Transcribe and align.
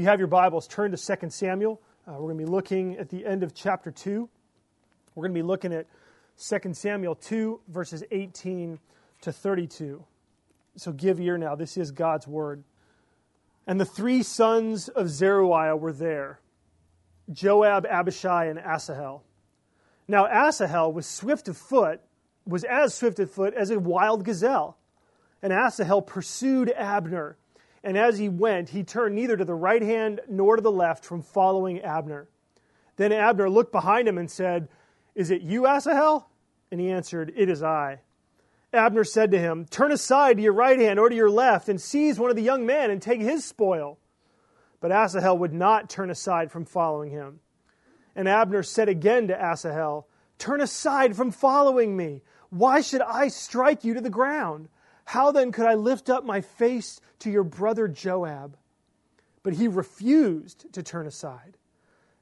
you 0.00 0.06
have 0.06 0.18
your 0.18 0.28
Bibles, 0.28 0.66
turn 0.66 0.92
to 0.92 0.96
2 0.96 1.28
Samuel. 1.28 1.78
Uh, 2.08 2.12
we're 2.12 2.32
going 2.32 2.38
to 2.38 2.44
be 2.44 2.50
looking 2.50 2.96
at 2.96 3.10
the 3.10 3.26
end 3.26 3.42
of 3.42 3.52
chapter 3.52 3.90
2. 3.90 4.26
We're 5.14 5.22
going 5.22 5.34
to 5.34 5.38
be 5.38 5.46
looking 5.46 5.74
at 5.74 5.88
2 6.38 6.72
Samuel 6.72 7.14
2, 7.14 7.60
verses 7.68 8.02
18 8.10 8.78
to 9.20 9.30
32. 9.30 10.02
So 10.76 10.92
give 10.92 11.20
ear 11.20 11.36
now. 11.36 11.54
This 11.54 11.76
is 11.76 11.90
God's 11.90 12.26
word. 12.26 12.64
And 13.66 13.78
the 13.78 13.84
three 13.84 14.22
sons 14.22 14.88
of 14.88 15.10
Zeruiah 15.10 15.76
were 15.76 15.92
there 15.92 16.40
Joab, 17.30 17.84
Abishai, 17.84 18.46
and 18.46 18.58
Asahel. 18.58 19.22
Now 20.08 20.26
Asahel 20.26 20.94
was 20.94 21.06
swift 21.06 21.46
of 21.46 21.58
foot, 21.58 22.00
was 22.46 22.64
as 22.64 22.94
swift 22.94 23.18
of 23.18 23.30
foot 23.30 23.52
as 23.52 23.70
a 23.70 23.78
wild 23.78 24.24
gazelle. 24.24 24.78
And 25.42 25.52
Asahel 25.52 26.00
pursued 26.00 26.72
Abner. 26.74 27.36
And 27.82 27.96
as 27.96 28.18
he 28.18 28.28
went, 28.28 28.70
he 28.70 28.82
turned 28.82 29.14
neither 29.14 29.36
to 29.36 29.44
the 29.44 29.54
right 29.54 29.82
hand 29.82 30.20
nor 30.28 30.56
to 30.56 30.62
the 30.62 30.70
left 30.70 31.04
from 31.04 31.22
following 31.22 31.80
Abner. 31.80 32.28
Then 32.96 33.12
Abner 33.12 33.48
looked 33.48 33.72
behind 33.72 34.06
him 34.06 34.18
and 34.18 34.30
said, 34.30 34.68
Is 35.14 35.30
it 35.30 35.42
you, 35.42 35.66
Asahel? 35.66 36.28
And 36.70 36.80
he 36.80 36.90
answered, 36.90 37.32
It 37.34 37.48
is 37.48 37.62
I. 37.62 38.00
Abner 38.72 39.04
said 39.04 39.30
to 39.32 39.38
him, 39.38 39.64
Turn 39.64 39.92
aside 39.92 40.36
to 40.36 40.42
your 40.42 40.52
right 40.52 40.78
hand 40.78 40.98
or 40.98 41.08
to 41.08 41.14
your 41.14 41.30
left, 41.30 41.68
and 41.68 41.80
seize 41.80 42.18
one 42.18 42.30
of 42.30 42.36
the 42.36 42.42
young 42.42 42.66
men 42.66 42.90
and 42.90 43.00
take 43.00 43.20
his 43.20 43.44
spoil. 43.44 43.98
But 44.80 44.92
Asahel 44.92 45.38
would 45.38 45.52
not 45.52 45.90
turn 45.90 46.10
aside 46.10 46.52
from 46.52 46.64
following 46.64 47.10
him. 47.10 47.40
And 48.14 48.28
Abner 48.28 48.62
said 48.62 48.88
again 48.88 49.28
to 49.28 49.40
Asahel, 49.40 50.06
Turn 50.38 50.60
aside 50.60 51.16
from 51.16 51.30
following 51.30 51.96
me. 51.96 52.22
Why 52.50 52.80
should 52.80 53.02
I 53.02 53.28
strike 53.28 53.84
you 53.84 53.94
to 53.94 54.00
the 54.00 54.10
ground? 54.10 54.68
How 55.10 55.32
then 55.32 55.50
could 55.50 55.66
I 55.66 55.74
lift 55.74 56.08
up 56.08 56.24
my 56.24 56.40
face 56.40 57.00
to 57.18 57.32
your 57.32 57.42
brother 57.42 57.88
Joab? 57.88 58.56
But 59.42 59.54
he 59.54 59.66
refused 59.66 60.72
to 60.72 60.84
turn 60.84 61.04
aside. 61.04 61.56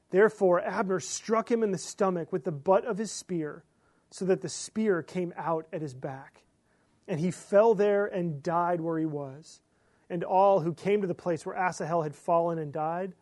Therefore, 0.09 0.59
Abner 0.59 0.99
struck 0.99 1.51
him 1.51 1.61
in 1.61 1.69
the 1.69 1.77
stomach 1.77 2.33
with 2.33 2.45
the 2.45 2.51
butt 2.51 2.85
of 2.85 2.97
his 2.97 3.11
spear 3.11 3.63
so 4.09 4.25
that 4.25 4.41
the 4.41 4.49
spear 4.49 5.03
came 5.03 5.35
out 5.37 5.67
at 5.71 5.83
his 5.83 5.93
back. 5.93 6.41
And 7.07 7.19
he 7.19 7.29
fell 7.29 7.75
there 7.75 8.07
and 8.07 8.41
died 8.41 8.81
where 8.81 8.97
he 8.97 9.05
was. 9.05 9.61
And 10.09 10.23
all 10.23 10.61
who 10.61 10.73
came 10.73 11.01
to 11.01 11.07
the 11.07 11.13
place 11.13 11.45
where 11.45 11.55
Asahel 11.55 12.01
had 12.01 12.15
fallen 12.15 12.57
and 12.57 12.73
died 12.73 13.13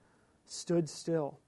stood 0.46 0.88
still. 0.88 1.40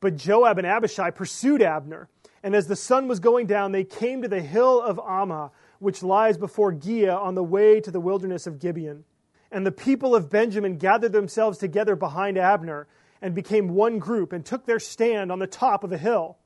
But 0.00 0.16
Joab 0.16 0.58
and 0.58 0.66
Abishai 0.66 1.12
pursued 1.12 1.62
Abner. 1.62 2.08
And 2.42 2.52
as 2.56 2.66
the 2.66 2.74
sun 2.74 3.06
was 3.06 3.20
going 3.20 3.46
down, 3.46 3.70
they 3.70 3.84
came 3.84 4.22
to 4.22 4.28
the 4.28 4.42
hill 4.42 4.82
of 4.82 4.96
Ammah, 4.96 5.52
which 5.84 6.02
lies 6.02 6.36
before 6.38 6.72
Giah 6.72 7.16
on 7.16 7.34
the 7.34 7.44
way 7.44 7.80
to 7.80 7.90
the 7.90 8.00
wilderness 8.00 8.46
of 8.46 8.58
Gibeon. 8.58 9.04
And 9.52 9.66
the 9.66 9.70
people 9.70 10.16
of 10.16 10.30
Benjamin 10.30 10.78
gathered 10.78 11.12
themselves 11.12 11.58
together 11.58 11.94
behind 11.94 12.38
Abner 12.38 12.88
and 13.20 13.34
became 13.34 13.68
one 13.68 13.98
group 13.98 14.32
and 14.32 14.44
took 14.44 14.66
their 14.66 14.80
stand 14.80 15.30
on 15.30 15.38
the 15.38 15.46
top 15.46 15.84
of 15.84 15.92
a 15.92 15.98
hill. 15.98 16.38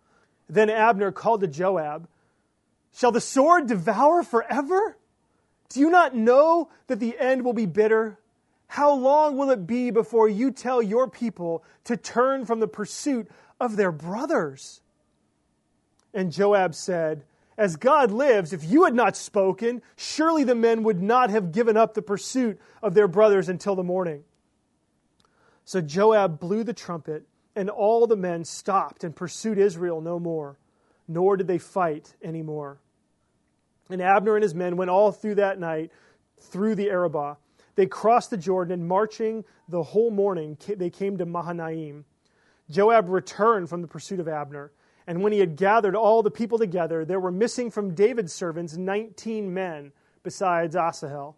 Then 0.48 0.69
Abner 0.69 1.12
called 1.12 1.41
to 1.41 1.47
Joab, 1.47 2.09
Shall 2.92 3.12
the 3.12 3.20
sword 3.20 3.69
devour 3.69 4.22
forever? 4.22 4.98
Do 5.69 5.81
you 5.81 5.91
not 5.91 6.16
know 6.16 6.70
that 6.89 6.98
the 6.98 7.16
end 7.19 7.44
will 7.44 7.53
be 7.53 7.66
bitter? 7.66 8.19
How 8.66 8.92
long 8.92 9.36
will 9.36 9.50
it 9.50 9.66
be 9.66 9.91
before 9.91 10.28
you 10.28 10.50
tell 10.50 10.83
your 10.83 11.09
people 11.09 11.64
to 11.84 11.97
turn 11.97 12.44
from 12.44 12.61
the 12.61 12.69
pursuit 12.69 13.28
of 13.61 13.77
their 13.77 13.92
brothers? 13.92 14.81
And 16.12 16.33
Joab 16.33 16.75
said, 16.75 17.25
As 17.58 17.74
God 17.74 18.12
lives, 18.12 18.52
if 18.52 18.62
you 18.62 18.84
had 18.84 18.94
not 18.94 19.16
spoken, 19.16 19.82
surely 19.96 20.44
the 20.44 20.54
men 20.54 20.84
would 20.84 21.02
not 21.02 21.30
have 21.30 21.50
given 21.50 21.76
up 21.76 21.92
the 21.92 22.02
pursuit 22.02 22.60
of 22.84 22.94
their 22.94 23.08
brothers 23.08 23.48
until 23.48 23.74
the 23.74 23.82
morning. 23.82 24.22
So 25.64 25.80
Joab 25.80 26.38
blew 26.38 26.62
the 26.62 26.72
trumpet 26.72 27.26
and 27.56 27.68
all 27.68 28.06
the 28.06 28.16
men 28.16 28.44
stopped 28.44 29.02
and 29.02 29.14
pursued 29.14 29.58
Israel 29.58 30.00
no 30.00 30.20
more, 30.20 30.56
nor 31.08 31.36
did 31.36 31.48
they 31.48 31.58
fight 31.58 32.14
any 32.22 32.42
more. 32.42 32.78
And 33.91 34.00
Abner 34.00 34.36
and 34.36 34.44
his 34.44 34.54
men 34.54 34.76
went 34.76 34.92
all 34.92 35.10
through 35.10 35.34
that 35.34 35.58
night 35.58 35.91
through 36.38 36.76
the 36.76 36.88
Arabah. 36.88 37.34
They 37.74 37.86
crossed 37.86 38.30
the 38.30 38.36
Jordan, 38.36 38.72
and 38.72 38.88
marching 38.88 39.44
the 39.68 39.82
whole 39.82 40.12
morning, 40.12 40.56
they 40.68 40.91
came 40.91 41.18
to 41.18 41.26
Mahanaim. 41.26 42.04
Joab 42.70 43.08
returned 43.08 43.68
from 43.68 43.82
the 43.82 43.88
pursuit 43.88 44.20
of 44.20 44.28
Abner. 44.28 44.70
And 45.08 45.22
when 45.22 45.32
he 45.32 45.38
had 45.38 45.56
gathered 45.56 45.96
all 45.96 46.22
the 46.22 46.30
people 46.30 46.58
together, 46.58 47.02
there 47.02 47.19
were 47.19 47.32
missing 47.32 47.70
from 47.70 47.94
David's 47.94 48.34
servants 48.34 48.76
19 48.76 49.54
men, 49.54 49.92
besides 50.22 50.76
Asahel. 50.76 51.34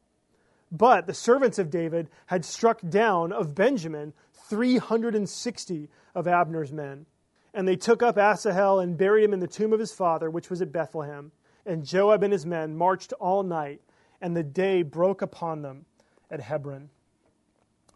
But 0.72 1.06
the 1.06 1.14
servants 1.14 1.56
of 1.56 1.70
David 1.70 2.10
had 2.26 2.44
struck 2.44 2.80
down 2.80 3.32
of 3.32 3.54
Benjamin 3.54 4.12
360 4.48 5.88
of 6.16 6.26
Abner's 6.26 6.72
men. 6.72 7.06
And 7.54 7.68
they 7.68 7.76
took 7.76 8.02
up 8.02 8.18
Asahel 8.18 8.80
and 8.80 8.98
buried 8.98 9.22
him 9.22 9.32
in 9.32 9.38
the 9.38 9.46
tomb 9.46 9.72
of 9.72 9.78
his 9.78 9.92
father, 9.92 10.28
which 10.28 10.50
was 10.50 10.60
at 10.60 10.72
Bethlehem. 10.72 11.30
And 11.64 11.86
Joab 11.86 12.24
and 12.24 12.32
his 12.32 12.44
men 12.44 12.76
marched 12.76 13.12
all 13.20 13.44
night, 13.44 13.80
and 14.20 14.36
the 14.36 14.42
day 14.42 14.82
broke 14.82 15.22
upon 15.22 15.62
them 15.62 15.84
at 16.28 16.40
Hebron. 16.40 16.90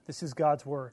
This 0.07 0.23
is 0.23 0.35
God's 0.35 0.65
word. 0.65 0.93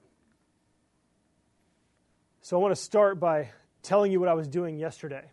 So 2.41 2.58
I 2.58 2.59
want 2.59 2.72
to 2.72 2.81
start 2.81 3.20
by 3.20 3.52
telling 3.84 4.12
you 4.12 4.19
what 4.19 4.30
I 4.30 4.34
was 4.34 4.47
doing 4.47 4.78
yesterday. 4.78 5.31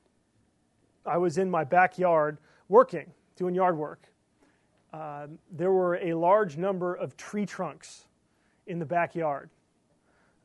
I 1.06 1.19
was 1.19 1.38
in 1.38 1.50
my 1.50 1.64
backyard 1.64 2.38
working, 2.69 3.12
doing 3.36 3.54
yard 3.54 3.76
work. 3.76 4.03
Uh, 4.92 5.26
there 5.50 5.72
were 5.72 5.97
a 5.97 6.14
large 6.14 6.56
number 6.56 6.94
of 6.94 7.16
tree 7.16 7.47
trunks 7.47 8.06
in 8.66 8.78
the 8.78 8.87
backyard 8.87 9.50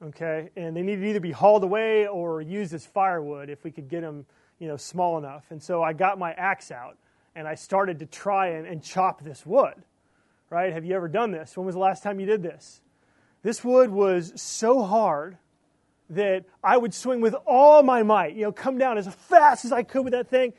okay? 0.03 0.49
And 0.55 0.75
they 0.75 0.81
needed 0.81 1.01
to 1.01 1.09
either 1.09 1.19
be 1.19 1.31
hauled 1.31 1.63
away 1.63 2.07
or 2.07 2.41
used 2.41 2.73
as 2.73 2.85
firewood 2.85 3.49
if 3.49 3.63
we 3.63 3.71
could 3.71 3.87
get 3.87 4.01
them, 4.01 4.25
you 4.59 4.67
know, 4.67 4.77
small 4.77 5.17
enough. 5.17 5.45
And 5.49 5.61
so 5.61 5.81
I 5.81 5.93
got 5.93 6.19
my 6.19 6.33
axe 6.33 6.71
out 6.71 6.97
and 7.35 7.47
I 7.47 7.55
started 7.55 7.99
to 7.99 8.05
try 8.05 8.49
and, 8.49 8.67
and 8.67 8.83
chop 8.83 9.23
this 9.23 9.45
wood, 9.45 9.75
right? 10.49 10.73
Have 10.73 10.85
you 10.85 10.95
ever 10.95 11.07
done 11.07 11.31
this? 11.31 11.57
When 11.57 11.65
was 11.65 11.75
the 11.75 11.81
last 11.81 12.03
time 12.03 12.19
you 12.19 12.25
did 12.25 12.43
this? 12.43 12.81
This 13.41 13.63
wood 13.63 13.89
was 13.89 14.33
so 14.35 14.83
hard 14.83 15.37
that 16.15 16.45
I 16.63 16.77
would 16.77 16.93
swing 16.93 17.21
with 17.21 17.35
all 17.45 17.83
my 17.83 18.03
might, 18.03 18.35
you 18.35 18.43
know, 18.43 18.51
come 18.51 18.77
down 18.77 18.97
as 18.97 19.07
fast 19.07 19.65
as 19.65 19.71
I 19.71 19.83
could 19.83 20.03
with 20.03 20.13
that 20.13 20.29
thing, 20.29 20.53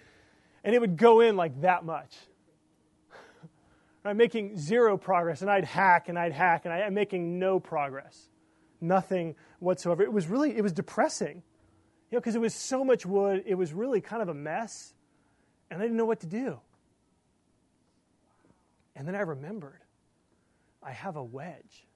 and 0.63 0.75
it 0.75 0.81
would 0.81 0.97
go 0.97 1.21
in 1.21 1.37
like 1.37 1.61
that 1.63 1.85
much. 1.85 2.15
I'm 4.05 4.17
making 4.17 4.59
zero 4.59 4.97
progress, 4.97 5.43
and 5.43 5.51
I'd 5.51 5.65
hack 5.65 6.09
and 6.09 6.19
I'd 6.19 6.33
hack, 6.33 6.65
and 6.65 6.73
I'm 6.73 6.95
making 6.95 7.39
no 7.39 7.61
progress 7.61 8.29
nothing 8.85 9.35
whatsoever. 9.59 10.03
It 10.03 10.13
was 10.13 10.29
really, 10.29 10.57
it 10.57 10.63
was 10.63 10.73
depressing. 10.73 11.43
You 12.11 12.17
know, 12.17 12.21
because 12.21 12.37
it 12.37 12.41
was 12.41 12.55
so 12.55 12.85
much 12.85 13.05
wood, 13.05 13.43
it 13.47 13.55
was 13.55 13.73
really 13.73 14.01
kind 14.01 14.23
of 14.23 14.29
a 14.29 14.35
mess, 14.35 14.95
and 15.71 15.81
I 15.81 15.85
didn't 15.85 15.97
know 15.97 16.05
what 16.05 16.21
to 16.21 16.27
do. 16.27 16.61
And 18.95 19.09
then 19.09 19.17
I 19.17 19.21
remembered 19.21 19.81
I 20.83 20.93
have 20.93 21.17
a 21.17 21.25
wedge. 21.25 21.87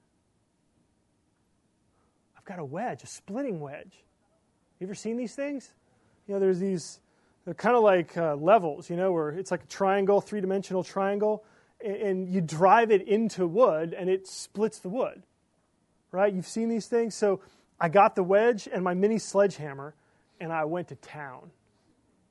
Got 2.49 2.59
a 2.59 2.65
wedge, 2.65 3.03
a 3.03 3.07
splitting 3.07 3.61
wedge. 3.61 4.03
You 4.79 4.87
ever 4.87 4.95
seen 4.95 5.15
these 5.15 5.35
things? 5.35 5.71
You 6.27 6.33
know, 6.33 6.41
there's 6.41 6.59
these, 6.59 6.99
they're 7.45 7.53
kind 7.53 7.77
of 7.77 7.83
like 7.83 8.17
uh, 8.17 8.35
levels, 8.35 8.89
you 8.89 8.97
know, 8.97 9.13
where 9.13 9.29
it's 9.29 9.51
like 9.51 9.63
a 9.63 9.67
triangle, 9.67 10.19
three 10.19 10.41
dimensional 10.41 10.83
triangle, 10.83 11.45
and, 11.81 11.95
and 11.95 12.27
you 12.27 12.41
drive 12.41 12.91
it 12.91 13.07
into 13.07 13.47
wood 13.47 13.93
and 13.93 14.09
it 14.09 14.27
splits 14.27 14.79
the 14.79 14.89
wood 14.89 15.23
right? 16.11 16.33
You've 16.33 16.47
seen 16.47 16.69
these 16.69 16.87
things. 16.87 17.15
So 17.15 17.41
I 17.79 17.89
got 17.89 18.15
the 18.15 18.23
wedge 18.23 18.67
and 18.71 18.83
my 18.83 18.93
mini 18.93 19.19
sledgehammer 19.19 19.95
and 20.39 20.51
I 20.51 20.65
went 20.65 20.89
to 20.89 20.95
town. 20.95 21.51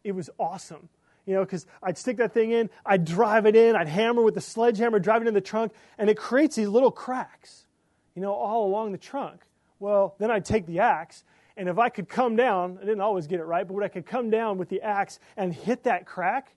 It 0.04 0.12
was 0.12 0.30
awesome. 0.38 0.88
You 1.26 1.34
know, 1.34 1.44
because 1.44 1.66
I'd 1.82 1.98
stick 1.98 2.16
that 2.16 2.32
thing 2.32 2.52
in, 2.52 2.70
I'd 2.86 3.04
drive 3.04 3.44
it 3.44 3.54
in, 3.54 3.76
I'd 3.76 3.88
hammer 3.88 4.22
with 4.22 4.34
the 4.34 4.40
sledgehammer, 4.40 4.98
drive 4.98 5.22
it 5.22 5.28
in 5.28 5.34
the 5.34 5.42
trunk, 5.42 5.72
and 5.98 6.08
it 6.08 6.16
creates 6.16 6.56
these 6.56 6.68
little 6.68 6.90
cracks, 6.90 7.66
you 8.14 8.22
know, 8.22 8.32
all 8.32 8.66
along 8.66 8.92
the 8.92 8.98
trunk. 8.98 9.42
Well, 9.78 10.16
then 10.18 10.30
I'd 10.30 10.44
take 10.44 10.66
the 10.66 10.80
axe, 10.80 11.22
and 11.56 11.68
if 11.68 11.78
I 11.78 11.88
could 11.88 12.08
come 12.08 12.36
down, 12.36 12.78
I 12.80 12.84
didn't 12.84 13.00
always 13.00 13.26
get 13.26 13.40
it 13.40 13.44
right, 13.44 13.66
but 13.66 13.74
when 13.74 13.84
I 13.84 13.88
could 13.88 14.06
come 14.06 14.30
down 14.30 14.58
with 14.58 14.68
the 14.68 14.82
axe 14.82 15.18
and 15.36 15.52
hit 15.52 15.84
that 15.84 16.06
crack, 16.06 16.54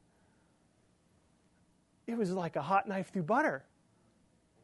it 2.07 2.17
was 2.17 2.31
like 2.31 2.55
a 2.55 2.61
hot 2.61 2.87
knife 2.87 3.11
through 3.11 3.23
butter. 3.23 3.63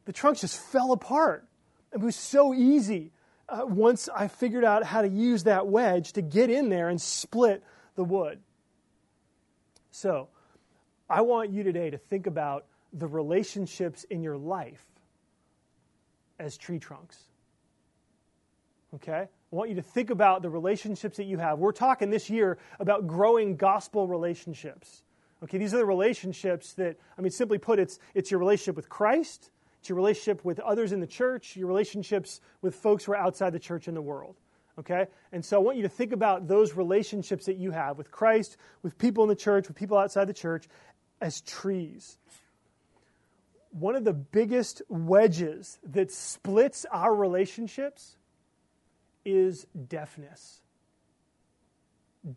The 0.04 0.12
trunk 0.12 0.38
just 0.38 0.60
fell 0.60 0.92
apart. 0.92 1.46
It 1.92 2.00
was 2.00 2.16
so 2.16 2.54
easy 2.54 3.12
uh, 3.48 3.62
once 3.64 4.08
I 4.14 4.28
figured 4.28 4.64
out 4.64 4.84
how 4.84 5.02
to 5.02 5.08
use 5.08 5.44
that 5.44 5.66
wedge 5.66 6.12
to 6.14 6.22
get 6.22 6.50
in 6.50 6.68
there 6.68 6.88
and 6.88 7.00
split 7.00 7.62
the 7.94 8.04
wood. 8.04 8.40
So, 9.90 10.28
I 11.08 11.22
want 11.22 11.50
you 11.50 11.62
today 11.62 11.90
to 11.90 11.98
think 11.98 12.26
about 12.26 12.66
the 12.92 13.06
relationships 13.06 14.04
in 14.04 14.22
your 14.22 14.36
life 14.36 14.84
as 16.38 16.56
tree 16.56 16.78
trunks. 16.78 17.27
Okay? 18.94 19.28
I 19.52 19.56
want 19.56 19.70
you 19.70 19.76
to 19.76 19.82
think 19.82 20.10
about 20.10 20.42
the 20.42 20.50
relationships 20.50 21.16
that 21.16 21.24
you 21.24 21.38
have. 21.38 21.58
We're 21.58 21.72
talking 21.72 22.10
this 22.10 22.28
year 22.30 22.58
about 22.78 23.06
growing 23.06 23.56
gospel 23.56 24.06
relationships. 24.06 25.02
Okay, 25.42 25.58
these 25.58 25.72
are 25.72 25.78
the 25.78 25.86
relationships 25.86 26.72
that, 26.74 26.96
I 27.16 27.20
mean, 27.20 27.30
simply 27.30 27.58
put, 27.58 27.78
it's, 27.78 27.98
it's 28.14 28.30
your 28.30 28.40
relationship 28.40 28.76
with 28.76 28.88
Christ, 28.88 29.50
It's 29.80 29.88
your 29.88 29.96
relationship 29.96 30.44
with 30.44 30.58
others 30.60 30.92
in 30.92 31.00
the 31.00 31.06
church, 31.06 31.56
your 31.56 31.68
relationships 31.68 32.40
with 32.62 32.74
folks 32.74 33.04
who 33.04 33.12
are 33.12 33.16
outside 33.16 33.52
the 33.52 33.58
church 33.58 33.88
in 33.88 33.94
the 33.94 34.02
world. 34.02 34.36
Okay? 34.78 35.06
And 35.32 35.44
so 35.44 35.56
I 35.56 35.60
want 35.60 35.76
you 35.76 35.84
to 35.84 35.88
think 35.88 36.12
about 36.12 36.48
those 36.48 36.74
relationships 36.74 37.46
that 37.46 37.56
you 37.56 37.70
have 37.70 37.98
with 37.98 38.10
Christ, 38.10 38.56
with 38.82 38.98
people 38.98 39.24
in 39.24 39.28
the 39.28 39.36
church, 39.36 39.68
with 39.68 39.76
people 39.76 39.96
outside 39.96 40.26
the 40.26 40.34
church, 40.34 40.68
as 41.20 41.40
trees. 41.40 42.18
One 43.70 43.94
of 43.94 44.04
the 44.04 44.12
biggest 44.12 44.82
wedges 44.88 45.78
that 45.84 46.10
splits 46.10 46.84
our 46.90 47.14
relationships 47.14 48.17
is 49.28 49.66
deafness. 49.88 50.60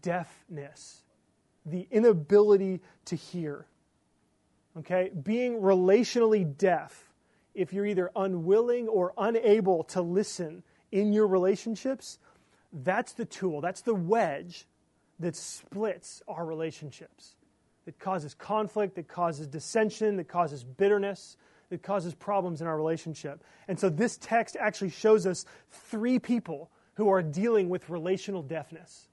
Deafness. 0.01 1.03
The 1.65 1.87
inability 1.91 2.81
to 3.05 3.15
hear. 3.15 3.65
Okay? 4.77 5.11
Being 5.23 5.61
relationally 5.61 6.57
deaf, 6.57 7.11
if 7.53 7.73
you're 7.73 7.85
either 7.85 8.11
unwilling 8.15 8.87
or 8.87 9.13
unable 9.17 9.83
to 9.85 10.01
listen 10.01 10.63
in 10.91 11.13
your 11.13 11.27
relationships, 11.27 12.19
that's 12.73 13.13
the 13.13 13.25
tool, 13.25 13.61
that's 13.61 13.81
the 13.81 13.95
wedge 13.95 14.65
that 15.19 15.35
splits 15.35 16.21
our 16.27 16.45
relationships, 16.45 17.35
that 17.85 17.99
causes 17.99 18.33
conflict, 18.33 18.95
that 18.95 19.07
causes 19.07 19.47
dissension, 19.47 20.17
that 20.17 20.27
causes 20.27 20.63
bitterness, 20.63 21.37
that 21.69 21.83
causes 21.83 22.13
problems 22.13 22.61
in 22.61 22.67
our 22.67 22.75
relationship. 22.75 23.43
And 23.67 23.79
so 23.79 23.89
this 23.89 24.17
text 24.17 24.57
actually 24.59 24.89
shows 24.89 25.25
us 25.25 25.45
three 25.69 26.19
people 26.19 26.69
who 27.01 27.09
are 27.09 27.23
dealing 27.23 27.67
with 27.67 27.89
relational 27.89 28.43
deafness. 28.43 29.07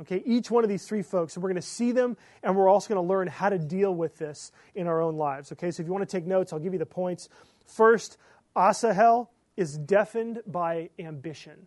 Okay, 0.00 0.22
each 0.24 0.50
one 0.50 0.64
of 0.64 0.70
these 0.70 0.88
three 0.88 1.02
folks, 1.02 1.36
and 1.36 1.42
we're 1.42 1.50
going 1.50 1.60
to 1.60 1.68
see 1.68 1.92
them, 1.92 2.16
and 2.42 2.56
we're 2.56 2.66
also 2.66 2.88
going 2.88 3.06
to 3.06 3.06
learn 3.06 3.28
how 3.28 3.50
to 3.50 3.58
deal 3.58 3.94
with 3.94 4.16
this 4.16 4.52
in 4.74 4.86
our 4.86 5.02
own 5.02 5.16
lives. 5.16 5.52
Okay, 5.52 5.70
so 5.70 5.82
if 5.82 5.86
you 5.86 5.92
want 5.92 6.08
to 6.08 6.16
take 6.16 6.26
notes, 6.26 6.54
I'll 6.54 6.58
give 6.58 6.72
you 6.72 6.78
the 6.78 6.86
points. 6.86 7.28
First, 7.66 8.16
Asahel 8.56 9.28
is 9.54 9.76
deafened 9.76 10.40
by 10.46 10.88
ambition. 10.98 11.66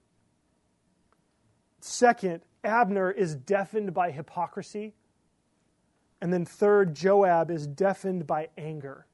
Second, 1.82 2.42
Abner 2.64 3.12
is 3.12 3.36
deafened 3.36 3.94
by 3.94 4.10
hypocrisy. 4.10 4.96
And 6.20 6.34
then 6.34 6.46
third, 6.46 6.96
Joab 6.96 7.52
is 7.52 7.68
deafened 7.68 8.26
by 8.26 8.50
anger. 8.58 9.06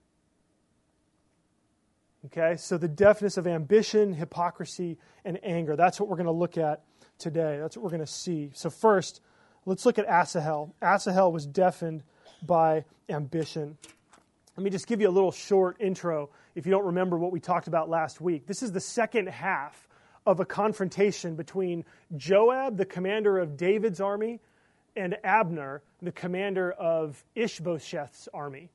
Okay, 2.25 2.55
so 2.57 2.79
the 2.79 2.87
deafness 2.87 3.37
of 3.37 3.45
ambition, 3.45 4.11
hypocrisy, 4.11 4.97
and 5.25 5.39
anger. 5.43 5.75
That's 5.75 5.99
what 5.99 6.09
we're 6.09 6.15
going 6.15 6.25
to 6.25 6.31
look 6.31 6.57
at 6.57 6.81
today. 7.19 7.59
That's 7.61 7.77
what 7.77 7.83
we're 7.83 7.91
going 7.91 7.99
to 7.99 8.11
see. 8.11 8.49
So, 8.53 8.71
first, 8.71 9.21
let's 9.67 9.85
look 9.85 9.99
at 9.99 10.07
Asahel. 10.07 10.73
Asahel 10.81 11.31
was 11.31 11.45
deafened 11.45 12.01
by 12.41 12.85
ambition. 13.09 13.77
Let 14.57 14.63
me 14.63 14.71
just 14.71 14.87
give 14.87 15.01
you 15.01 15.07
a 15.07 15.11
little 15.11 15.31
short 15.31 15.77
intro 15.79 16.31
if 16.55 16.65
you 16.65 16.71
don't 16.71 16.85
remember 16.85 17.15
what 17.19 17.31
we 17.31 17.39
talked 17.39 17.67
about 17.67 17.89
last 17.89 18.19
week. 18.19 18.47
This 18.47 18.63
is 18.63 18.71
the 18.71 18.79
second 18.79 19.27
half 19.27 19.87
of 20.25 20.39
a 20.39 20.45
confrontation 20.45 21.35
between 21.35 21.85
Joab, 22.17 22.77
the 22.77 22.85
commander 22.85 23.37
of 23.37 23.55
David's 23.55 24.01
army, 24.01 24.39
and 24.95 25.15
Abner, 25.23 25.83
the 26.01 26.11
commander 26.11 26.71
of 26.71 27.23
Ishbosheth's 27.35 28.29
army. 28.33 28.71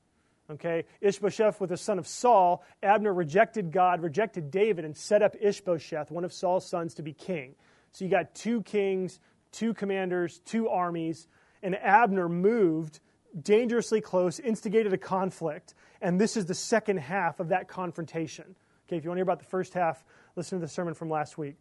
Okay, 0.50 0.84
Ishbosheth 1.00 1.60
was 1.60 1.70
the 1.70 1.76
son 1.76 2.00
of 2.00 2.08
Saul. 2.08 2.64
Abner 2.82 3.14
rejected 3.14 3.70
God, 3.70 4.02
rejected 4.02 4.50
David, 4.50 4.84
and 4.84 4.96
set 4.96 5.22
up 5.22 5.36
Ishbosheth, 5.40 6.10
one 6.10 6.24
of 6.24 6.32
Saul's 6.32 6.68
sons, 6.68 6.94
to 6.94 7.02
be 7.02 7.12
king. 7.12 7.54
So 7.92 8.04
you 8.04 8.10
got 8.10 8.34
two 8.34 8.62
kings, 8.62 9.20
two 9.52 9.74
commanders, 9.74 10.40
two 10.44 10.68
armies, 10.68 11.28
and 11.62 11.76
Abner 11.76 12.28
moved 12.28 12.98
dangerously 13.40 14.00
close, 14.00 14.40
instigated 14.40 14.92
a 14.92 14.98
conflict, 14.98 15.74
and 16.02 16.20
this 16.20 16.36
is 16.36 16.46
the 16.46 16.54
second 16.54 16.96
half 16.96 17.38
of 17.38 17.50
that 17.50 17.68
confrontation. 17.68 18.56
Okay, 18.88 18.96
if 18.96 19.04
you 19.04 19.10
want 19.10 19.18
to 19.18 19.20
hear 19.20 19.24
about 19.24 19.38
the 19.38 19.44
first 19.44 19.72
half, 19.74 20.02
listen 20.34 20.58
to 20.58 20.66
the 20.66 20.70
sermon 20.70 20.94
from 20.94 21.08
last 21.08 21.38
week. 21.38 21.54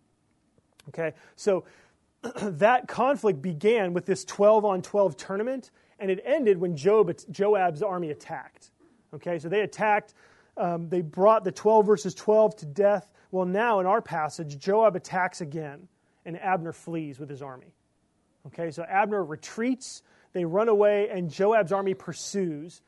Okay, 0.88 1.13
so 1.35 1.63
that 2.42 2.88
conflict 2.88 3.39
began 3.39 3.94
with 3.94 4.07
this 4.07 4.25
12 4.25 4.65
on 4.65 4.81
12 4.81 5.15
tournament, 5.15 5.69
and 6.00 6.09
it 6.09 6.24
ended 6.25 6.57
when 6.57 6.75
Joab's 6.75 7.83
army 7.83 8.09
attacked. 8.09 8.71
Okay, 9.13 9.39
so 9.39 9.50
they 9.50 9.61
attacked, 9.61 10.13
um, 10.57 10.89
they 10.89 11.01
brought 11.01 11.44
the 11.44 11.51
12 11.51 11.85
verses 11.85 12.13
12 12.13 12.57
to 12.57 12.65
death. 12.65 13.09
Well, 13.31 13.45
now 13.45 13.79
in 13.79 13.85
our 13.85 14.01
passage, 14.01 14.57
Joab 14.57 14.95
attacks 14.95 15.41
again, 15.41 15.88
and 16.25 16.39
Abner 16.39 16.73
flees 16.73 17.19
with 17.19 17.29
his 17.29 17.41
army. 17.41 17.73
Okay, 18.47 18.71
so 18.71 18.83
Abner 18.83 19.23
retreats, 19.23 20.01
they 20.33 20.45
run 20.45 20.69
away, 20.69 21.09
and 21.09 21.29
Joab's 21.29 21.71
army 21.71 21.94
pursues, 21.94 22.81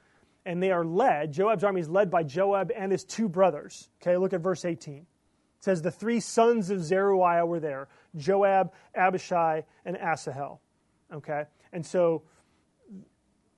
and 0.46 0.62
they 0.62 0.72
are 0.72 0.86
led. 0.86 1.34
Joab's 1.34 1.64
army 1.64 1.82
is 1.82 1.90
led 1.90 2.10
by 2.10 2.24
Joab 2.24 2.72
and 2.76 2.92
his 2.92 3.04
two 3.04 3.30
brothers. 3.30 3.90
Okay, 4.02 4.18
look 4.18 4.34
at 4.34 4.42
verse 4.42 4.66
18. 4.66 4.98
It 4.98 5.06
says, 5.60 5.82
The 5.82 5.92
three 5.92 6.20
sons 6.20 6.70
of 6.70 6.84
Zeruiah 6.84 7.46
were 7.46 7.60
there 7.60 7.88
Joab, 8.16 8.74
Abishai, 8.96 9.64
and 9.86 9.98
Asahel. 9.98 10.62
Okay? 11.14 11.44
And 11.72 11.86
so 11.86 12.24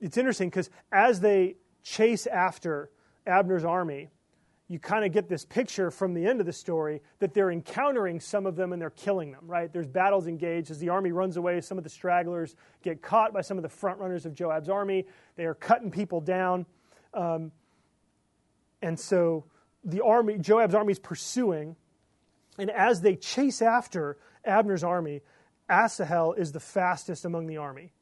it's 0.00 0.18
interesting 0.18 0.50
because 0.50 0.70
as 0.92 1.20
they 1.20 1.56
chase 1.84 2.26
after 2.26 2.90
Abner's 3.26 3.64
army, 3.64 4.08
you 4.66 4.78
kind 4.78 5.04
of 5.04 5.12
get 5.12 5.28
this 5.28 5.44
picture 5.44 5.90
from 5.90 6.14
the 6.14 6.26
end 6.26 6.40
of 6.40 6.46
the 6.46 6.52
story 6.52 7.02
that 7.18 7.34
they're 7.34 7.50
encountering 7.50 8.18
some 8.18 8.46
of 8.46 8.56
them 8.56 8.72
and 8.72 8.80
they're 8.80 8.90
killing 8.90 9.30
them, 9.30 9.44
right? 9.46 9.70
There's 9.70 9.86
battles 9.86 10.26
engaged. 10.26 10.70
As 10.70 10.78
the 10.78 10.88
army 10.88 11.12
runs 11.12 11.36
away, 11.36 11.60
some 11.60 11.76
of 11.76 11.84
the 11.84 11.90
stragglers 11.90 12.56
get 12.82 13.02
caught 13.02 13.34
by 13.34 13.42
some 13.42 13.58
of 13.58 13.62
the 13.62 13.68
front 13.68 13.98
runners 13.98 14.24
of 14.24 14.34
Joab's 14.34 14.70
army. 14.70 15.04
They 15.36 15.44
are 15.44 15.54
cutting 15.54 15.90
people 15.90 16.22
down. 16.22 16.64
Um, 17.12 17.52
and 18.80 18.98
so 18.98 19.44
the 19.84 20.02
army, 20.02 20.38
Joab's 20.38 20.74
army 20.74 20.92
is 20.92 20.98
pursuing, 20.98 21.76
and 22.58 22.70
as 22.70 23.02
they 23.02 23.16
chase 23.16 23.60
after 23.60 24.16
Abner's 24.44 24.82
army, 24.82 25.20
Asahel 25.68 26.32
is 26.32 26.52
the 26.52 26.60
fastest 26.60 27.26
among 27.26 27.46
the 27.46 27.58
army. 27.58 27.92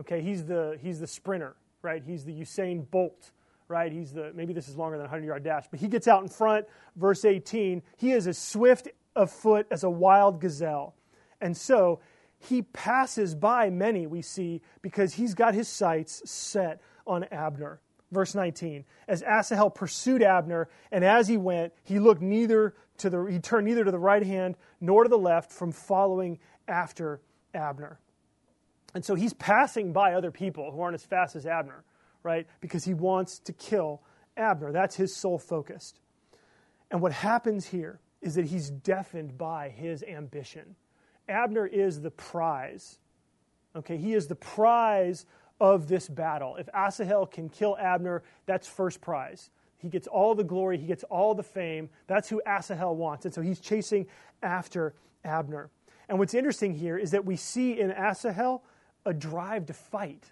Okay, 0.00 0.20
he's 0.20 0.44
the, 0.44 0.78
he's 0.80 0.98
the 0.98 1.06
sprinter, 1.06 1.56
right? 1.82 2.02
He's 2.04 2.24
the 2.24 2.32
Usain 2.32 2.88
Bolt, 2.90 3.30
right? 3.68 3.92
He's 3.92 4.12
the, 4.12 4.32
maybe 4.34 4.52
this 4.52 4.68
is 4.68 4.76
longer 4.76 4.96
than 4.96 5.06
a 5.06 5.10
100 5.10 5.26
yard 5.26 5.44
dash, 5.44 5.66
but 5.70 5.80
he 5.80 5.88
gets 5.88 6.08
out 6.08 6.22
in 6.22 6.28
front. 6.28 6.66
Verse 6.96 7.24
18, 7.24 7.82
he 7.96 8.12
is 8.12 8.26
as 8.26 8.38
swift 8.38 8.88
of 9.14 9.30
foot 9.30 9.66
as 9.70 9.84
a 9.84 9.90
wild 9.90 10.40
gazelle. 10.40 10.94
And 11.40 11.56
so 11.56 12.00
he 12.38 12.62
passes 12.62 13.34
by 13.34 13.70
many, 13.70 14.06
we 14.06 14.22
see, 14.22 14.62
because 14.82 15.14
he's 15.14 15.34
got 15.34 15.54
his 15.54 15.68
sights 15.68 16.22
set 16.30 16.80
on 17.06 17.24
Abner. 17.24 17.80
Verse 18.10 18.34
19, 18.34 18.84
as 19.06 19.22
Asahel 19.22 19.68
pursued 19.68 20.22
Abner, 20.22 20.68
and 20.90 21.04
as 21.04 21.28
he 21.28 21.36
went, 21.36 21.74
he 21.84 21.98
looked 21.98 22.22
neither 22.22 22.74
to 22.98 23.10
the, 23.10 23.24
he 23.24 23.38
turned 23.38 23.66
neither 23.66 23.84
to 23.84 23.90
the 23.90 23.98
right 23.98 24.22
hand 24.22 24.56
nor 24.80 25.02
to 25.02 25.10
the 25.10 25.18
left 25.18 25.52
from 25.52 25.72
following 25.72 26.38
after 26.66 27.20
Abner. 27.52 27.98
And 28.94 29.04
so 29.04 29.14
he's 29.14 29.34
passing 29.34 29.92
by 29.92 30.14
other 30.14 30.30
people 30.30 30.72
who 30.72 30.80
aren't 30.80 30.94
as 30.94 31.04
fast 31.04 31.36
as 31.36 31.46
Abner, 31.46 31.84
right? 32.22 32.46
Because 32.60 32.84
he 32.84 32.94
wants 32.94 33.38
to 33.40 33.52
kill 33.52 34.02
Abner. 34.36 34.72
That's 34.72 34.96
his 34.96 35.14
sole 35.14 35.38
focus. 35.38 35.94
And 36.90 37.00
what 37.02 37.12
happens 37.12 37.66
here 37.66 38.00
is 38.22 38.34
that 38.34 38.46
he's 38.46 38.70
deafened 38.70 39.36
by 39.36 39.68
his 39.68 40.02
ambition. 40.02 40.74
Abner 41.28 41.66
is 41.66 42.00
the 42.00 42.10
prize. 42.10 42.98
Okay, 43.76 43.98
he 43.98 44.14
is 44.14 44.26
the 44.26 44.34
prize 44.34 45.26
of 45.60 45.88
this 45.88 46.08
battle. 46.08 46.56
If 46.56 46.68
Asahel 46.74 47.26
can 47.26 47.48
kill 47.48 47.76
Abner, 47.78 48.22
that's 48.46 48.66
first 48.66 49.00
prize. 49.00 49.50
He 49.76 49.88
gets 49.88 50.08
all 50.08 50.34
the 50.34 50.44
glory, 50.44 50.78
he 50.78 50.86
gets 50.86 51.04
all 51.04 51.34
the 51.34 51.42
fame. 51.42 51.90
That's 52.06 52.28
who 52.28 52.42
Asahel 52.46 52.96
wants. 52.96 53.24
And 53.24 53.34
so 53.34 53.42
he's 53.42 53.60
chasing 53.60 54.06
after 54.42 54.94
Abner. 55.24 55.70
And 56.08 56.18
what's 56.18 56.34
interesting 56.34 56.74
here 56.74 56.96
is 56.96 57.10
that 57.10 57.24
we 57.24 57.36
see 57.36 57.78
in 57.78 57.92
Asahel 57.92 58.64
a 59.08 59.14
drive 59.14 59.66
to 59.66 59.72
fight. 59.72 60.24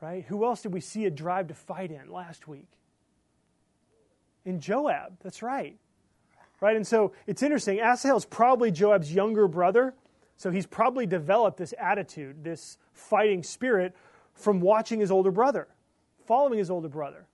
Right? 0.00 0.24
Who 0.28 0.44
else 0.46 0.62
did 0.62 0.72
we 0.72 0.80
see 0.80 1.04
a 1.04 1.10
drive 1.10 1.48
to 1.48 1.54
fight 1.54 1.90
in 1.90 2.10
last 2.10 2.48
week? 2.48 2.68
In 4.46 4.60
Joab. 4.60 5.18
That's 5.22 5.42
right. 5.42 5.76
Right? 6.60 6.76
And 6.76 6.86
so 6.86 7.12
it's 7.26 7.42
interesting. 7.42 7.80
Asahel 7.80 8.16
is 8.16 8.24
probably 8.24 8.70
Joab's 8.70 9.12
younger 9.12 9.46
brother. 9.46 9.94
So 10.36 10.50
he's 10.50 10.66
probably 10.66 11.04
developed 11.04 11.58
this 11.58 11.74
attitude, 11.78 12.42
this 12.42 12.78
fighting 12.94 13.42
spirit, 13.42 13.94
from 14.32 14.60
watching 14.60 15.00
his 15.00 15.10
older 15.10 15.30
brother, 15.30 15.68
following 16.26 16.58
his 16.58 16.70
older 16.70 16.88
brother. 16.88 17.26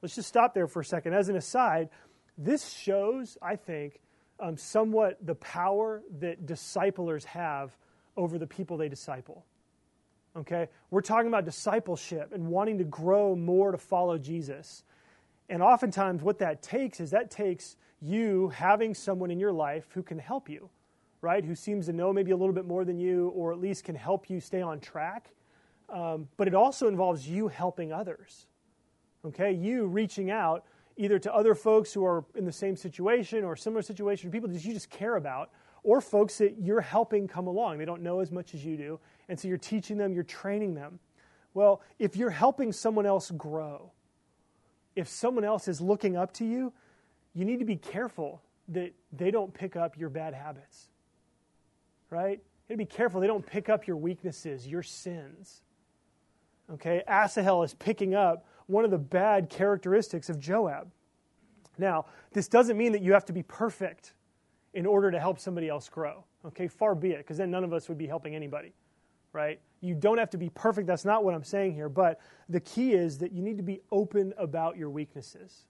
Let's 0.00 0.14
just 0.14 0.28
stop 0.28 0.54
there 0.54 0.68
for 0.68 0.80
a 0.80 0.84
second. 0.84 1.14
As 1.14 1.28
an 1.28 1.34
aside, 1.34 1.88
this 2.38 2.68
shows, 2.68 3.36
I 3.42 3.56
think, 3.56 4.00
um, 4.38 4.56
somewhat 4.56 5.18
the 5.24 5.34
power 5.34 6.02
that 6.20 6.46
disciplers 6.46 7.24
have 7.24 7.76
over 8.16 8.38
the 8.38 8.46
people 8.46 8.76
they 8.76 8.88
disciple. 8.88 9.44
Okay? 10.36 10.68
We're 10.90 11.02
talking 11.02 11.28
about 11.28 11.44
discipleship 11.44 12.32
and 12.32 12.48
wanting 12.48 12.78
to 12.78 12.84
grow 12.84 13.36
more 13.36 13.72
to 13.72 13.78
follow 13.78 14.18
Jesus. 14.18 14.84
And 15.48 15.62
oftentimes, 15.62 16.22
what 16.22 16.38
that 16.38 16.62
takes 16.62 17.00
is 17.00 17.10
that 17.10 17.30
takes 17.30 17.76
you 18.00 18.48
having 18.48 18.94
someone 18.94 19.30
in 19.30 19.38
your 19.38 19.52
life 19.52 19.86
who 19.94 20.02
can 20.02 20.18
help 20.18 20.48
you, 20.48 20.70
right? 21.20 21.44
Who 21.44 21.54
seems 21.54 21.86
to 21.86 21.92
know 21.92 22.12
maybe 22.12 22.30
a 22.30 22.36
little 22.36 22.54
bit 22.54 22.66
more 22.66 22.84
than 22.84 22.98
you, 22.98 23.28
or 23.28 23.52
at 23.52 23.60
least 23.60 23.84
can 23.84 23.94
help 23.94 24.28
you 24.30 24.40
stay 24.40 24.62
on 24.62 24.80
track. 24.80 25.30
Um, 25.88 26.28
but 26.36 26.48
it 26.48 26.54
also 26.54 26.88
involves 26.88 27.28
you 27.28 27.48
helping 27.48 27.92
others. 27.92 28.46
Okay? 29.26 29.52
You 29.52 29.86
reaching 29.86 30.30
out 30.30 30.64
either 30.96 31.18
to 31.18 31.34
other 31.34 31.54
folks 31.54 31.92
who 31.92 32.04
are 32.04 32.24
in 32.34 32.44
the 32.44 32.52
same 32.52 32.76
situation 32.76 33.44
or 33.44 33.56
similar 33.56 33.82
situation, 33.82 34.30
people 34.30 34.48
that 34.48 34.64
you 34.64 34.72
just 34.72 34.90
care 34.90 35.16
about, 35.16 35.50
or 35.82 36.00
folks 36.00 36.38
that 36.38 36.58
you're 36.60 36.80
helping 36.80 37.26
come 37.26 37.46
along. 37.46 37.78
They 37.78 37.84
don't 37.84 38.02
know 38.02 38.20
as 38.20 38.30
much 38.30 38.54
as 38.54 38.64
you 38.64 38.76
do, 38.76 39.00
and 39.28 39.38
so 39.38 39.48
you're 39.48 39.58
teaching 39.58 39.96
them, 39.96 40.12
you're 40.12 40.22
training 40.22 40.74
them. 40.74 40.98
Well, 41.54 41.82
if 41.98 42.16
you're 42.16 42.30
helping 42.30 42.72
someone 42.72 43.06
else 43.06 43.30
grow, 43.30 43.92
if 44.94 45.08
someone 45.08 45.44
else 45.44 45.68
is 45.68 45.80
looking 45.80 46.16
up 46.16 46.32
to 46.34 46.44
you, 46.44 46.72
you 47.34 47.44
need 47.44 47.58
to 47.58 47.64
be 47.64 47.76
careful 47.76 48.42
that 48.68 48.92
they 49.12 49.30
don't 49.30 49.52
pick 49.52 49.76
up 49.76 49.98
your 49.98 50.08
bad 50.08 50.34
habits. 50.34 50.88
Right? 52.10 52.40
You 52.68 52.76
need 52.76 52.84
to 52.84 52.90
be 52.90 52.96
careful 52.96 53.20
they 53.20 53.26
don't 53.26 53.44
pick 53.44 53.68
up 53.68 53.86
your 53.86 53.96
weaknesses, 53.96 54.66
your 54.66 54.82
sins. 54.82 55.62
Okay? 56.72 57.02
Asahel 57.06 57.62
is 57.62 57.74
picking 57.74 58.14
up 58.14 58.46
one 58.66 58.84
of 58.84 58.90
the 58.90 58.98
bad 58.98 59.50
characteristics 59.50 60.28
of 60.28 60.38
Joab. 60.38 60.90
Now, 61.78 62.06
this 62.32 62.48
doesn't 62.48 62.76
mean 62.76 62.92
that 62.92 63.02
you 63.02 63.12
have 63.14 63.24
to 63.26 63.32
be 63.32 63.42
perfect 63.42 64.12
in 64.74 64.86
order 64.86 65.10
to 65.10 65.20
help 65.20 65.38
somebody 65.38 65.68
else 65.68 65.88
grow. 65.88 66.24
Okay, 66.44 66.66
far 66.66 66.94
be 66.94 67.10
it, 67.10 67.18
because 67.18 67.36
then 67.36 67.50
none 67.50 67.64
of 67.64 67.72
us 67.72 67.88
would 67.88 67.98
be 67.98 68.06
helping 68.06 68.34
anybody, 68.34 68.72
right? 69.32 69.60
You 69.80 69.94
don't 69.94 70.18
have 70.18 70.30
to 70.30 70.38
be 70.38 70.48
perfect. 70.50 70.86
That's 70.86 71.04
not 71.04 71.24
what 71.24 71.34
I'm 71.34 71.44
saying 71.44 71.74
here. 71.74 71.88
But 71.88 72.20
the 72.48 72.60
key 72.60 72.92
is 72.92 73.18
that 73.18 73.32
you 73.32 73.42
need 73.42 73.58
to 73.58 73.62
be 73.62 73.80
open 73.90 74.32
about 74.38 74.76
your 74.76 74.90
weaknesses. 74.90 75.66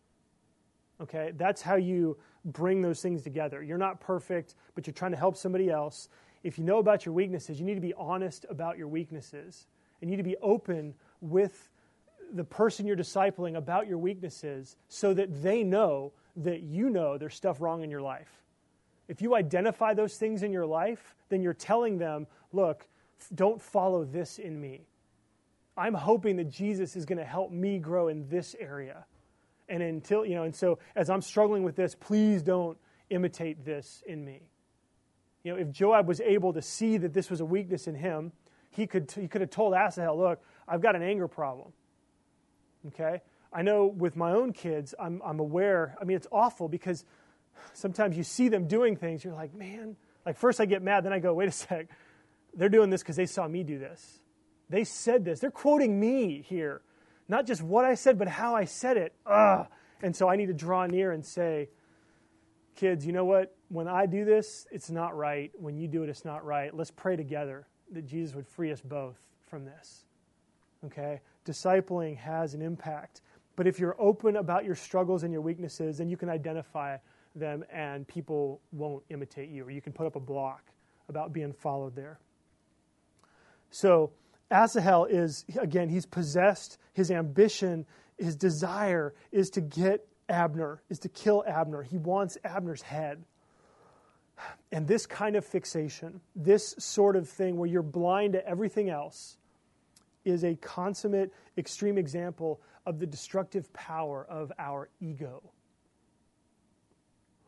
Okay, 1.00 1.32
that's 1.36 1.60
how 1.62 1.76
you 1.76 2.16
bring 2.44 2.80
those 2.80 3.02
things 3.02 3.22
together. 3.22 3.62
You're 3.62 3.78
not 3.78 4.00
perfect, 4.00 4.54
but 4.74 4.86
you're 4.86 4.94
trying 4.94 5.10
to 5.10 5.16
help 5.16 5.36
somebody 5.36 5.68
else. 5.68 6.08
If 6.44 6.58
you 6.58 6.64
know 6.64 6.78
about 6.78 7.04
your 7.04 7.14
weaknesses, 7.14 7.58
you 7.58 7.66
need 7.66 7.74
to 7.74 7.80
be 7.80 7.94
honest 7.94 8.46
about 8.48 8.78
your 8.78 8.88
weaknesses. 8.88 9.66
And 10.00 10.10
you 10.10 10.16
need 10.16 10.22
to 10.22 10.28
be 10.28 10.36
open 10.42 10.94
with 11.20 11.68
the 12.32 12.44
person 12.44 12.86
you're 12.86 12.96
discipling 12.96 13.56
about 13.56 13.86
your 13.86 13.98
weaknesses 13.98 14.76
so 14.88 15.12
that 15.14 15.42
they 15.42 15.62
know 15.62 16.12
that 16.36 16.62
you 16.62 16.88
know 16.88 17.18
there's 17.18 17.34
stuff 17.34 17.60
wrong 17.60 17.82
in 17.82 17.90
your 17.90 18.00
life 18.00 18.41
if 19.12 19.20
you 19.20 19.34
identify 19.34 19.92
those 19.92 20.16
things 20.16 20.42
in 20.42 20.52
your 20.52 20.64
life, 20.64 21.14
then 21.28 21.42
you're 21.42 21.52
telling 21.52 21.98
them, 21.98 22.26
look, 22.50 22.88
don't 23.34 23.60
follow 23.60 24.04
this 24.04 24.38
in 24.38 24.58
me. 24.58 24.86
I'm 25.76 25.92
hoping 25.92 26.36
that 26.36 26.48
Jesus 26.48 26.96
is 26.96 27.04
going 27.04 27.18
to 27.18 27.24
help 27.24 27.50
me 27.50 27.78
grow 27.78 28.08
in 28.08 28.26
this 28.30 28.56
area. 28.58 29.04
And 29.68 29.82
until, 29.82 30.24
you 30.24 30.34
know, 30.34 30.44
and 30.44 30.54
so 30.54 30.78
as 30.96 31.10
I'm 31.10 31.20
struggling 31.20 31.62
with 31.62 31.76
this, 31.76 31.94
please 31.94 32.42
don't 32.42 32.78
imitate 33.10 33.66
this 33.66 34.02
in 34.06 34.24
me. 34.24 34.48
You 35.44 35.52
know, 35.52 35.58
if 35.58 35.70
Joab 35.70 36.08
was 36.08 36.22
able 36.22 36.54
to 36.54 36.62
see 36.62 36.96
that 36.96 37.12
this 37.12 37.28
was 37.28 37.42
a 37.42 37.44
weakness 37.44 37.86
in 37.86 37.94
him, 37.94 38.32
he 38.70 38.86
could, 38.86 39.12
he 39.12 39.28
could 39.28 39.42
have 39.42 39.50
told 39.50 39.74
Asahel, 39.74 40.16
look, 40.16 40.40
I've 40.66 40.80
got 40.80 40.96
an 40.96 41.02
anger 41.02 41.28
problem. 41.28 41.74
Okay? 42.86 43.20
I 43.52 43.60
know 43.60 43.84
with 43.84 44.16
my 44.16 44.32
own 44.32 44.54
kids, 44.54 44.94
I'm, 44.98 45.20
I'm 45.22 45.38
aware, 45.38 45.98
I 46.00 46.04
mean, 46.04 46.16
it's 46.16 46.28
awful 46.32 46.66
because 46.66 47.04
sometimes 47.72 48.16
you 48.16 48.22
see 48.22 48.48
them 48.48 48.66
doing 48.66 48.96
things, 48.96 49.24
you're 49.24 49.34
like, 49.34 49.54
man, 49.54 49.96
like 50.24 50.36
first 50.36 50.60
I 50.60 50.66
get 50.66 50.82
mad, 50.82 51.04
then 51.04 51.12
I 51.12 51.18
go, 51.18 51.34
wait 51.34 51.48
a 51.48 51.52
sec, 51.52 51.88
they're 52.54 52.68
doing 52.68 52.90
this 52.90 53.02
because 53.02 53.16
they 53.16 53.26
saw 53.26 53.46
me 53.48 53.62
do 53.62 53.78
this. 53.78 54.20
They 54.68 54.84
said 54.84 55.24
this. 55.24 55.40
They're 55.40 55.50
quoting 55.50 55.98
me 55.98 56.42
here. 56.48 56.82
Not 57.28 57.46
just 57.46 57.62
what 57.62 57.84
I 57.84 57.94
said, 57.94 58.18
but 58.18 58.28
how 58.28 58.54
I 58.54 58.64
said 58.64 58.96
it. 58.96 59.14
Ugh. 59.26 59.66
And 60.02 60.16
so 60.16 60.28
I 60.28 60.36
need 60.36 60.46
to 60.46 60.54
draw 60.54 60.86
near 60.86 61.12
and 61.12 61.24
say, 61.24 61.68
kids, 62.76 63.06
you 63.06 63.12
know 63.12 63.24
what? 63.24 63.54
When 63.68 63.88
I 63.88 64.06
do 64.06 64.24
this, 64.24 64.66
it's 64.70 64.90
not 64.90 65.16
right. 65.16 65.50
When 65.54 65.76
you 65.76 65.88
do 65.88 66.02
it, 66.02 66.08
it's 66.08 66.24
not 66.24 66.44
right. 66.44 66.74
Let's 66.74 66.90
pray 66.90 67.16
together 67.16 67.66
that 67.92 68.06
Jesus 68.06 68.34
would 68.34 68.46
free 68.46 68.72
us 68.72 68.80
both 68.80 69.18
from 69.48 69.64
this. 69.64 70.04
Okay? 70.86 71.20
Discipling 71.46 72.16
has 72.16 72.54
an 72.54 72.62
impact. 72.62 73.20
But 73.56 73.66
if 73.66 73.78
you're 73.78 73.96
open 73.98 74.36
about 74.36 74.64
your 74.64 74.74
struggles 74.74 75.22
and 75.22 75.32
your 75.32 75.42
weaknesses, 75.42 75.98
then 75.98 76.08
you 76.08 76.16
can 76.16 76.28
identify 76.28 76.96
them 77.34 77.64
and 77.72 78.06
people 78.06 78.60
won't 78.72 79.02
imitate 79.08 79.48
you, 79.48 79.64
or 79.64 79.70
you 79.70 79.80
can 79.80 79.92
put 79.92 80.06
up 80.06 80.16
a 80.16 80.20
block 80.20 80.70
about 81.08 81.32
being 81.32 81.52
followed 81.52 81.94
there. 81.94 82.18
So, 83.70 84.12
Asahel 84.50 85.06
is, 85.06 85.46
again, 85.58 85.88
he's 85.88 86.04
possessed, 86.04 86.78
his 86.92 87.10
ambition, 87.10 87.86
his 88.18 88.36
desire 88.36 89.14
is 89.30 89.48
to 89.50 89.60
get 89.62 90.06
Abner, 90.28 90.82
is 90.90 90.98
to 91.00 91.08
kill 91.08 91.42
Abner. 91.46 91.82
He 91.82 91.98
wants 91.98 92.36
Abner's 92.44 92.82
head. 92.82 93.24
And 94.70 94.86
this 94.86 95.06
kind 95.06 95.36
of 95.36 95.44
fixation, 95.44 96.20
this 96.34 96.74
sort 96.78 97.16
of 97.16 97.28
thing 97.28 97.56
where 97.56 97.68
you're 97.68 97.82
blind 97.82 98.32
to 98.34 98.46
everything 98.46 98.90
else, 98.90 99.36
is 100.24 100.44
a 100.44 100.54
consummate, 100.56 101.32
extreme 101.56 101.98
example 101.98 102.60
of 102.86 102.98
the 102.98 103.06
destructive 103.06 103.72
power 103.72 104.26
of 104.28 104.52
our 104.58 104.88
ego. 105.00 105.42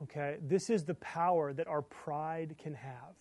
Okay? 0.04 0.36
This 0.42 0.70
is 0.70 0.84
the 0.84 0.94
power 0.94 1.52
that 1.52 1.66
our 1.66 1.82
pride 1.82 2.56
can 2.62 2.74
have. 2.74 3.14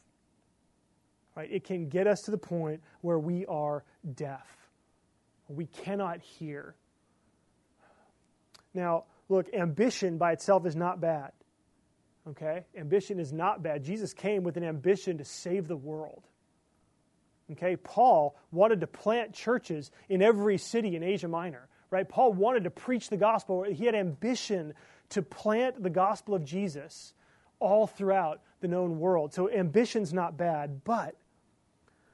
Right? 1.36 1.50
It 1.52 1.64
can 1.64 1.90
get 1.90 2.08
us 2.08 2.22
to 2.24 2.32
the 2.32 2.38
point 2.38 2.82
where 3.02 3.20
we 3.20 3.46
are 3.46 3.84
deaf. 4.16 4.48
We 5.48 5.66
cannot 5.66 6.22
hear. 6.22 6.76
Now, 8.74 9.06
look, 9.30 9.54
ambition 9.54 10.18
by 10.18 10.34
itself 10.34 10.66
is 10.66 10.76
not 10.76 11.00
bad. 11.00 11.32
Okay? 12.30 12.66
Ambition 12.78 13.20
is 13.20 13.34
not 13.34 13.64
bad. 13.64 13.84
Jesus 13.84 14.14
came 14.14 14.44
with 14.44 14.58
an 14.58 14.64
ambition 14.64 15.18
to 15.18 15.26
save 15.26 15.68
the 15.68 15.76
world. 15.76 16.24
Okay? 17.52 17.76
Paul 17.76 18.36
wanted 18.52 18.82
to 18.82 18.88
plant 18.88 19.34
churches 19.34 19.92
in 20.10 20.22
every 20.22 20.58
city 20.58 20.96
in 20.96 21.04
Asia 21.04 21.28
Minor. 21.28 21.68
Right? 21.90 22.08
Paul 22.08 22.34
wanted 22.34 22.64
to 22.64 22.72
preach 22.72 23.10
the 23.10 23.18
gospel. 23.18 23.64
He 23.64 23.86
had 23.86 23.96
ambition 23.96 24.74
to 25.14 25.22
plant 25.22 25.82
the 25.84 25.92
gospel 25.92 26.34
of 26.34 26.44
Jesus 26.44 27.14
all 27.60 27.86
throughout 27.86 28.42
the 28.62 28.68
known 28.68 29.00
world. 29.00 29.32
So 29.32 29.50
ambition's 29.50 30.12
not 30.12 30.38
bad, 30.38 30.84
but 30.84 31.16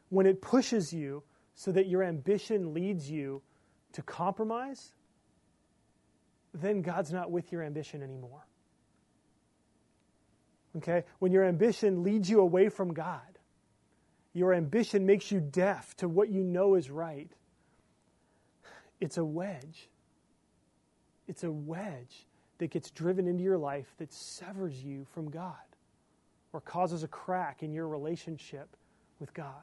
when 0.10 0.26
it 0.26 0.42
pushes 0.42 0.92
you 0.92 1.24
so 1.56 1.72
that 1.72 1.88
your 1.88 2.04
ambition 2.04 2.74
leads 2.74 3.10
you 3.10 3.42
to 3.94 4.02
compromise, 4.02 4.92
then 6.54 6.82
God's 6.82 7.14
not 7.14 7.32
with 7.32 7.54
your 7.54 7.64
ambition 7.64 8.04
anymore. 8.04 8.46
Okay? 10.78 11.06
When 11.20 11.32
your 11.32 11.46
ambition 11.46 12.04
leads 12.04 12.30
you 12.30 12.42
away 12.42 12.68
from 12.68 12.94
God, 12.94 13.22
your 14.34 14.54
ambition 14.54 15.06
makes 15.06 15.32
you 15.32 15.40
deaf 15.40 15.96
to 15.98 16.10
what 16.10 16.30
you 16.30 16.44
know 16.44 16.76
is 16.76 16.92
right. 16.92 17.32
It's 19.00 19.18
a 19.18 19.24
wedge. 19.24 19.88
It's 21.28 21.46
a 21.46 21.52
wedge 21.52 22.26
that 22.60 22.70
gets 22.70 22.92
driven 22.92 23.28
into 23.28 23.44
your 23.44 23.58
life 23.58 23.88
that 23.98 24.14
severs 24.14 24.84
you 24.84 25.06
from 25.14 25.30
God 25.30 25.56
or 26.54 26.62
causes 26.62 27.04
a 27.04 27.08
crack 27.08 27.64
in 27.64 27.74
your 27.74 27.88
relationship 27.88 28.76
with 29.20 29.34
God. 29.34 29.54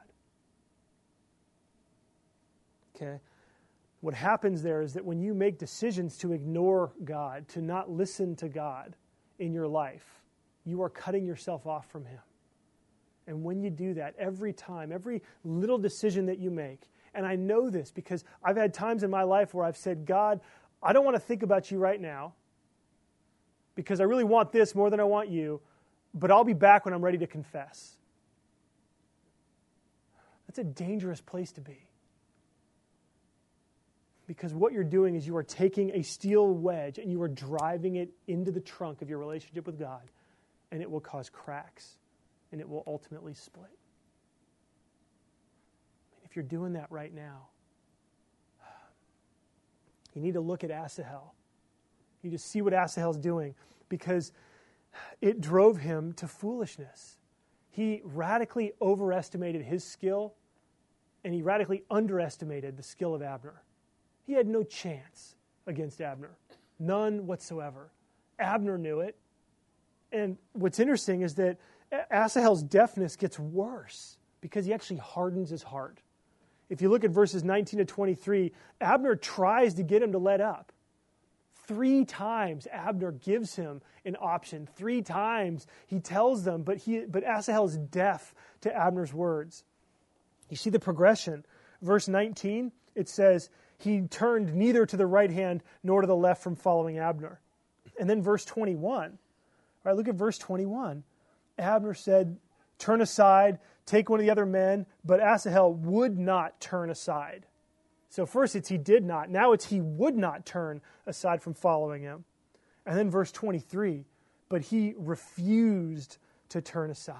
Okay? 2.95 3.19
What 4.01 4.13
happens 4.13 4.61
there 4.61 4.81
is 4.81 4.93
that 4.93 5.05
when 5.05 5.19
you 5.19 5.33
make 5.33 5.57
decisions 5.57 6.17
to 6.19 6.33
ignore 6.33 6.91
God, 7.03 7.47
to 7.49 7.61
not 7.61 7.89
listen 7.89 8.35
to 8.37 8.49
God 8.49 8.95
in 9.39 9.53
your 9.53 9.67
life, 9.67 10.05
you 10.65 10.81
are 10.81 10.89
cutting 10.89 11.25
yourself 11.25 11.65
off 11.65 11.89
from 11.89 12.05
Him. 12.05 12.19
And 13.27 13.43
when 13.43 13.61
you 13.61 13.69
do 13.69 13.93
that, 13.95 14.15
every 14.17 14.53
time, 14.53 14.91
every 14.91 15.21
little 15.43 15.77
decision 15.77 16.27
that 16.27 16.39
you 16.39 16.49
make, 16.49 16.89
and 17.13 17.25
I 17.25 17.35
know 17.35 17.69
this 17.69 17.91
because 17.91 18.23
I've 18.43 18.57
had 18.57 18.73
times 18.73 19.03
in 19.03 19.09
my 19.09 19.23
life 19.23 19.53
where 19.53 19.65
I've 19.65 19.77
said, 19.77 20.05
God, 20.05 20.39
I 20.81 20.93
don't 20.93 21.03
want 21.03 21.15
to 21.15 21.19
think 21.19 21.43
about 21.43 21.71
you 21.71 21.79
right 21.79 21.99
now 21.99 22.33
because 23.77 24.01
I 24.01 24.05
really 24.05 24.23
want 24.23 24.51
this 24.51 24.73
more 24.73 24.89
than 24.89 24.99
I 24.99 25.03
want 25.03 25.29
you, 25.29 25.61
but 26.11 26.31
I'll 26.31 26.43
be 26.43 26.53
back 26.53 26.83
when 26.83 26.95
I'm 26.95 27.05
ready 27.05 27.19
to 27.19 27.27
confess. 27.27 27.93
That's 30.47 30.57
a 30.57 30.63
dangerous 30.63 31.21
place 31.21 31.51
to 31.53 31.61
be. 31.61 31.77
Because 34.25 34.51
what 34.51 34.73
you're 34.73 34.83
doing 34.83 35.13
is 35.15 35.27
you 35.27 35.37
are 35.37 35.43
taking 35.43 35.91
a 35.91 36.01
steel 36.01 36.49
wedge 36.49 36.97
and 36.97 37.11
you 37.11 37.21
are 37.21 37.27
driving 37.27 37.97
it 37.97 38.09
into 38.27 38.51
the 38.51 38.59
trunk 38.59 39.03
of 39.03 39.09
your 39.09 39.19
relationship 39.19 39.67
with 39.67 39.77
God, 39.79 40.01
and 40.71 40.81
it 40.81 40.89
will 40.89 40.99
cause 40.99 41.29
cracks 41.29 41.97
and 42.51 42.59
it 42.59 42.67
will 42.67 42.83
ultimately 42.87 43.35
split. 43.35 43.69
If 46.25 46.35
you're 46.35 46.43
doing 46.43 46.73
that 46.73 46.87
right 46.89 47.13
now, 47.13 47.49
you 50.15 50.21
need 50.21 50.33
to 50.33 50.41
look 50.41 50.63
at 50.63 50.71
Asahel 50.71 51.35
you 52.27 52.31
just 52.31 52.49
see 52.51 52.61
what 52.61 52.73
Asahel's 52.73 53.17
doing 53.17 53.55
because 53.89 54.31
it 55.21 55.41
drove 55.41 55.77
him 55.77 56.13
to 56.13 56.27
foolishness. 56.27 57.17
He 57.69 58.01
radically 58.03 58.73
overestimated 58.81 59.63
his 59.63 59.83
skill 59.83 60.33
and 61.23 61.33
he 61.33 61.41
radically 61.41 61.83
underestimated 61.89 62.77
the 62.77 62.83
skill 62.83 63.15
of 63.15 63.21
Abner. 63.21 63.63
He 64.25 64.33
had 64.33 64.47
no 64.47 64.63
chance 64.63 65.35
against 65.67 66.01
Abner, 66.01 66.37
none 66.79 67.27
whatsoever. 67.27 67.91
Abner 68.39 68.77
knew 68.77 68.99
it. 68.99 69.15
And 70.11 70.37
what's 70.53 70.79
interesting 70.79 71.21
is 71.21 71.35
that 71.35 71.57
Asahel's 72.11 72.63
deafness 72.63 73.15
gets 73.15 73.39
worse 73.39 74.17
because 74.41 74.65
he 74.65 74.73
actually 74.73 74.97
hardens 74.97 75.49
his 75.49 75.63
heart. 75.63 75.99
If 76.69 76.81
you 76.81 76.89
look 76.89 77.03
at 77.03 77.11
verses 77.11 77.43
19 77.43 77.79
to 77.79 77.85
23, 77.85 78.51
Abner 78.81 79.15
tries 79.15 79.73
to 79.75 79.83
get 79.83 80.01
him 80.01 80.11
to 80.11 80.17
let 80.17 80.41
up 80.41 80.71
Three 81.67 82.05
times 82.05 82.65
Abner 82.71 83.11
gives 83.11 83.55
him 83.55 83.81
an 84.05 84.15
option. 84.19 84.69
Three 84.75 85.01
times 85.01 85.67
he 85.85 85.99
tells 85.99 86.45
them, 86.45 86.63
but, 86.63 86.77
he, 86.77 87.01
but 87.01 87.23
Asahel 87.23 87.65
is 87.65 87.77
deaf 87.77 88.33
to 88.61 88.73
Abner's 88.73 89.13
words. 89.13 89.65
You 90.49 90.55
see 90.55 90.69
the 90.69 90.79
progression. 90.79 91.45
Verse 91.81 92.07
19, 92.07 92.71
it 92.95 93.09
says, 93.09 93.49
He 93.77 94.01
turned 94.01 94.55
neither 94.55 94.85
to 94.85 94.95
the 94.95 95.05
right 95.05 95.29
hand 95.29 95.61
nor 95.83 95.99
to 96.01 96.07
the 96.07 96.15
left 96.15 96.41
from 96.41 96.55
following 96.55 96.99
Abner. 96.99 97.41
And 97.99 98.09
then 98.09 98.21
verse 98.21 98.45
21. 98.45 99.11
All 99.11 99.17
right, 99.83 99.95
look 99.95 100.07
at 100.07 100.15
verse 100.15 100.37
21. 100.37 101.03
Abner 101.57 101.93
said, 101.93 102.37
Turn 102.77 103.01
aside, 103.01 103.59
take 103.85 104.09
one 104.09 104.19
of 104.19 104.25
the 104.25 104.31
other 104.31 104.45
men, 104.45 104.85
but 105.03 105.19
Asahel 105.19 105.73
would 105.73 106.17
not 106.17 106.61
turn 106.61 106.89
aside. 106.89 107.45
So 108.09 108.25
first 108.25 108.55
it's 108.55 108.69
he 108.69 108.77
did 108.77 109.03
not. 109.03 109.29
Now 109.29 109.51
it's 109.51 109.65
he 109.65 109.81
would 109.81 110.15
not 110.15 110.45
turn 110.45 110.81
aside 111.05 111.41
from 111.41 111.53
following 111.53 112.01
him. 112.01 112.23
And 112.85 112.97
then 112.97 113.11
verse 113.11 113.31
23, 113.31 114.05
but 114.49 114.61
he 114.61 114.93
refused 114.97 116.17
to 116.49 116.61
turn 116.61 116.89
aside. 116.89 117.15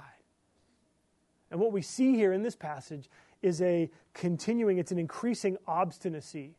And 1.51 1.59
what 1.59 1.71
we 1.71 1.81
see 1.81 2.15
here 2.15 2.33
in 2.33 2.41
this 2.41 2.55
passage 2.55 3.09
is 3.41 3.61
a 3.61 3.89
continuing, 4.13 4.77
it's 4.77 4.91
an 4.91 4.99
increasing 4.99 5.57
obstinacy. 5.67 6.55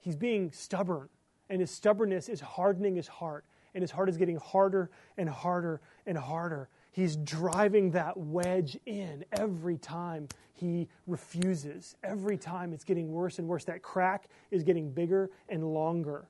He's 0.00 0.16
being 0.16 0.52
stubborn, 0.52 1.08
and 1.50 1.60
his 1.60 1.70
stubbornness 1.70 2.28
is 2.28 2.40
hardening 2.40 2.96
his 2.96 3.08
heart, 3.08 3.44
and 3.74 3.82
his 3.82 3.90
heart 3.90 4.08
is 4.08 4.16
getting 4.16 4.36
harder 4.36 4.90
and 5.16 5.28
harder 5.28 5.80
and 6.06 6.16
harder. 6.16 6.68
He's 6.92 7.16
driving 7.16 7.90
that 7.92 8.16
wedge 8.16 8.78
in 8.86 9.24
every 9.32 9.78
time 9.78 10.28
he 10.58 10.88
refuses. 11.06 11.96
Every 12.02 12.36
time 12.36 12.72
it's 12.72 12.84
getting 12.84 13.12
worse 13.12 13.38
and 13.38 13.48
worse. 13.48 13.64
That 13.64 13.82
crack 13.82 14.28
is 14.50 14.62
getting 14.62 14.90
bigger 14.90 15.30
and 15.48 15.72
longer. 15.72 16.28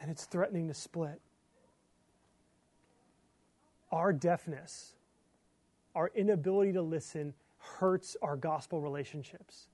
And 0.00 0.10
it's 0.10 0.24
threatening 0.24 0.68
to 0.68 0.74
split. 0.74 1.20
Our 3.92 4.12
deafness, 4.12 4.94
our 5.94 6.10
inability 6.14 6.72
to 6.72 6.82
listen, 6.82 7.34
hurts 7.58 8.16
our 8.22 8.36
gospel 8.36 8.80
relationships. 8.80 9.66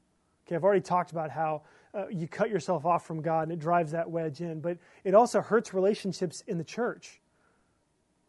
Okay, 0.47 0.57
I've 0.57 0.64
already 0.64 0.81
talked 0.81 1.12
about 1.12 1.31
how 1.31 1.62
uh, 1.95 2.09
you 2.09 2.26
cut 2.26 2.50
yourself 2.50 2.85
off 2.85 3.07
from 3.07 3.21
God 3.21 3.45
and 3.45 3.52
it 3.52 3.59
drives 3.59 3.93
that 3.93 4.11
wedge 4.11 4.40
in, 4.40 4.61
but 4.61 4.78
it 5.05 5.14
also 5.14 5.40
hurts 5.40 5.75
relationships 5.75 6.43
in 6.47 6.59
the 6.59 6.64
church 6.64 7.21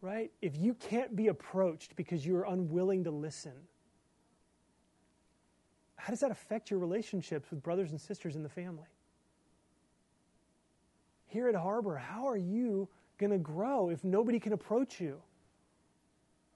right? 0.00 0.30
If 0.40 0.56
you 0.56 0.74
can't 0.74 1.14
be 1.16 1.28
approached 1.28 1.96
because 1.96 2.26
you're 2.26 2.44
unwilling 2.44 3.04
to 3.04 3.10
listen, 3.10 3.52
how 5.98 6.10
does 6.10 6.20
that 6.20 6.30
affect 6.30 6.70
your 6.70 6.78
relationships 6.78 7.50
with 7.50 7.62
brothers 7.62 7.90
and 7.90 8.00
sisters 8.00 8.36
in 8.36 8.42
the 8.42 8.48
family? 8.48 8.86
Here 11.26 11.48
at 11.48 11.54
Harbor, 11.54 11.96
how 11.96 12.26
are 12.26 12.36
you 12.36 12.88
going 13.18 13.32
to 13.32 13.38
grow 13.38 13.90
if 13.90 14.04
nobody 14.04 14.38
can 14.38 14.52
approach 14.52 15.00
you? 15.00 15.20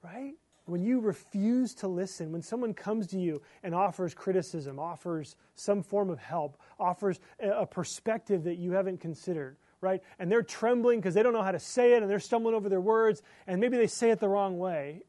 Right? 0.03 0.35
When 0.67 0.83
you 0.83 1.01
refuse 1.01 1.75
to 1.75 1.89
listen, 1.89 2.31
when 2.31 2.41
someone 2.41 2.73
comes 2.73 3.09
to 3.09 3.19
you 3.19 3.43
and 3.65 3.75
offers 3.75 4.15
criticism, 4.15 4.79
offers 4.79 5.35
some 5.57 5.83
form 5.83 6.09
of 6.09 6.21
help, 6.21 6.57
offers 6.79 7.19
a 7.41 7.67
perspective 7.67 8.45
that 8.45 8.59
you 8.59 8.73
haven't 8.73 9.01
considered, 9.01 9.57
right? 9.81 10.01
And 10.21 10.31
they're 10.31 10.43
trembling 10.43 11.01
because 11.01 11.15
they 11.15 11.23
don't 11.25 11.33
know 11.33 11.43
how 11.43 11.51
to 11.51 11.59
say 11.59 11.95
it 11.95 12.03
and 12.03 12.11
they're 12.11 12.21
stumbling 12.21 12.55
over 12.55 12.69
their 12.69 12.81
words 12.81 13.23
and 13.49 13.61
maybe 13.61 13.77
they 13.77 13.89
say 13.89 14.11
it 14.11 14.21
the 14.21 14.29
wrong 14.29 14.57
way, 14.57 15.03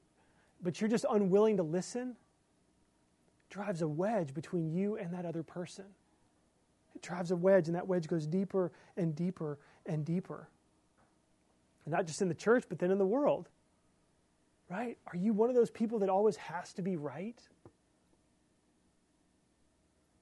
but 0.63 0.81
you're 0.81 0.89
just 0.89 1.05
unwilling 1.09 1.57
to 1.57 1.63
listen. 1.63 2.15
Drives 3.53 3.83
a 3.83 3.87
wedge 3.87 4.33
between 4.33 4.71
you 4.73 4.97
and 4.97 5.13
that 5.13 5.25
other 5.25 5.43
person. 5.43 5.85
It 6.95 7.03
drives 7.03 7.29
a 7.29 7.35
wedge, 7.35 7.67
and 7.67 7.75
that 7.75 7.87
wedge 7.87 8.07
goes 8.07 8.25
deeper 8.25 8.71
and 8.97 9.15
deeper 9.15 9.59
and 9.85 10.03
deeper. 10.03 10.49
And 11.85 11.91
not 11.91 12.07
just 12.07 12.23
in 12.23 12.29
the 12.29 12.33
church, 12.33 12.63
but 12.67 12.79
then 12.79 12.89
in 12.89 12.97
the 12.97 13.05
world. 13.05 13.49
Right? 14.71 14.97
Are 15.05 15.15
you 15.15 15.33
one 15.33 15.49
of 15.49 15.55
those 15.55 15.69
people 15.69 15.99
that 15.99 16.09
always 16.09 16.35
has 16.37 16.73
to 16.73 16.81
be 16.81 16.95
right? 16.95 17.39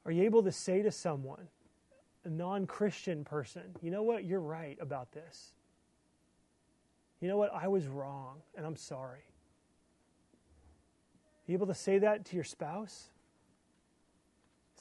Are 0.06 0.12
you 0.12 0.24
able 0.24 0.44
to 0.44 0.52
say 0.52 0.82
to 0.82 0.91
someone, 0.91 1.48
a 2.26 2.30
non 2.30 2.67
Christian 2.67 3.24
person, 3.24 3.63
you 3.82 3.91
know 3.91 4.04
what? 4.04 4.26
You're 4.26 4.41
right 4.41 4.78
about 4.82 5.13
this. 5.13 5.54
You 7.22 7.30
know 7.30 7.38
what? 7.38 7.54
I 7.54 7.70
was 7.70 7.88
wrong, 7.88 8.41
and 8.58 8.65
I'm 8.65 8.76
sorry. 8.76 9.24
Are 11.48 11.48
you 11.48 11.54
able 11.54 11.67
to 11.67 11.74
say 11.74 11.98
that 12.00 12.26
to 12.26 12.36
your 12.36 12.44
spouse? 12.44 13.11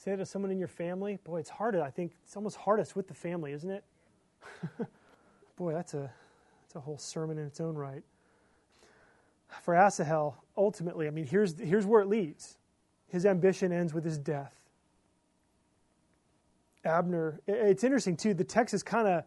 Say 0.03 0.15
to 0.15 0.25
someone 0.25 0.49
in 0.49 0.57
your 0.57 0.67
family? 0.67 1.19
Boy, 1.23 1.41
it's 1.41 1.49
hard. 1.51 1.75
I 1.75 1.91
think 1.91 2.13
it's 2.23 2.35
almost 2.35 2.57
hardest 2.57 2.95
with 2.95 3.07
the 3.07 3.13
family, 3.13 3.51
isn't 3.51 3.69
it? 3.69 3.83
Boy, 5.57 5.73
that's 5.73 5.93
a, 5.93 6.11
that's 6.63 6.75
a 6.75 6.79
whole 6.79 6.97
sermon 6.97 7.37
in 7.37 7.45
its 7.45 7.61
own 7.61 7.75
right. 7.75 8.01
For 9.61 9.75
Asahel, 9.75 10.43
ultimately, 10.57 11.05
I 11.05 11.11
mean, 11.11 11.27
here's, 11.27 11.59
here's 11.59 11.85
where 11.85 12.01
it 12.01 12.07
leads. 12.07 12.57
His 13.09 13.27
ambition 13.27 13.71
ends 13.71 13.93
with 13.93 14.03
his 14.03 14.17
death. 14.17 14.55
Abner. 16.83 17.39
It's 17.45 17.83
interesting 17.83 18.17
too. 18.17 18.33
The 18.33 18.43
text 18.43 18.73
is 18.73 18.81
kind 18.81 19.07
of. 19.07 19.23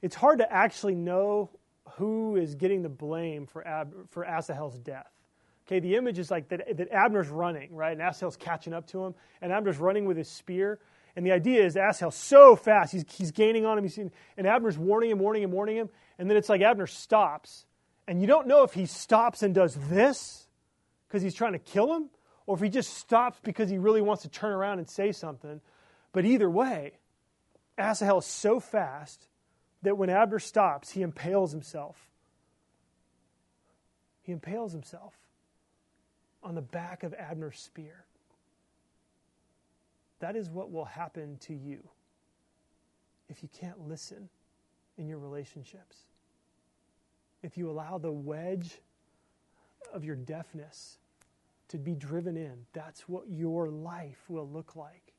It's 0.00 0.14
hard 0.14 0.38
to 0.38 0.50
actually 0.50 0.94
know 0.94 1.50
who 1.96 2.36
is 2.36 2.54
getting 2.54 2.80
the 2.80 2.88
blame 2.88 3.46
for 3.46 3.68
Ab, 3.68 3.92
for 4.08 4.24
Asahel's 4.24 4.78
death. 4.78 5.10
Okay, 5.70 5.78
the 5.78 5.94
image 5.94 6.18
is 6.18 6.32
like 6.32 6.48
that, 6.48 6.76
that 6.78 6.90
Abner's 6.90 7.28
running, 7.28 7.72
right? 7.76 7.92
And 7.92 8.00
Asahel's 8.00 8.36
catching 8.36 8.72
up 8.72 8.88
to 8.88 9.04
him, 9.04 9.14
and 9.40 9.52
Abner's 9.52 9.78
running 9.78 10.04
with 10.04 10.16
his 10.16 10.28
spear. 10.28 10.80
And 11.14 11.24
the 11.24 11.30
idea 11.30 11.64
is 11.64 11.76
Asahel's 11.76 12.16
so 12.16 12.56
fast, 12.56 12.90
he's, 12.90 13.04
he's 13.08 13.30
gaining 13.30 13.64
on 13.64 13.78
him, 13.78 13.84
he's, 13.84 13.96
and 13.96 14.46
Abner's 14.48 14.76
warning 14.76 15.12
him, 15.12 15.20
warning 15.20 15.44
him, 15.44 15.52
warning 15.52 15.76
him. 15.76 15.88
And 16.18 16.28
then 16.28 16.36
it's 16.36 16.48
like 16.48 16.60
Abner 16.60 16.88
stops. 16.88 17.66
And 18.08 18.20
you 18.20 18.26
don't 18.26 18.48
know 18.48 18.64
if 18.64 18.74
he 18.74 18.84
stops 18.84 19.44
and 19.44 19.54
does 19.54 19.76
this 19.88 20.48
because 21.06 21.22
he's 21.22 21.34
trying 21.34 21.52
to 21.52 21.60
kill 21.60 21.94
him, 21.94 22.10
or 22.46 22.56
if 22.56 22.62
he 22.62 22.68
just 22.68 22.94
stops 22.94 23.38
because 23.44 23.70
he 23.70 23.78
really 23.78 24.02
wants 24.02 24.24
to 24.24 24.28
turn 24.28 24.50
around 24.50 24.80
and 24.80 24.88
say 24.88 25.12
something. 25.12 25.60
But 26.12 26.24
either 26.24 26.50
way, 26.50 26.98
Asahel 27.78 28.18
is 28.18 28.26
so 28.26 28.58
fast 28.58 29.28
that 29.82 29.96
when 29.96 30.10
Abner 30.10 30.40
stops, 30.40 30.90
he 30.90 31.02
impales 31.02 31.52
himself. 31.52 32.08
He 34.22 34.32
impales 34.32 34.72
himself 34.72 35.19
on 36.42 36.54
the 36.54 36.62
back 36.62 37.02
of 37.02 37.14
Abner's 37.14 37.58
spear. 37.58 38.04
That 40.20 40.36
is 40.36 40.50
what 40.50 40.70
will 40.70 40.84
happen 40.84 41.38
to 41.42 41.54
you 41.54 41.80
if 43.28 43.42
you 43.42 43.48
can't 43.58 43.88
listen 43.88 44.28
in 44.98 45.08
your 45.08 45.18
relationships. 45.18 45.98
If 47.42 47.56
you 47.56 47.70
allow 47.70 47.98
the 47.98 48.12
wedge 48.12 48.80
of 49.94 50.04
your 50.04 50.16
deafness 50.16 50.98
to 51.68 51.78
be 51.78 51.94
driven 51.94 52.36
in, 52.36 52.66
that's 52.72 53.08
what 53.08 53.28
your 53.28 53.68
life 53.68 54.24
will 54.28 54.48
look 54.48 54.76
like 54.76 55.10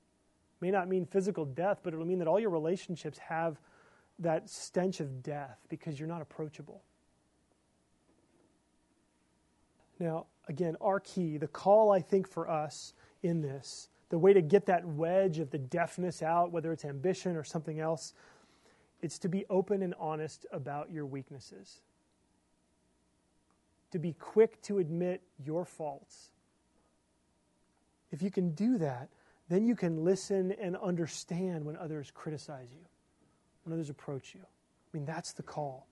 may 0.62 0.70
not 0.70 0.88
mean 0.88 1.06
physical 1.06 1.44
death, 1.44 1.80
but 1.84 1.94
it'll 1.94 2.06
mean 2.06 2.20
that 2.20 2.28
all 2.28 2.40
your 2.40 2.52
relationships 2.52 3.18
have 3.18 3.60
that 4.20 4.50
stench 4.50 5.00
of 5.00 5.24
death 5.24 5.58
because 5.68 6.00
you're 6.00 6.08
not 6.08 6.22
approachable. 6.22 6.84
Now, 10.00 10.28
again, 10.48 10.76
our 10.82 11.00
key, 11.00 11.38
the 11.38 11.48
call 11.48 11.92
I 11.92 12.02
think 12.02 12.28
for 12.28 12.50
us 12.50 12.94
in 13.24 13.42
this, 13.42 13.90
the 14.10 14.18
way 14.18 14.34
to 14.34 14.42
get 14.42 14.66
that 14.66 14.86
wedge 14.86 15.40
of 15.40 15.52
the 15.52 15.58
deafness 15.58 16.22
out, 16.22 16.52
whether 16.52 16.72
it's 16.72 16.86
ambition 16.86 17.36
or 17.36 17.44
something 17.44 17.80
else, 17.80 18.14
it's 19.02 19.18
to 19.20 19.30
be 19.30 19.46
open 19.50 19.82
and 19.82 19.96
honest 20.00 20.46
about 20.52 20.92
your 20.92 21.06
weaknesses. 21.06 21.80
To 23.92 24.00
be 24.00 24.14
quick 24.14 24.62
to 24.64 24.80
admit 24.80 25.22
your 25.44 25.66
faults. 25.66 26.32
If 28.12 28.22
you 28.22 28.32
can 28.32 28.52
do 28.52 28.78
that, 28.78 29.10
then 29.50 29.66
you 29.66 29.76
can 29.76 30.04
listen 30.04 30.54
and 30.60 30.78
understand 30.78 31.66
when 31.66 31.76
others 31.78 32.12
criticize 32.14 32.68
you, 32.72 32.86
when 33.64 33.74
others 33.74 33.90
approach 33.90 34.34
you. 34.34 34.42
I 34.42 34.98
mean, 34.98 35.06
that's 35.06 35.34
the 35.34 35.44
call. 35.44 35.88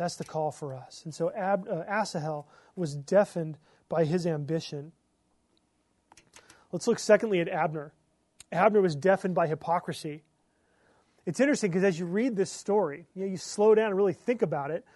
That's 0.00 0.16
the 0.16 0.24
call 0.24 0.50
for 0.50 0.72
us. 0.72 1.02
And 1.04 1.14
so 1.14 1.30
Ab, 1.30 1.68
uh, 1.70 1.84
Asahel 1.86 2.46
was 2.74 2.96
deafened 2.96 3.58
by 3.90 4.06
his 4.06 4.26
ambition. 4.26 4.92
Let's 6.72 6.86
look 6.86 6.98
secondly 6.98 7.38
at 7.40 7.50
Abner. 7.50 7.92
Abner 8.50 8.80
was 8.80 8.96
deafened 8.96 9.34
by 9.34 9.46
hypocrisy. 9.46 10.22
It's 11.26 11.38
interesting 11.38 11.70
because 11.70 11.84
as 11.84 11.98
you 11.98 12.06
read 12.06 12.34
this 12.34 12.50
story, 12.50 13.08
you, 13.14 13.26
know, 13.26 13.30
you 13.30 13.36
slow 13.36 13.74
down 13.74 13.88
and 13.88 13.94
really 13.94 14.14
think 14.14 14.40
about 14.40 14.70
it. 14.70 14.86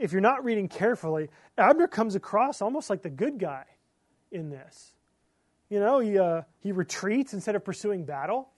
If 0.00 0.12
you're 0.12 0.20
not 0.20 0.44
reading 0.44 0.68
carefully, 0.68 1.28
Abner 1.58 1.88
comes 1.88 2.14
across 2.14 2.62
almost 2.62 2.88
like 2.88 3.02
the 3.02 3.10
good 3.10 3.40
guy 3.40 3.64
in 4.30 4.48
this. 4.48 4.92
You 5.70 5.80
know, 5.80 5.98
he, 5.98 6.20
uh, 6.20 6.42
he 6.60 6.70
retreats 6.70 7.34
instead 7.34 7.56
of 7.56 7.64
pursuing 7.64 8.04
battle. 8.04 8.48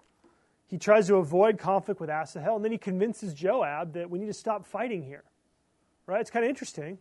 He 0.66 0.76
tries 0.76 1.06
to 1.06 1.14
avoid 1.14 1.56
conflict 1.56 1.98
with 1.98 2.10
Asahel, 2.10 2.56
and 2.56 2.64
then 2.64 2.72
he 2.72 2.78
convinces 2.78 3.32
Joab 3.32 3.94
that 3.94 4.10
we 4.10 4.18
need 4.18 4.26
to 4.26 4.34
stop 4.34 4.66
fighting 4.66 5.02
here. 5.02 5.24
Right? 6.06 6.20
It's 6.20 6.30
kind 6.30 6.44
of 6.44 6.48
interesting. 6.48 6.98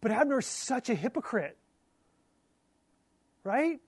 But 0.00 0.12
Abner 0.12 0.38
is 0.38 0.46
such 0.46 0.88
a 0.88 0.94
hypocrite. 0.94 1.56
Right? 3.44 3.80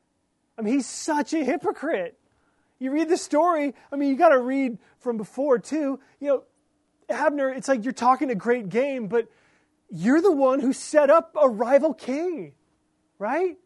I 0.59 0.63
mean, 0.63 0.75
he's 0.75 0.87
such 0.87 1.33
a 1.35 1.45
hypocrite. 1.45 2.19
You 2.79 2.91
read 2.91 3.09
the 3.09 3.17
story, 3.17 3.75
I 3.93 3.97
mean, 3.97 4.09
you 4.09 4.17
got 4.17 4.31
to 4.31 4.41
read 4.41 4.79
from 4.99 5.17
before 5.17 5.59
too. 5.59 6.01
You 6.21 6.29
know, 6.29 6.43
Abner, 7.09 7.51
it's 7.51 7.69
like 7.69 7.85
you're 7.85 7.93
talking 7.93 8.31
a 8.31 8.35
great 8.35 8.69
game, 8.69 9.07
but 9.07 9.29
you're 9.91 10.21
the 10.21 10.33
one 10.33 10.59
who 10.59 10.73
set 10.73 11.11
up 11.11 11.37
a 11.41 11.49
rival 11.49 11.95
king, 11.95 12.55
right? 13.19 13.57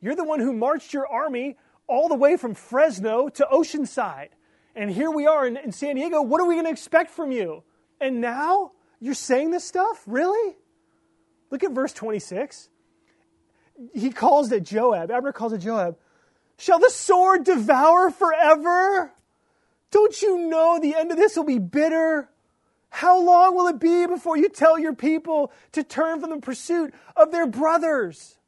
You're 0.00 0.14
the 0.16 0.24
one 0.24 0.40
who 0.40 0.52
marched 0.52 0.94
your 0.94 1.06
army 1.06 1.56
all 1.86 2.08
the 2.08 2.14
way 2.14 2.36
from 2.36 2.54
Fresno 2.54 3.28
to 3.28 3.46
Oceanside. 3.52 4.28
And 4.76 4.90
here 4.90 5.10
we 5.10 5.26
are 5.26 5.46
in, 5.46 5.56
in 5.56 5.72
San 5.72 5.96
Diego. 5.96 6.22
What 6.22 6.40
are 6.40 6.46
we 6.46 6.54
going 6.54 6.66
to 6.66 6.70
expect 6.70 7.10
from 7.10 7.32
you? 7.32 7.62
And 8.00 8.20
now 8.20 8.72
you're 9.04 9.12
saying 9.12 9.50
this 9.50 9.64
stuff? 9.64 10.02
Really? 10.06 10.56
Look 11.50 11.62
at 11.62 11.72
verse 11.72 11.92
26. 11.92 12.70
He 13.92 14.10
calls 14.10 14.50
it 14.50 14.62
Joab. 14.62 15.10
Abner 15.10 15.30
calls 15.30 15.52
it 15.52 15.58
Joab. 15.58 15.98
Shall 16.56 16.78
the 16.78 16.88
sword 16.88 17.44
devour 17.44 18.10
forever? 18.10 19.12
Don't 19.90 20.22
you 20.22 20.48
know 20.48 20.78
the 20.80 20.94
end 20.94 21.10
of 21.10 21.18
this 21.18 21.36
will 21.36 21.44
be 21.44 21.58
bitter? 21.58 22.30
How 22.88 23.20
long 23.20 23.54
will 23.54 23.66
it 23.66 23.78
be 23.78 24.06
before 24.06 24.38
you 24.38 24.48
tell 24.48 24.78
your 24.78 24.94
people 24.94 25.52
to 25.72 25.82
turn 25.82 26.22
from 26.22 26.30
the 26.30 26.38
pursuit 26.38 26.94
of 27.14 27.30
their 27.30 27.46
brothers? 27.46 28.38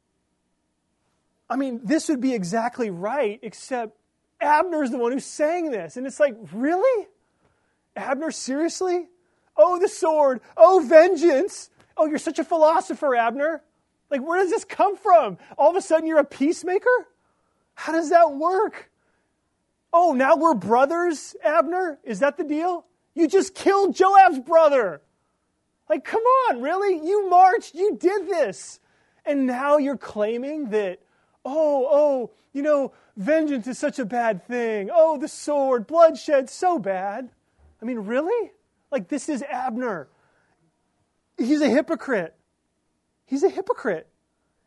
I 1.47 1.55
mean, 1.55 1.81
this 1.83 2.09
would 2.09 2.19
be 2.19 2.33
exactly 2.33 2.89
right, 2.89 3.39
except 3.43 3.95
Abner's 4.41 4.89
the 4.89 4.97
one 4.97 5.11
who's 5.11 5.23
saying 5.23 5.69
this. 5.69 5.97
And 5.97 6.07
it's 6.07 6.19
like, 6.19 6.35
really? 6.51 7.07
Abner, 7.95 8.31
seriously? 8.31 9.07
Oh, 9.57 9.79
the 9.79 9.89
sword. 9.89 10.41
Oh, 10.55 10.85
vengeance. 10.87 11.69
Oh, 11.95 12.05
you're 12.05 12.19
such 12.19 12.39
a 12.39 12.43
philosopher, 12.43 13.15
Abner. 13.15 13.61
Like, 14.09 14.21
where 14.21 14.41
does 14.41 14.51
this 14.51 14.63
come 14.63 14.95
from? 14.95 15.37
All 15.57 15.69
of 15.69 15.75
a 15.75 15.81
sudden, 15.81 16.07
you're 16.07 16.19
a 16.19 16.25
peacemaker? 16.25 17.07
How 17.73 17.91
does 17.91 18.09
that 18.11 18.33
work? 18.33 18.89
Oh, 19.91 20.13
now 20.13 20.35
we're 20.35 20.53
brothers, 20.53 21.35
Abner? 21.43 21.99
Is 22.03 22.19
that 22.19 22.37
the 22.37 22.43
deal? 22.43 22.85
You 23.15 23.27
just 23.27 23.55
killed 23.55 23.95
Joab's 23.95 24.39
brother. 24.39 25.01
Like, 25.89 26.05
come 26.05 26.21
on, 26.21 26.61
really? 26.61 26.95
You 27.05 27.29
marched, 27.29 27.73
you 27.73 27.95
did 27.95 28.27
this. 28.27 28.79
And 29.25 29.45
now 29.45 29.77
you're 29.77 29.97
claiming 29.97 30.69
that, 30.69 30.99
oh, 31.43 31.87
oh, 31.89 32.31
you 32.53 32.61
know, 32.61 32.93
vengeance 33.15 33.67
is 33.67 33.77
such 33.77 33.99
a 33.99 34.05
bad 34.05 34.45
thing. 34.47 34.89
Oh, 34.93 35.17
the 35.17 35.27
sword, 35.27 35.87
bloodshed, 35.87 36.49
so 36.49 36.79
bad. 36.79 37.29
I 37.81 37.85
mean, 37.85 37.99
really? 37.99 38.51
Like, 38.91 39.07
this 39.07 39.29
is 39.29 39.43
Abner. 39.43 40.07
He's 41.37 41.61
a 41.61 41.69
hypocrite. 41.69 42.35
He's 43.25 43.43
a 43.43 43.49
hypocrite. 43.49 44.07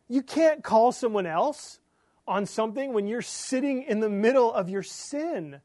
You 0.08 0.22
can't 0.22 0.62
call 0.62 0.92
someone 0.92 1.26
else 1.26 1.78
on 2.26 2.46
something 2.46 2.92
when 2.92 3.06
you're 3.06 3.22
sitting 3.22 3.82
in 3.82 4.00
the 4.00 4.08
middle 4.08 4.52
of 4.52 4.68
your 4.68 4.82
sin. 4.82 5.60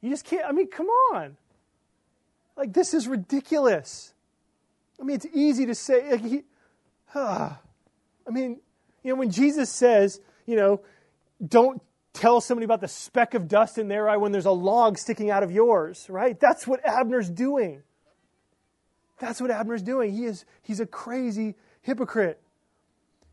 You 0.00 0.10
just 0.10 0.24
can't. 0.24 0.44
I 0.44 0.52
mean, 0.52 0.68
come 0.68 0.88
on. 1.12 1.36
Like, 2.56 2.72
this 2.72 2.94
is 2.94 3.08
ridiculous. 3.08 4.12
I 5.00 5.04
mean, 5.04 5.16
it's 5.16 5.26
easy 5.32 5.66
to 5.66 5.74
say. 5.74 6.12
Like, 6.12 6.24
he, 6.24 6.42
uh, 7.14 7.50
I 8.26 8.30
mean, 8.30 8.60
you 9.02 9.12
know, 9.12 9.18
when 9.18 9.30
Jesus 9.30 9.70
says, 9.70 10.20
you 10.46 10.56
know, 10.56 10.80
don't 11.46 11.82
tell 12.14 12.40
somebody 12.40 12.64
about 12.64 12.80
the 12.80 12.88
speck 12.88 13.34
of 13.34 13.48
dust 13.48 13.76
in 13.76 13.88
their 13.88 14.08
eye 14.08 14.16
when 14.16 14.32
there's 14.32 14.46
a 14.46 14.50
log 14.50 14.96
sticking 14.96 15.30
out 15.30 15.42
of 15.42 15.50
yours, 15.50 16.06
right? 16.08 16.38
That's 16.40 16.66
what 16.66 16.80
Abner's 16.86 17.28
doing. 17.28 17.82
That's 19.18 19.40
what 19.40 19.50
Abner's 19.50 19.82
doing. 19.82 20.12
He 20.12 20.24
is 20.24 20.44
he's 20.62 20.80
a 20.80 20.86
crazy 20.86 21.56
hypocrite. 21.82 22.40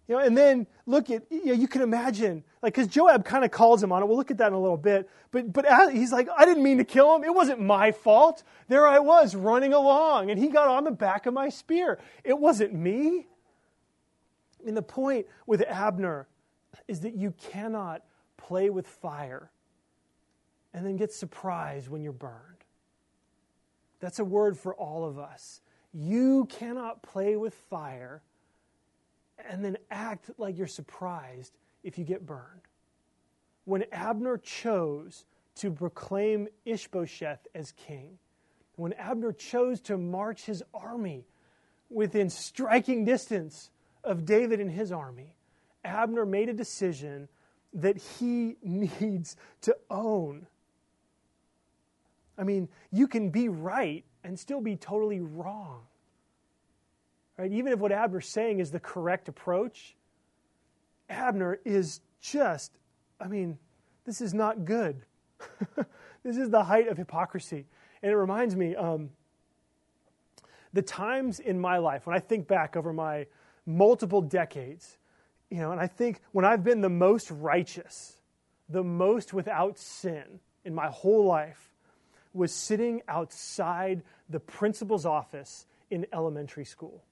You 0.08 0.18
know, 0.18 0.24
and 0.24 0.38
then 0.38 0.68
look 0.86 1.10
at 1.10 1.24
you, 1.30 1.46
know, 1.46 1.54
you 1.54 1.68
can 1.68 1.82
imagine 1.82 2.44
like 2.62 2.74
because 2.74 2.88
Joab 2.88 3.24
kind 3.24 3.46
of 3.46 3.52
calls 3.52 3.82
him 3.82 3.92
on 3.92 4.04
it. 4.04 4.08
We'll 4.08 4.18
look 4.18 4.32
at 4.32 4.40
that 4.40 4.48
in 4.48 4.54
a 4.54 4.60
little 4.60 4.78
bit. 4.78 5.10
But 5.32 5.54
but 5.54 5.66
he's 5.94 6.12
like, 6.12 6.28
I 6.36 6.46
didn't 6.46 6.64
mean 6.64 6.80
to 6.80 6.84
kill 6.84 7.16
him. 7.16 7.24
It 7.24 7.34
wasn't 7.34 7.62
my 7.62 7.92
fault. 7.92 8.44
There 8.68 8.86
I 8.86 9.00
was 9.00 9.36
running 9.36 9.74
along, 9.74 10.32
and 10.32 10.40
he 10.40 10.50
got 10.50 10.68
on 10.68 10.84
the 10.84 10.92
back 10.92 11.28
of 11.28 11.34
my 11.34 11.50
spear. 11.50 12.00
It 12.24 12.38
wasn't 12.38 12.74
me. 12.74 13.28
Mean, 14.64 14.76
the 14.76 14.82
point 14.82 15.26
with 15.48 15.64
Abner 15.68 16.28
is 16.88 17.02
that 17.02 17.16
you 17.16 17.34
cannot 17.50 18.04
play 18.48 18.70
with 18.70 18.88
fire 18.88 19.52
and 20.74 20.86
then 20.86 20.98
get 20.98 21.12
surprised 21.14 21.90
when 21.90 22.02
you're 22.02 22.12
burned. 22.12 22.66
That's 24.00 24.20
a 24.20 24.26
word 24.26 24.58
for 24.58 24.74
all 24.74 25.06
of 25.06 25.20
us. 25.20 25.62
You 25.94 26.46
cannot 26.46 27.04
play 27.04 27.36
with 27.36 27.54
fire 27.70 28.22
and 29.50 29.64
then 29.64 29.78
act 29.90 30.32
like 30.38 30.58
you're 30.58 30.68
surprised 30.68 31.58
if 31.84 31.98
you 31.98 32.06
get 32.06 32.26
burned. 32.26 32.62
When 33.66 33.86
Abner 33.92 34.38
chose 34.38 35.26
to 35.56 35.72
proclaim 35.72 36.48
Ishbosheth 36.66 37.48
as 37.54 37.74
king, 37.74 38.18
when 38.76 38.94
Abner 38.94 39.34
chose 39.34 39.80
to 39.82 39.98
march 39.98 40.46
his 40.46 40.64
army 40.74 41.26
within 41.90 42.30
striking 42.30 43.06
distance 43.06 43.70
of 44.04 44.26
David 44.26 44.60
and 44.60 44.72
his 44.72 44.92
army, 44.92 45.36
Abner 45.84 46.26
made 46.26 46.50
a 46.50 46.54
decision 46.54 47.28
that 47.74 47.98
he 47.98 48.58
needs 48.64 49.36
to 49.62 49.76
own. 49.90 50.48
I 52.38 52.44
mean, 52.44 52.70
you 52.92 53.08
can 53.08 53.30
be 53.30 53.50
right 53.50 54.04
and 54.24 54.40
still 54.40 54.62
be 54.62 54.76
totally 54.76 55.20
wrong. 55.20 55.82
Right? 57.38 57.52
Even 57.52 57.74
if 57.74 57.80
what 57.80 57.92
Abner's 57.92 58.28
saying 58.28 58.60
is 58.60 58.72
the 58.72 58.80
correct 58.80 59.28
approach, 59.28 59.96
Abner 61.10 61.60
is 61.66 62.02
just, 62.20 62.78
I 63.20 63.28
mean, 63.28 63.58
this 64.06 64.22
is 64.22 64.34
not 64.34 64.66
good. 64.66 65.06
this 66.24 66.38
is 66.38 66.50
the 66.50 66.64
height 66.64 66.88
of 66.88 66.98
hypocrisy. 66.98 67.66
And 68.02 68.12
it 68.12 68.16
reminds 68.16 68.56
me, 68.56 68.76
um, 68.76 69.10
the 70.74 70.82
times 70.82 71.40
in 71.40 71.60
my 71.60 71.78
life, 71.78 72.08
when 72.08 72.16
I 72.16 72.20
think 72.20 72.48
back 72.48 72.76
over 72.76 72.94
my 72.94 73.28
multiple 73.66 74.22
decades, 74.22 74.98
you 75.52 75.58
know, 75.58 75.72
and 75.72 75.80
I 75.82 75.88
think 75.88 76.22
when 76.32 76.46
I've 76.46 76.64
been 76.64 76.82
the 76.82 76.90
most 76.90 77.30
righteous, 77.30 78.18
the 78.70 78.84
most 78.84 79.34
without 79.34 79.78
sin 79.78 80.40
in 80.64 80.74
my 80.74 80.88
whole 80.88 81.26
life, 81.26 81.70
was 82.34 82.54
sitting 82.54 83.02
outside 83.10 84.02
the 84.30 84.40
principal's 84.40 85.06
office 85.06 85.66
in 85.90 86.08
elementary 86.14 86.64
school. 86.64 87.04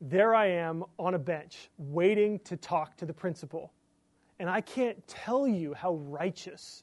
There 0.00 0.34
I 0.34 0.46
am 0.46 0.84
on 0.98 1.14
a 1.14 1.18
bench 1.18 1.68
waiting 1.76 2.38
to 2.40 2.56
talk 2.56 2.96
to 2.96 3.06
the 3.06 3.12
principal. 3.12 3.70
And 4.38 4.48
I 4.48 4.62
can't 4.62 5.06
tell 5.06 5.46
you 5.46 5.74
how 5.74 5.94
righteous, 5.94 6.82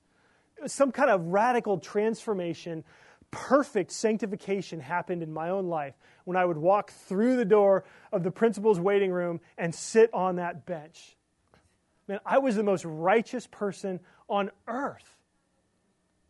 some 0.67 0.91
kind 0.91 1.10
of 1.10 1.26
radical 1.26 1.80
transformation 1.80 2.84
perfect 3.32 3.91
sanctification 3.91 4.80
happened 4.80 5.24
in 5.24 5.34
my 5.34 5.50
own 5.50 5.67
life 5.67 5.96
when 6.26 6.38
I 6.38 6.46
would 6.46 6.58
walk 6.58 6.91
through 6.91 7.38
the 7.38 7.46
door 7.46 7.86
of 8.12 8.24
the 8.24 8.32
principal's 8.32 8.80
waiting 8.80 9.12
room 9.12 9.39
and 9.58 9.74
sit 9.74 10.13
on 10.13 10.36
that 10.36 10.65
bench. 10.65 11.15
Man, 12.08 12.20
I 12.26 12.39
was 12.39 12.56
the 12.56 12.63
most 12.63 12.84
righteous 12.86 13.48
person 13.48 14.02
on 14.30 14.52
earth. 14.67 15.15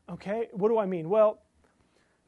Okay? 0.10 0.48
What 0.52 0.70
do 0.70 0.78
I 0.78 0.86
mean? 0.86 1.10
Well, 1.10 1.42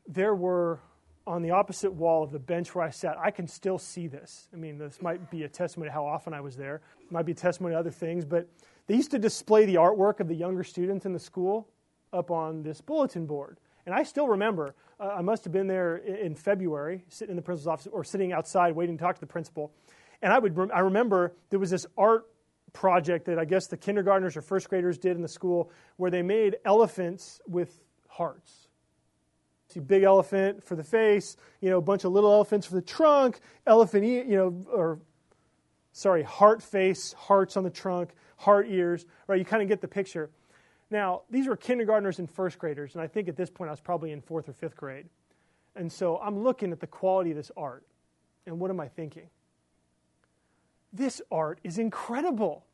there 0.08 0.34
were 0.34 0.80
on 1.26 1.42
the 1.42 1.52
opposite 1.52 1.94
wall 1.94 2.24
of 2.24 2.32
the 2.32 2.40
bench 2.40 2.76
where 2.76 2.84
I 2.84 2.90
sat, 2.90 3.18
I 3.18 3.32
can 3.32 3.48
still 3.48 3.78
see 3.78 4.08
this. 4.08 4.50
I 4.54 4.58
mean, 4.58 4.78
this 4.78 5.02
might 5.02 5.32
be 5.32 5.44
a 5.44 5.48
testimony 5.48 5.90
to 5.90 5.94
how 5.94 6.06
often 6.06 6.34
I 6.34 6.42
was 6.42 6.58
there, 6.58 6.82
it 7.00 7.12
might 7.12 7.26
be 7.26 7.32
a 7.32 7.36
testimony 7.36 7.76
to 7.76 7.80
other 7.80 7.92
things, 7.92 8.26
but 8.26 8.48
they 8.88 8.96
used 8.96 9.12
to 9.12 9.20
display 9.20 9.66
the 9.66 9.76
artwork 9.76 10.20
of 10.20 10.28
the 10.28 10.36
younger 10.36 10.64
students 10.64 11.06
in 11.06 11.14
the 11.14 11.20
school 11.20 11.70
up 12.12 12.30
on 12.30 12.64
this 12.64 12.82
bulletin 12.82 13.26
board. 13.26 13.58
And 13.86 13.94
I 13.94 14.04
still 14.04 14.28
remember, 14.28 14.76
uh, 15.00 15.16
I 15.18 15.22
must 15.22 15.44
have 15.44 15.54
been 15.54 15.68
there 15.68 15.98
in, 15.98 16.36
February, 16.36 17.04
sitting 17.10 17.32
in 17.32 17.36
the 17.36 17.42
principal's 17.42 17.68
office 17.68 17.88
or 17.92 18.04
sitting 18.04 18.32
outside 18.32 18.76
waiting 18.76 18.98
to 18.98 19.04
talk 19.04 19.16
to 19.16 19.22
the 19.22 19.28
principal. 19.28 19.74
And 20.22 20.32
I, 20.32 20.40
would, 20.40 20.58
I 20.74 20.80
remember 20.80 21.34
there 21.50 21.60
was 21.60 21.70
this 21.70 21.86
art 21.98 22.26
project 22.72 23.26
that 23.26 23.38
I 23.38 23.46
guess 23.46 23.68
the 23.68 23.78
kindergartners 23.78 24.38
or 24.38 24.42
first 24.42 24.70
graders 24.70 24.98
did 24.98 25.16
in 25.16 25.22
the 25.22 25.28
school 25.28 25.72
where 25.98 26.10
they 26.10 26.22
made 26.22 26.58
elephants 26.66 27.42
with 27.48 27.80
hearts. 28.08 28.68
See, 29.70 29.80
big 29.80 30.04
elephant 30.04 30.64
for 30.64 30.76
the 30.76 30.84
face, 30.84 31.36
you 31.60 31.70
know, 31.70 31.78
a 31.78 31.82
bunch 31.82 32.04
of 32.04 32.12
little 32.12 32.32
elephants 32.32 32.68
for 32.68 32.76
the 32.76 32.82
trunk, 32.82 33.40
elephant, 33.66 34.06
you 34.06 34.36
know, 34.36 34.66
or 34.72 35.00
sorry, 35.94 36.24
heart 36.24 36.62
face, 36.62 37.14
hearts 37.14 37.58
on 37.58 37.64
the 37.64 37.70
trunk, 37.70 38.12
heart 38.38 38.68
ears, 38.70 39.06
right? 39.28 39.40
You 39.40 39.46
kind 39.46 39.62
of 39.62 39.70
get 39.70 39.82
the 39.82 39.88
picture. 39.88 40.30
Now, 40.92 41.22
these 41.30 41.48
were 41.48 41.56
kindergartners 41.56 42.20
and 42.20 42.30
first 42.30 42.60
graders, 42.60 42.94
and 42.94 43.02
I 43.02 43.08
think 43.08 43.28
at 43.28 43.36
this 43.36 43.50
point 43.50 43.70
I 43.70 43.72
was 43.72 43.82
probably 43.82 44.12
in 44.12 44.22
fourth 44.22 44.48
or 44.48 44.54
fifth 44.54 44.78
grade. 44.78 45.08
And 45.76 45.92
so 45.92 46.18
I'm 46.18 46.44
looking 46.44 46.72
at 46.72 46.80
the 46.80 46.88
quality 46.88 47.32
of 47.32 47.38
this 47.38 47.52
art, 47.58 47.84
and 48.46 48.60
what 48.60 48.70
am 48.70 48.80
I 48.80 48.88
thinking? 48.88 49.30
This 50.92 51.22
art 51.32 51.60
is 51.64 51.80
incredible. 51.80 52.66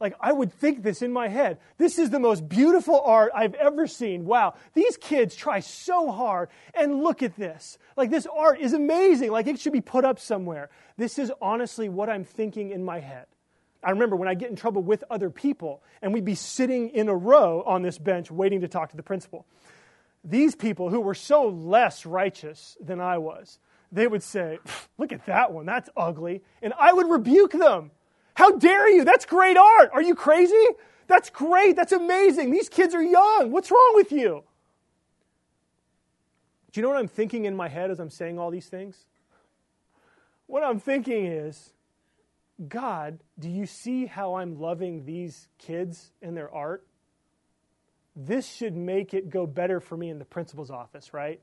Like, 0.00 0.14
I 0.18 0.32
would 0.32 0.50
think 0.50 0.82
this 0.82 1.02
in 1.02 1.12
my 1.12 1.28
head. 1.28 1.58
This 1.76 1.98
is 1.98 2.08
the 2.08 2.18
most 2.18 2.48
beautiful 2.48 2.98
art 3.02 3.32
I've 3.34 3.52
ever 3.52 3.86
seen. 3.86 4.24
Wow, 4.24 4.54
these 4.72 4.96
kids 4.96 5.36
try 5.36 5.60
so 5.60 6.10
hard, 6.10 6.48
and 6.72 7.02
look 7.02 7.22
at 7.22 7.36
this. 7.36 7.76
Like, 7.98 8.08
this 8.08 8.26
art 8.26 8.60
is 8.60 8.72
amazing. 8.72 9.30
Like, 9.30 9.46
it 9.46 9.60
should 9.60 9.74
be 9.74 9.82
put 9.82 10.06
up 10.06 10.18
somewhere. 10.18 10.70
This 10.96 11.18
is 11.18 11.30
honestly 11.42 11.90
what 11.90 12.08
I'm 12.08 12.24
thinking 12.24 12.70
in 12.70 12.82
my 12.82 13.00
head. 13.00 13.26
I 13.82 13.90
remember 13.90 14.16
when 14.16 14.28
I 14.28 14.34
get 14.34 14.50
in 14.50 14.56
trouble 14.56 14.82
with 14.82 15.04
other 15.10 15.30
people, 15.30 15.82
and 16.02 16.12
we'd 16.12 16.24
be 16.24 16.34
sitting 16.34 16.90
in 16.90 17.08
a 17.08 17.16
row 17.16 17.62
on 17.66 17.82
this 17.82 17.98
bench 17.98 18.30
waiting 18.30 18.60
to 18.60 18.68
talk 18.68 18.90
to 18.90 18.96
the 18.96 19.02
principal. 19.02 19.46
These 20.22 20.54
people 20.54 20.90
who 20.90 21.00
were 21.00 21.14
so 21.14 21.48
less 21.48 22.04
righteous 22.04 22.76
than 22.80 23.00
I 23.00 23.18
was, 23.18 23.58
they 23.90 24.06
would 24.06 24.22
say, 24.22 24.58
Look 24.98 25.12
at 25.12 25.24
that 25.26 25.52
one, 25.52 25.66
that's 25.66 25.88
ugly. 25.96 26.42
And 26.62 26.74
I 26.78 26.92
would 26.92 27.08
rebuke 27.08 27.52
them. 27.52 27.90
How 28.34 28.52
dare 28.52 28.88
you? 28.90 29.04
That's 29.04 29.24
great 29.24 29.56
art. 29.56 29.90
Are 29.92 30.02
you 30.02 30.14
crazy? 30.14 30.66
That's 31.06 31.30
great. 31.30 31.74
That's 31.74 31.92
amazing. 31.92 32.52
These 32.52 32.68
kids 32.68 32.94
are 32.94 33.02
young. 33.02 33.50
What's 33.50 33.70
wrong 33.70 33.92
with 33.94 34.12
you? 34.12 34.44
Do 36.70 36.80
you 36.80 36.82
know 36.82 36.90
what 36.90 36.98
I'm 36.98 37.08
thinking 37.08 37.46
in 37.46 37.56
my 37.56 37.68
head 37.68 37.90
as 37.90 37.98
I'm 37.98 38.10
saying 38.10 38.38
all 38.38 38.50
these 38.50 38.68
things? 38.68 39.04
What 40.46 40.62
I'm 40.62 40.78
thinking 40.78 41.26
is, 41.26 41.72
God, 42.68 43.20
do 43.38 43.48
you 43.48 43.66
see 43.66 44.06
how 44.06 44.34
I'm 44.34 44.60
loving 44.60 45.04
these 45.04 45.48
kids 45.58 46.12
and 46.20 46.36
their 46.36 46.52
art? 46.52 46.86
This 48.14 48.46
should 48.46 48.76
make 48.76 49.14
it 49.14 49.30
go 49.30 49.46
better 49.46 49.80
for 49.80 49.96
me 49.96 50.10
in 50.10 50.18
the 50.18 50.24
principal's 50.24 50.70
office, 50.70 51.14
right? 51.14 51.40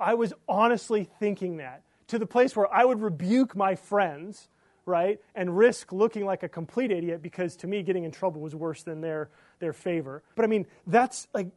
I 0.00 0.14
was 0.14 0.32
honestly 0.48 1.08
thinking 1.18 1.58
that 1.58 1.82
to 2.08 2.18
the 2.18 2.26
place 2.26 2.56
where 2.56 2.72
I 2.72 2.84
would 2.84 3.00
rebuke 3.00 3.56
my 3.56 3.74
friends, 3.74 4.48
right, 4.86 5.20
and 5.34 5.56
risk 5.56 5.92
looking 5.92 6.24
like 6.24 6.42
a 6.42 6.48
complete 6.48 6.90
idiot 6.90 7.22
because 7.22 7.56
to 7.56 7.66
me 7.66 7.82
getting 7.82 8.04
in 8.04 8.10
trouble 8.10 8.40
was 8.40 8.54
worse 8.54 8.82
than 8.82 9.00
their 9.00 9.30
their 9.60 9.72
favor. 9.72 10.22
But 10.36 10.44
I 10.44 10.48
mean, 10.48 10.66
that's 10.86 11.28
like 11.32 11.48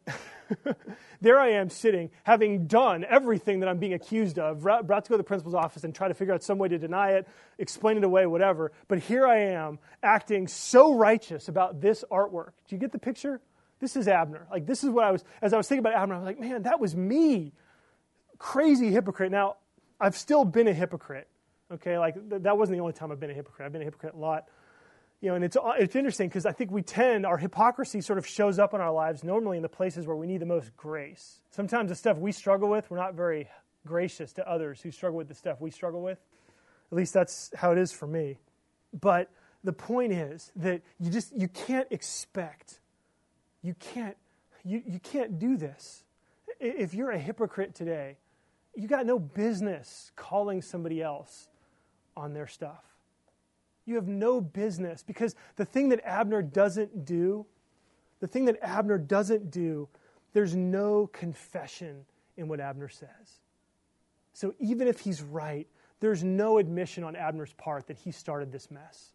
there 1.21 1.39
I 1.39 1.49
am 1.49 1.69
sitting, 1.69 2.09
having 2.23 2.67
done 2.67 3.05
everything 3.07 3.59
that 3.61 3.69
I'm 3.69 3.79
being 3.79 3.93
accused 3.93 4.39
of, 4.39 4.61
brought 4.61 4.85
to 4.85 4.91
go 4.91 5.01
to 5.15 5.17
the 5.17 5.23
principal's 5.23 5.55
office 5.55 5.83
and 5.83 5.93
try 5.93 6.07
to 6.07 6.13
figure 6.13 6.33
out 6.33 6.43
some 6.43 6.57
way 6.57 6.67
to 6.67 6.77
deny 6.77 7.11
it, 7.11 7.27
explain 7.57 7.97
it 7.97 8.03
away, 8.03 8.25
whatever. 8.25 8.71
But 8.87 8.99
here 8.99 9.27
I 9.27 9.39
am 9.39 9.79
acting 10.01 10.47
so 10.47 10.93
righteous 10.93 11.47
about 11.47 11.81
this 11.81 12.03
artwork. 12.11 12.51
Do 12.67 12.75
you 12.75 12.77
get 12.77 12.91
the 12.91 12.99
picture? 12.99 13.41
This 13.79 13.95
is 13.95 14.07
Abner. 14.07 14.47
Like 14.51 14.65
this 14.65 14.83
is 14.83 14.89
what 14.89 15.03
I 15.03 15.11
was 15.11 15.23
as 15.41 15.53
I 15.53 15.57
was 15.57 15.67
thinking 15.67 15.85
about 15.85 15.95
Abner, 16.01 16.15
I 16.15 16.19
was 16.19 16.25
like, 16.25 16.39
man, 16.39 16.63
that 16.63 16.79
was 16.79 16.95
me. 16.95 17.53
Crazy 18.37 18.91
hypocrite. 18.91 19.31
Now, 19.31 19.57
I've 19.99 20.15
still 20.15 20.45
been 20.45 20.67
a 20.67 20.73
hypocrite. 20.73 21.27
Okay, 21.71 21.97
like 21.97 22.15
th- 22.29 22.41
that 22.43 22.57
wasn't 22.57 22.77
the 22.77 22.81
only 22.81 22.93
time 22.93 23.11
I've 23.11 23.19
been 23.19 23.31
a 23.31 23.33
hypocrite. 23.33 23.65
I've 23.65 23.73
been 23.73 23.81
a 23.81 23.85
hypocrite 23.85 24.13
a 24.13 24.17
lot 24.17 24.47
you 25.21 25.29
know, 25.29 25.35
and 25.35 25.43
it's, 25.43 25.57
it's 25.79 25.95
interesting 25.95 26.29
because 26.29 26.45
I 26.45 26.51
think 26.51 26.71
we 26.71 26.83
tend, 26.83 27.25
our 27.25 27.37
hypocrisy 27.37 28.01
sort 28.01 28.19
of 28.19 28.27
shows 28.27 28.59
up 28.59 28.73
in 28.73 28.81
our 28.81 28.91
lives 28.91 29.23
normally 29.23 29.57
in 29.57 29.63
the 29.63 29.69
places 29.69 30.05
where 30.05 30.15
we 30.15 30.27
need 30.27 30.41
the 30.41 30.45
most 30.45 30.75
grace. 30.77 31.41
Sometimes 31.49 31.89
the 31.89 31.95
stuff 31.95 32.17
we 32.17 32.31
struggle 32.31 32.69
with, 32.69 32.89
we're 32.91 32.97
not 32.97 33.15
very 33.15 33.49
gracious 33.85 34.33
to 34.33 34.47
others 34.47 34.81
who 34.81 34.91
struggle 34.91 35.17
with 35.17 35.27
the 35.27 35.33
stuff 35.33 35.59
we 35.59 35.71
struggle 35.71 36.03
with. 36.03 36.19
At 36.91 36.97
least 36.97 37.13
that's 37.13 37.51
how 37.55 37.71
it 37.71 37.79
is 37.79 37.91
for 37.91 38.05
me. 38.05 38.37
But 38.99 39.31
the 39.63 39.73
point 39.73 40.13
is 40.13 40.51
that 40.57 40.81
you 40.99 41.09
just, 41.09 41.35
you 41.35 41.47
can't 41.47 41.87
expect, 41.89 42.79
you 43.63 43.73
can't, 43.79 44.15
you, 44.63 44.83
you 44.85 44.99
can't 44.99 45.39
do 45.39 45.57
this. 45.57 46.03
If 46.59 46.93
you're 46.93 47.11
a 47.11 47.19
hypocrite 47.19 47.73
today, 47.73 48.17
you 48.75 48.87
got 48.87 49.07
no 49.07 49.17
business 49.17 50.11
calling 50.15 50.61
somebody 50.61 51.01
else 51.01 51.47
on 52.17 52.33
their 52.33 52.47
stuff. 52.47 52.83
You 53.85 53.95
have 53.95 54.07
no 54.07 54.41
business 54.41 55.03
because 55.03 55.35
the 55.55 55.63
thing 55.63 55.89
that 55.89 56.01
Abner 56.03 56.41
doesn't 56.41 57.05
do, 57.05 57.45
the 58.19 58.27
thing 58.27 58.45
that 58.45 58.57
Abner 58.61 58.97
doesn't 58.97 59.49
do, 59.51 59.87
there's 60.33 60.55
no 60.55 61.07
confession 61.07 62.05
in 62.35 62.47
what 62.47 62.59
Abner 62.59 62.89
says. 62.89 63.39
So 64.33 64.53
even 64.59 64.87
if 64.87 64.99
he's 64.99 65.21
right, 65.21 65.67
there's 65.99 66.23
no 66.23 66.57
admission 66.57 67.03
on 67.03 67.15
Abner's 67.15 67.53
part 67.53 67.87
that 67.87 67.97
he 67.97 68.11
started 68.11 68.51
this 68.51 68.69
mess. 68.69 69.13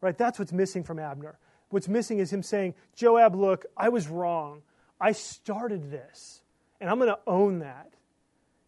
Right? 0.00 0.16
That's 0.16 0.38
what's 0.38 0.52
missing 0.52 0.84
from 0.84 0.98
Abner. 0.98 1.38
What's 1.70 1.88
missing 1.88 2.18
is 2.18 2.32
him 2.32 2.42
saying, 2.42 2.74
Joab, 2.94 3.34
look, 3.34 3.66
I 3.76 3.88
was 3.88 4.06
wrong. 4.08 4.62
I 5.00 5.12
started 5.12 5.90
this, 5.90 6.42
and 6.80 6.88
I'm 6.88 6.98
going 6.98 7.10
to 7.10 7.18
own 7.26 7.60
that. 7.60 7.90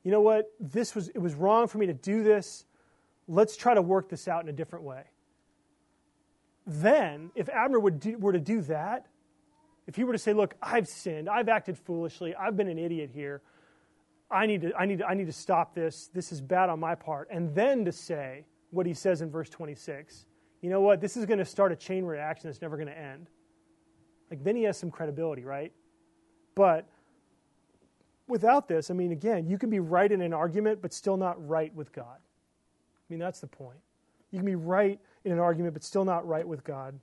You 0.02 0.10
know 0.10 0.20
what? 0.20 0.52
This 0.60 0.94
was 0.94 1.08
it 1.08 1.18
was 1.18 1.34
wrong 1.34 1.66
for 1.66 1.78
me 1.78 1.86
to 1.86 1.94
do 1.94 2.22
this 2.22 2.64
let's 3.28 3.56
try 3.56 3.74
to 3.74 3.82
work 3.82 4.08
this 4.08 4.28
out 4.28 4.42
in 4.42 4.48
a 4.48 4.52
different 4.52 4.84
way. 4.84 5.04
Then, 6.66 7.30
if 7.34 7.48
Abner 7.48 7.78
would 7.78 8.00
do, 8.00 8.18
were 8.18 8.32
to 8.32 8.40
do 8.40 8.60
that, 8.62 9.06
if 9.86 9.94
he 9.94 10.04
were 10.04 10.12
to 10.12 10.18
say, 10.18 10.32
Look, 10.32 10.54
I've 10.60 10.88
sinned, 10.88 11.28
I've 11.28 11.48
acted 11.48 11.78
foolishly, 11.78 12.34
I've 12.34 12.56
been 12.56 12.68
an 12.68 12.78
idiot 12.78 13.10
here, 13.12 13.42
I 14.30 14.46
need 14.46 14.62
to, 14.62 14.74
I 14.74 14.86
need 14.86 14.98
to, 14.98 15.06
I 15.06 15.14
need 15.14 15.26
to 15.26 15.32
stop 15.32 15.74
this, 15.74 16.10
this 16.12 16.32
is 16.32 16.40
bad 16.40 16.68
on 16.68 16.80
my 16.80 16.94
part, 16.94 17.28
and 17.30 17.54
then 17.54 17.84
to 17.84 17.92
say 17.92 18.44
what 18.70 18.86
he 18.86 18.94
says 18.94 19.22
in 19.22 19.30
verse 19.30 19.48
26, 19.48 20.26
you 20.60 20.70
know 20.70 20.80
what, 20.80 21.00
this 21.00 21.16
is 21.16 21.24
going 21.24 21.38
to 21.38 21.44
start 21.44 21.70
a 21.70 21.76
chain 21.76 22.04
reaction 22.04 22.48
that's 22.48 22.60
never 22.60 22.76
going 22.76 22.88
to 22.88 22.98
end. 22.98 23.28
Like, 24.30 24.42
then 24.42 24.56
he 24.56 24.64
has 24.64 24.76
some 24.76 24.90
credibility, 24.90 25.44
right? 25.44 25.72
But 26.56 26.88
without 28.26 28.66
this, 28.66 28.90
I 28.90 28.94
mean, 28.94 29.12
again, 29.12 29.46
you 29.46 29.58
can 29.58 29.70
be 29.70 29.78
right 29.78 30.10
in 30.10 30.20
an 30.20 30.32
argument, 30.32 30.82
but 30.82 30.92
still 30.92 31.16
not 31.16 31.46
right 31.46 31.72
with 31.74 31.92
God. 31.92 32.18
I 33.08 33.12
mean, 33.12 33.20
that's 33.20 33.40
the 33.40 33.46
point. 33.46 33.78
You 34.30 34.38
can 34.38 34.46
be 34.46 34.56
right 34.56 34.98
in 35.24 35.32
an 35.32 35.38
argument, 35.38 35.74
but 35.74 35.84
still 35.84 36.04
not 36.04 36.26
right 36.26 36.46
with 36.46 36.64
God. 36.64 36.98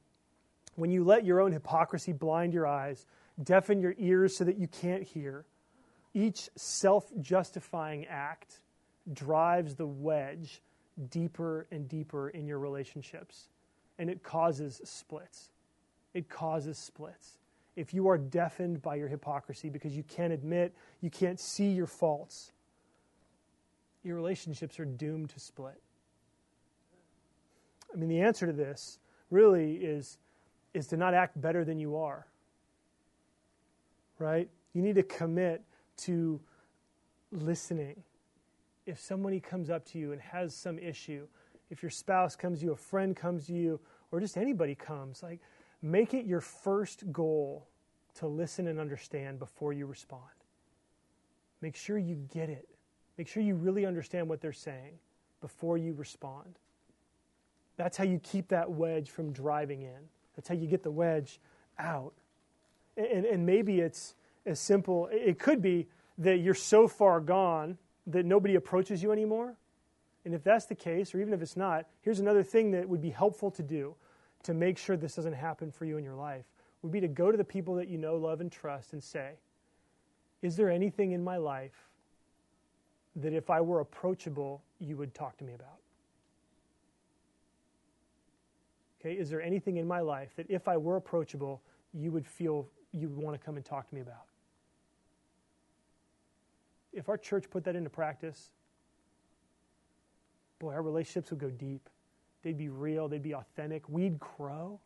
When 0.75 0.91
you 0.91 1.03
let 1.03 1.25
your 1.25 1.39
own 1.39 1.51
hypocrisy 1.51 2.13
blind 2.13 2.53
your 2.53 2.67
eyes, 2.67 3.05
deafen 3.41 3.79
your 3.79 3.95
ears 3.97 4.35
so 4.35 4.43
that 4.43 4.57
you 4.57 4.67
can't 4.67 5.03
hear, 5.03 5.45
each 6.13 6.49
self 6.55 7.11
justifying 7.19 8.05
act 8.07 8.59
drives 9.11 9.75
the 9.75 9.87
wedge 9.87 10.61
deeper 11.09 11.67
and 11.71 11.87
deeper 11.87 12.29
in 12.29 12.45
your 12.45 12.59
relationships, 12.59 13.47
and 13.97 14.09
it 14.09 14.23
causes 14.23 14.81
splits. 14.83 15.49
It 16.13 16.29
causes 16.29 16.77
splits. 16.77 17.37
If 17.75 17.93
you 17.93 18.07
are 18.09 18.17
deafened 18.17 18.81
by 18.81 18.95
your 18.95 19.07
hypocrisy 19.07 19.69
because 19.69 19.97
you 19.97 20.03
can't 20.03 20.31
admit, 20.31 20.75
you 21.01 21.09
can't 21.09 21.39
see 21.39 21.69
your 21.69 21.87
faults, 21.87 22.51
your 24.03 24.15
relationships 24.15 24.79
are 24.79 24.85
doomed 24.85 25.31
to 25.31 25.39
split. 25.39 25.81
I 27.93 27.97
mean, 27.97 28.09
the 28.09 28.21
answer 28.21 28.47
to 28.47 28.53
this 28.53 28.99
really 29.29 29.75
is, 29.75 30.17
is 30.73 30.87
to 30.87 30.97
not 30.97 31.13
act 31.13 31.39
better 31.39 31.63
than 31.63 31.79
you 31.79 31.97
are. 31.97 32.25
Right? 34.19 34.49
You 34.73 34.81
need 34.81 34.95
to 34.95 35.03
commit 35.03 35.61
to 35.97 36.39
listening. 37.31 38.03
If 38.85 38.99
somebody 38.99 39.39
comes 39.39 39.69
up 39.69 39.85
to 39.91 39.99
you 39.99 40.11
and 40.11 40.21
has 40.21 40.55
some 40.55 40.77
issue, 40.79 41.27
if 41.69 41.81
your 41.81 41.89
spouse 41.89 42.35
comes 42.35 42.59
to 42.59 42.65
you, 42.65 42.71
a 42.73 42.77
friend 42.77 43.15
comes 43.15 43.47
to 43.47 43.53
you, 43.53 43.79
or 44.11 44.19
just 44.19 44.37
anybody 44.37 44.75
comes, 44.75 45.23
like 45.23 45.39
make 45.81 46.13
it 46.13 46.25
your 46.25 46.41
first 46.41 47.11
goal 47.11 47.67
to 48.15 48.27
listen 48.27 48.67
and 48.67 48.79
understand 48.79 49.39
before 49.39 49.73
you 49.73 49.85
respond. 49.85 50.21
Make 51.61 51.75
sure 51.75 51.97
you 51.97 52.15
get 52.33 52.49
it. 52.49 52.67
Make 53.17 53.27
sure 53.27 53.41
you 53.41 53.55
really 53.55 53.85
understand 53.85 54.27
what 54.27 54.41
they're 54.41 54.51
saying 54.51 54.99
before 55.41 55.77
you 55.77 55.93
respond. 55.93 56.59
That's 57.77 57.97
how 57.97 58.03
you 58.03 58.19
keep 58.19 58.49
that 58.49 58.71
wedge 58.71 59.09
from 59.09 59.31
driving 59.31 59.81
in. 59.81 60.09
That's 60.35 60.47
how 60.47 60.55
you 60.55 60.67
get 60.67 60.83
the 60.83 60.91
wedge 60.91 61.39
out. 61.79 62.13
And, 62.97 63.25
and 63.25 63.45
maybe 63.45 63.79
it's 63.79 64.15
as 64.45 64.59
simple, 64.59 65.09
it 65.11 65.39
could 65.39 65.61
be 65.61 65.87
that 66.17 66.37
you're 66.37 66.53
so 66.53 66.87
far 66.87 67.19
gone 67.19 67.77
that 68.07 68.25
nobody 68.25 68.55
approaches 68.55 69.01
you 69.01 69.11
anymore. 69.11 69.55
And 70.25 70.33
if 70.33 70.43
that's 70.43 70.65
the 70.65 70.75
case, 70.75 71.13
or 71.13 71.21
even 71.21 71.33
if 71.33 71.41
it's 71.41 71.57
not, 71.57 71.85
here's 72.01 72.19
another 72.19 72.43
thing 72.43 72.71
that 72.71 72.87
would 72.87 73.01
be 73.01 73.09
helpful 73.09 73.51
to 73.51 73.63
do 73.63 73.95
to 74.43 74.53
make 74.53 74.77
sure 74.77 74.97
this 74.97 75.15
doesn't 75.15 75.33
happen 75.33 75.71
for 75.71 75.85
you 75.85 75.97
in 75.97 76.03
your 76.03 76.15
life 76.15 76.45
would 76.81 76.91
be 76.91 76.99
to 76.99 77.07
go 77.07 77.31
to 77.31 77.37
the 77.37 77.43
people 77.43 77.75
that 77.75 77.87
you 77.87 77.97
know, 77.97 78.15
love, 78.15 78.41
and 78.41 78.51
trust 78.51 78.93
and 78.93 79.01
say, 79.01 79.31
Is 80.41 80.55
there 80.55 80.69
anything 80.69 81.13
in 81.13 81.23
my 81.23 81.37
life 81.37 81.89
that 83.15 83.33
if 83.33 83.49
I 83.49 83.61
were 83.61 83.79
approachable, 83.79 84.61
you 84.79 84.97
would 84.97 85.13
talk 85.13 85.37
to 85.37 85.43
me 85.43 85.53
about? 85.53 85.79
Okay, 89.03 89.15
is 89.15 89.29
there 89.29 89.41
anything 89.41 89.77
in 89.77 89.87
my 89.87 89.99
life 89.99 90.29
that 90.37 90.45
if 90.49 90.67
I 90.67 90.77
were 90.77 90.95
approachable, 90.95 91.61
you 91.93 92.11
would 92.11 92.25
feel 92.25 92.67
you 92.93 93.09
would 93.09 93.17
want 93.17 93.39
to 93.39 93.43
come 93.45 93.57
and 93.57 93.65
talk 93.65 93.89
to 93.89 93.95
me 93.95 94.01
about? 94.01 94.25
If 96.93 97.09
our 97.09 97.17
church 97.17 97.49
put 97.49 97.65
that 97.65 97.75
into 97.75 97.89
practice, 97.89 98.51
boy, 100.59 100.73
our 100.73 100.81
relationships 100.81 101.31
would 101.31 101.39
go 101.39 101.49
deep. 101.49 101.89
They'd 102.43 102.57
be 102.57 102.69
real, 102.69 103.09
they'd 103.09 103.23
be 103.23 103.35
authentic. 103.35 103.89
We'd 103.89 104.19
grow. 104.19 104.79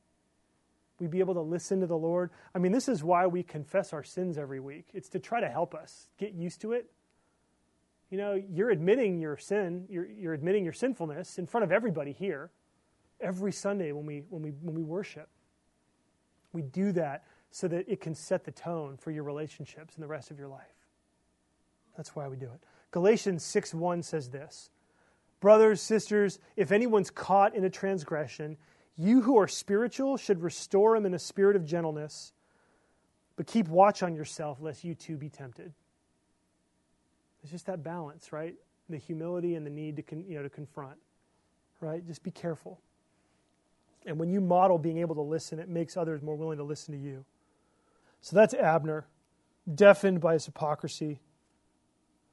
We'd 1.00 1.12
be 1.12 1.20
able 1.20 1.36
to 1.36 1.42
listen 1.42 1.80
to 1.82 1.88
the 1.88 1.98
Lord. 1.98 2.32
I 2.56 2.60
mean, 2.60 2.72
this 2.72 2.88
is 2.88 3.04
why 3.04 3.28
we 3.28 3.44
confess 3.44 3.94
our 3.94 4.04
sins 4.04 4.38
every 4.40 4.60
week. 4.60 4.88
It's 4.94 5.10
to 5.10 5.20
try 5.20 5.42
to 5.42 5.50
help 5.50 5.76
us 5.76 6.10
get 6.18 6.34
used 6.34 6.62
to 6.62 6.72
it. 6.72 6.90
You 8.10 8.18
know, 8.18 8.42
you're 8.50 8.72
admitting 8.72 9.20
your 9.20 9.38
sin, 9.38 9.86
you're, 9.90 10.08
you're 10.08 10.34
admitting 10.34 10.64
your 10.64 10.74
sinfulness 10.74 11.38
in 11.38 11.46
front 11.46 11.66
of 11.66 11.72
everybody 11.72 12.14
here 12.14 12.50
every 13.20 13.52
Sunday 13.52 13.92
when 13.92 14.06
we, 14.06 14.24
when 14.30 14.42
we, 14.42 14.52
when 14.62 14.76
we 14.76 14.84
worship. 14.84 15.30
We 16.54 16.62
do 16.62 16.92
that 16.94 17.24
so 17.52 17.68
that 17.68 17.88
it 17.88 18.02
can 18.02 18.16
set 18.16 18.44
the 18.44 18.52
tone 18.52 18.98
for 18.98 19.12
your 19.12 19.24
relationships 19.24 19.96
and 19.96 20.04
the 20.04 20.08
rest 20.08 20.32
of 20.32 20.40
your 20.40 20.48
life. 20.48 20.66
That's 21.96 22.16
why 22.16 22.28
we 22.28 22.38
do 22.38 22.46
it. 22.46 22.64
Galatians 22.92 23.44
6 23.44 23.74
1 23.74 24.04
says 24.04 24.30
this 24.30 24.70
Brothers, 25.40 25.82
sisters, 25.82 26.40
if 26.56 26.72
anyone's 26.72 27.10
caught 27.10 27.56
in 27.56 27.64
a 27.64 27.70
transgression, 27.70 28.58
You 28.96 29.22
who 29.22 29.38
are 29.38 29.48
spiritual 29.48 30.18
should 30.18 30.42
restore 30.42 30.96
him 30.96 31.06
in 31.06 31.14
a 31.14 31.20
spirit 31.20 31.56
of 31.56 31.66
gentleness, 31.66 32.34
but 33.36 33.46
keep 33.46 33.68
watch 33.68 34.02
on 34.02 34.16
yourself 34.16 34.60
lest 34.60 34.84
you 34.84 34.96
too 34.96 35.18
be 35.18 35.30
tempted. 35.30 35.72
It's 37.44 37.52
just 37.52 37.68
that 37.68 37.84
balance, 37.84 38.34
right? 38.34 38.56
The 38.90 38.98
humility 38.98 39.56
and 39.56 39.66
the 39.66 39.70
need 39.70 39.98
to, 39.98 40.02
con, 40.02 40.26
you 40.28 40.36
know, 40.36 40.44
to 40.44 40.50
confront, 40.50 40.98
right? 41.80 42.06
Just 42.08 42.24
be 42.24 42.32
careful. 42.32 42.80
And 44.06 44.18
when 44.18 44.30
you 44.30 44.40
model 44.40 44.78
being 44.78 45.00
able 45.00 45.16
to 45.16 45.22
listen, 45.22 45.60
it 45.60 45.68
makes 45.68 45.98
others 45.98 46.22
more 46.22 46.36
willing 46.36 46.58
to 46.58 46.64
listen 46.64 46.94
to 46.94 47.00
you. 47.00 47.26
So 48.22 48.36
that's 48.36 48.54
Abner, 48.54 49.06
deafened 49.74 50.22
by 50.22 50.34
his 50.34 50.46
hypocrisy. 50.46 51.20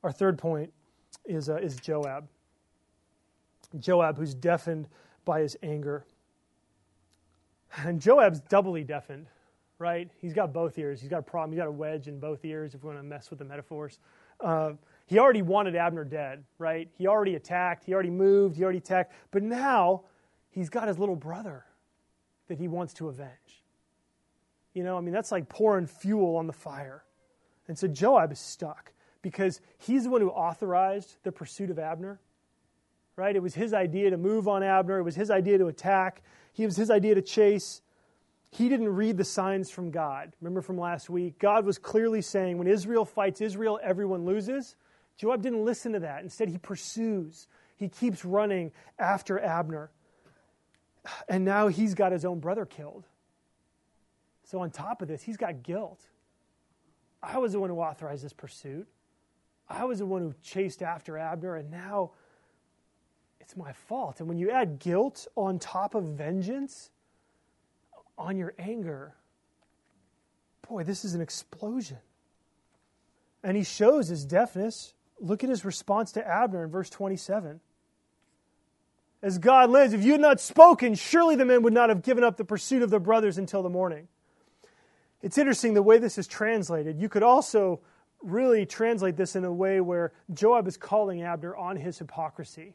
Our 0.02 0.12
third 0.12 0.38
point 0.38 0.72
is, 1.24 1.48
uh, 1.48 1.56
is 1.56 1.76
Joab. 1.76 2.28
Joab, 3.78 4.18
who's 4.18 4.34
deafened 4.34 4.88
by 5.24 5.40
his 5.40 5.56
anger. 5.62 6.04
And 7.78 8.00
Joab's 8.00 8.40
doubly 8.40 8.84
deafened, 8.84 9.26
right? 9.78 10.08
He's 10.20 10.32
got 10.32 10.52
both 10.52 10.78
ears. 10.78 11.00
He's 11.00 11.10
got 11.10 11.20
a 11.20 11.22
problem. 11.22 11.52
He's 11.52 11.58
got 11.58 11.68
a 11.68 11.72
wedge 11.72 12.06
in 12.06 12.20
both 12.20 12.44
ears, 12.44 12.74
if 12.74 12.84
we 12.84 12.88
want 12.88 13.00
to 13.00 13.02
mess 13.02 13.30
with 13.30 13.40
the 13.40 13.44
metaphors. 13.44 13.98
Uh, 14.40 14.72
he 15.06 15.18
already 15.18 15.42
wanted 15.42 15.74
Abner 15.74 16.04
dead, 16.04 16.44
right? 16.58 16.88
He 16.96 17.06
already 17.06 17.34
attacked. 17.34 17.84
He 17.84 17.92
already 17.92 18.10
moved. 18.10 18.56
He 18.56 18.62
already 18.62 18.78
attacked. 18.78 19.12
But 19.32 19.42
now 19.42 20.02
he's 20.54 20.70
got 20.70 20.88
his 20.88 20.98
little 20.98 21.16
brother 21.16 21.64
that 22.48 22.58
he 22.58 22.68
wants 22.68 22.94
to 22.94 23.08
avenge. 23.08 23.62
You 24.72 24.84
know, 24.84 24.96
I 24.96 25.00
mean, 25.00 25.12
that's 25.12 25.32
like 25.32 25.48
pouring 25.48 25.86
fuel 25.86 26.36
on 26.36 26.46
the 26.46 26.52
fire. 26.52 27.04
And 27.68 27.78
so 27.78 27.88
Joab 27.88 28.32
is 28.32 28.38
stuck 28.38 28.92
because 29.22 29.60
he's 29.78 30.04
the 30.04 30.10
one 30.10 30.20
who 30.20 30.30
authorized 30.30 31.16
the 31.22 31.32
pursuit 31.32 31.70
of 31.70 31.78
Abner, 31.78 32.20
right? 33.16 33.34
It 33.34 33.42
was 33.42 33.54
his 33.54 33.72
idea 33.72 34.10
to 34.10 34.16
move 34.16 34.46
on 34.46 34.62
Abner, 34.62 34.98
it 34.98 35.02
was 35.02 35.16
his 35.16 35.30
idea 35.30 35.58
to 35.58 35.66
attack, 35.66 36.22
it 36.56 36.66
was 36.66 36.76
his 36.76 36.90
idea 36.90 37.14
to 37.14 37.22
chase. 37.22 37.80
He 38.50 38.68
didn't 38.68 38.94
read 38.94 39.16
the 39.16 39.24
signs 39.24 39.70
from 39.70 39.90
God. 39.90 40.32
Remember 40.40 40.62
from 40.62 40.78
last 40.78 41.10
week? 41.10 41.40
God 41.40 41.64
was 41.64 41.76
clearly 41.76 42.22
saying 42.22 42.58
when 42.58 42.68
Israel 42.68 43.04
fights 43.04 43.40
Israel, 43.40 43.80
everyone 43.82 44.24
loses. 44.24 44.76
Joab 45.16 45.42
didn't 45.42 45.64
listen 45.64 45.92
to 45.92 46.00
that. 46.00 46.22
Instead, 46.22 46.48
he 46.48 46.58
pursues, 46.58 47.48
he 47.76 47.88
keeps 47.88 48.24
running 48.24 48.70
after 48.98 49.40
Abner. 49.40 49.90
And 51.28 51.44
now 51.44 51.68
he's 51.68 51.94
got 51.94 52.12
his 52.12 52.24
own 52.24 52.40
brother 52.40 52.64
killed. 52.64 53.04
So, 54.44 54.60
on 54.60 54.70
top 54.70 55.02
of 55.02 55.08
this, 55.08 55.22
he's 55.22 55.36
got 55.36 55.62
guilt. 55.62 56.00
I 57.22 57.38
was 57.38 57.52
the 57.52 57.60
one 57.60 57.70
who 57.70 57.80
authorized 57.80 58.24
this 58.24 58.32
pursuit. 58.32 58.86
I 59.68 59.84
was 59.84 59.98
the 59.98 60.06
one 60.06 60.20
who 60.20 60.34
chased 60.42 60.82
after 60.82 61.16
Abner, 61.16 61.56
and 61.56 61.70
now 61.70 62.10
it's 63.40 63.56
my 63.56 63.72
fault. 63.72 64.20
And 64.20 64.28
when 64.28 64.38
you 64.38 64.50
add 64.50 64.78
guilt 64.78 65.26
on 65.34 65.58
top 65.58 65.94
of 65.94 66.04
vengeance, 66.04 66.90
on 68.18 68.36
your 68.36 68.54
anger, 68.58 69.14
boy, 70.68 70.84
this 70.84 71.04
is 71.04 71.14
an 71.14 71.20
explosion. 71.20 71.98
And 73.42 73.56
he 73.56 73.64
shows 73.64 74.08
his 74.08 74.24
deafness. 74.24 74.94
Look 75.18 75.42
at 75.42 75.50
his 75.50 75.64
response 75.64 76.12
to 76.12 76.26
Abner 76.26 76.64
in 76.64 76.70
verse 76.70 76.90
27 76.90 77.60
as 79.24 79.38
God 79.38 79.70
lives, 79.70 79.94
if 79.94 80.04
you 80.04 80.12
had 80.12 80.20
not 80.20 80.38
spoken, 80.38 80.94
surely 80.94 81.34
the 81.34 81.46
men 81.46 81.62
would 81.62 81.72
not 81.72 81.88
have 81.88 82.02
given 82.02 82.22
up 82.22 82.36
the 82.36 82.44
pursuit 82.44 82.82
of 82.82 82.90
their 82.90 83.00
brothers 83.00 83.38
until 83.38 83.62
the 83.62 83.70
morning. 83.70 84.06
It's 85.22 85.38
interesting 85.38 85.72
the 85.72 85.82
way 85.82 85.96
this 85.96 86.18
is 86.18 86.26
translated. 86.26 87.00
You 87.00 87.08
could 87.08 87.22
also 87.22 87.80
really 88.22 88.66
translate 88.66 89.16
this 89.16 89.34
in 89.34 89.42
a 89.46 89.50
way 89.50 89.80
where 89.80 90.12
Joab 90.34 90.68
is 90.68 90.76
calling 90.76 91.22
Abner 91.22 91.56
on 91.56 91.76
his 91.76 91.98
hypocrisy. 91.98 92.74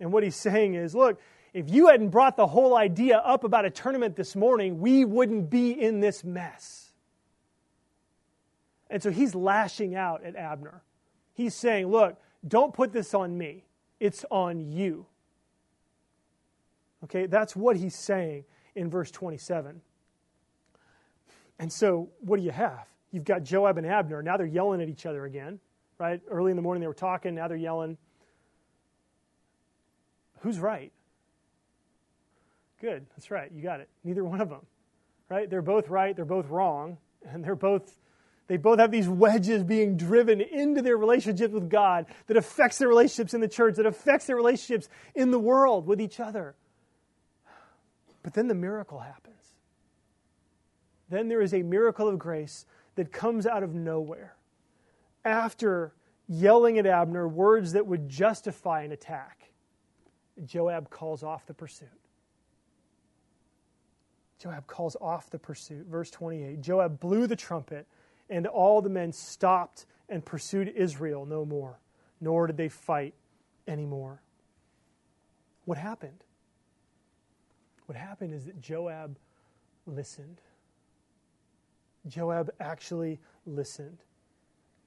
And 0.00 0.14
what 0.14 0.22
he's 0.22 0.34
saying 0.34 0.76
is, 0.76 0.94
look, 0.94 1.20
if 1.52 1.68
you 1.68 1.88
hadn't 1.88 2.08
brought 2.08 2.38
the 2.38 2.46
whole 2.46 2.74
idea 2.74 3.18
up 3.18 3.44
about 3.44 3.66
a 3.66 3.70
tournament 3.70 4.16
this 4.16 4.34
morning, 4.34 4.80
we 4.80 5.04
wouldn't 5.04 5.50
be 5.50 5.72
in 5.72 6.00
this 6.00 6.24
mess. 6.24 6.90
And 8.88 9.02
so 9.02 9.10
he's 9.10 9.34
lashing 9.34 9.94
out 9.94 10.24
at 10.24 10.36
Abner. 10.36 10.80
He's 11.34 11.54
saying, 11.54 11.88
look, 11.88 12.16
don't 12.48 12.72
put 12.72 12.94
this 12.94 13.12
on 13.12 13.36
me, 13.36 13.66
it's 14.00 14.24
on 14.30 14.72
you. 14.72 15.04
Okay, 17.04 17.26
that's 17.26 17.56
what 17.56 17.76
he's 17.76 17.96
saying 17.96 18.44
in 18.74 18.90
verse 18.90 19.10
27. 19.10 19.80
And 21.58 21.72
so, 21.72 22.10
what 22.20 22.38
do 22.38 22.42
you 22.44 22.50
have? 22.50 22.86
You've 23.10 23.24
got 23.24 23.42
Joab 23.42 23.78
and 23.78 23.86
Abner. 23.86 24.22
Now 24.22 24.36
they're 24.36 24.46
yelling 24.46 24.80
at 24.80 24.88
each 24.88 25.04
other 25.06 25.24
again, 25.24 25.60
right? 25.98 26.20
Early 26.28 26.50
in 26.50 26.56
the 26.56 26.62
morning 26.62 26.80
they 26.80 26.86
were 26.86 26.94
talking, 26.94 27.34
now 27.34 27.48
they're 27.48 27.56
yelling. 27.56 27.98
Who's 30.40 30.58
right? 30.58 30.92
Good, 32.80 33.06
that's 33.10 33.30
right, 33.30 33.50
you 33.52 33.62
got 33.62 33.80
it. 33.80 33.88
Neither 34.02 34.24
one 34.24 34.40
of 34.40 34.48
them, 34.48 34.66
right? 35.28 35.48
They're 35.48 35.62
both 35.62 35.88
right, 35.88 36.16
they're 36.16 36.24
both 36.24 36.48
wrong, 36.48 36.98
and 37.24 37.44
they're 37.44 37.54
both 37.54 37.96
they 38.48 38.56
both 38.56 38.80
have 38.80 38.90
these 38.90 39.08
wedges 39.08 39.62
being 39.62 39.96
driven 39.96 40.40
into 40.40 40.82
their 40.82 40.96
relationships 40.96 41.54
with 41.54 41.70
God 41.70 42.06
that 42.26 42.36
affects 42.36 42.78
their 42.78 42.88
relationships 42.88 43.34
in 43.34 43.40
the 43.40 43.48
church, 43.48 43.76
that 43.76 43.86
affects 43.86 44.26
their 44.26 44.36
relationships 44.36 44.88
in 45.14 45.30
the 45.30 45.38
world 45.38 45.86
with 45.86 46.00
each 46.00 46.20
other. 46.20 46.54
But 48.22 48.34
then 48.34 48.48
the 48.48 48.54
miracle 48.54 49.00
happens. 49.00 49.54
Then 51.08 51.28
there 51.28 51.42
is 51.42 51.52
a 51.52 51.62
miracle 51.62 52.08
of 52.08 52.18
grace 52.18 52.66
that 52.94 53.12
comes 53.12 53.46
out 53.46 53.62
of 53.62 53.74
nowhere. 53.74 54.36
After 55.24 55.92
yelling 56.28 56.78
at 56.78 56.86
Abner 56.86 57.28
words 57.28 57.72
that 57.72 57.86
would 57.86 58.08
justify 58.08 58.82
an 58.82 58.92
attack, 58.92 59.50
Joab 60.44 60.90
calls 60.90 61.22
off 61.22 61.46
the 61.46 61.54
pursuit. 61.54 61.88
Joab 64.38 64.66
calls 64.66 64.96
off 65.00 65.30
the 65.30 65.38
pursuit. 65.38 65.86
Verse 65.86 66.10
28 66.10 66.60
Joab 66.60 66.98
blew 66.98 67.26
the 67.26 67.36
trumpet, 67.36 67.86
and 68.28 68.46
all 68.46 68.80
the 68.82 68.88
men 68.88 69.12
stopped 69.12 69.86
and 70.08 70.24
pursued 70.24 70.68
Israel 70.68 71.26
no 71.26 71.44
more, 71.44 71.78
nor 72.20 72.46
did 72.46 72.56
they 72.56 72.68
fight 72.68 73.14
anymore. 73.68 74.22
What 75.64 75.78
happened? 75.78 76.24
What 77.86 77.96
happened 77.96 78.34
is 78.34 78.46
that 78.46 78.60
Joab 78.60 79.18
listened. 79.86 80.40
Joab 82.06 82.50
actually 82.60 83.20
listened. 83.46 83.98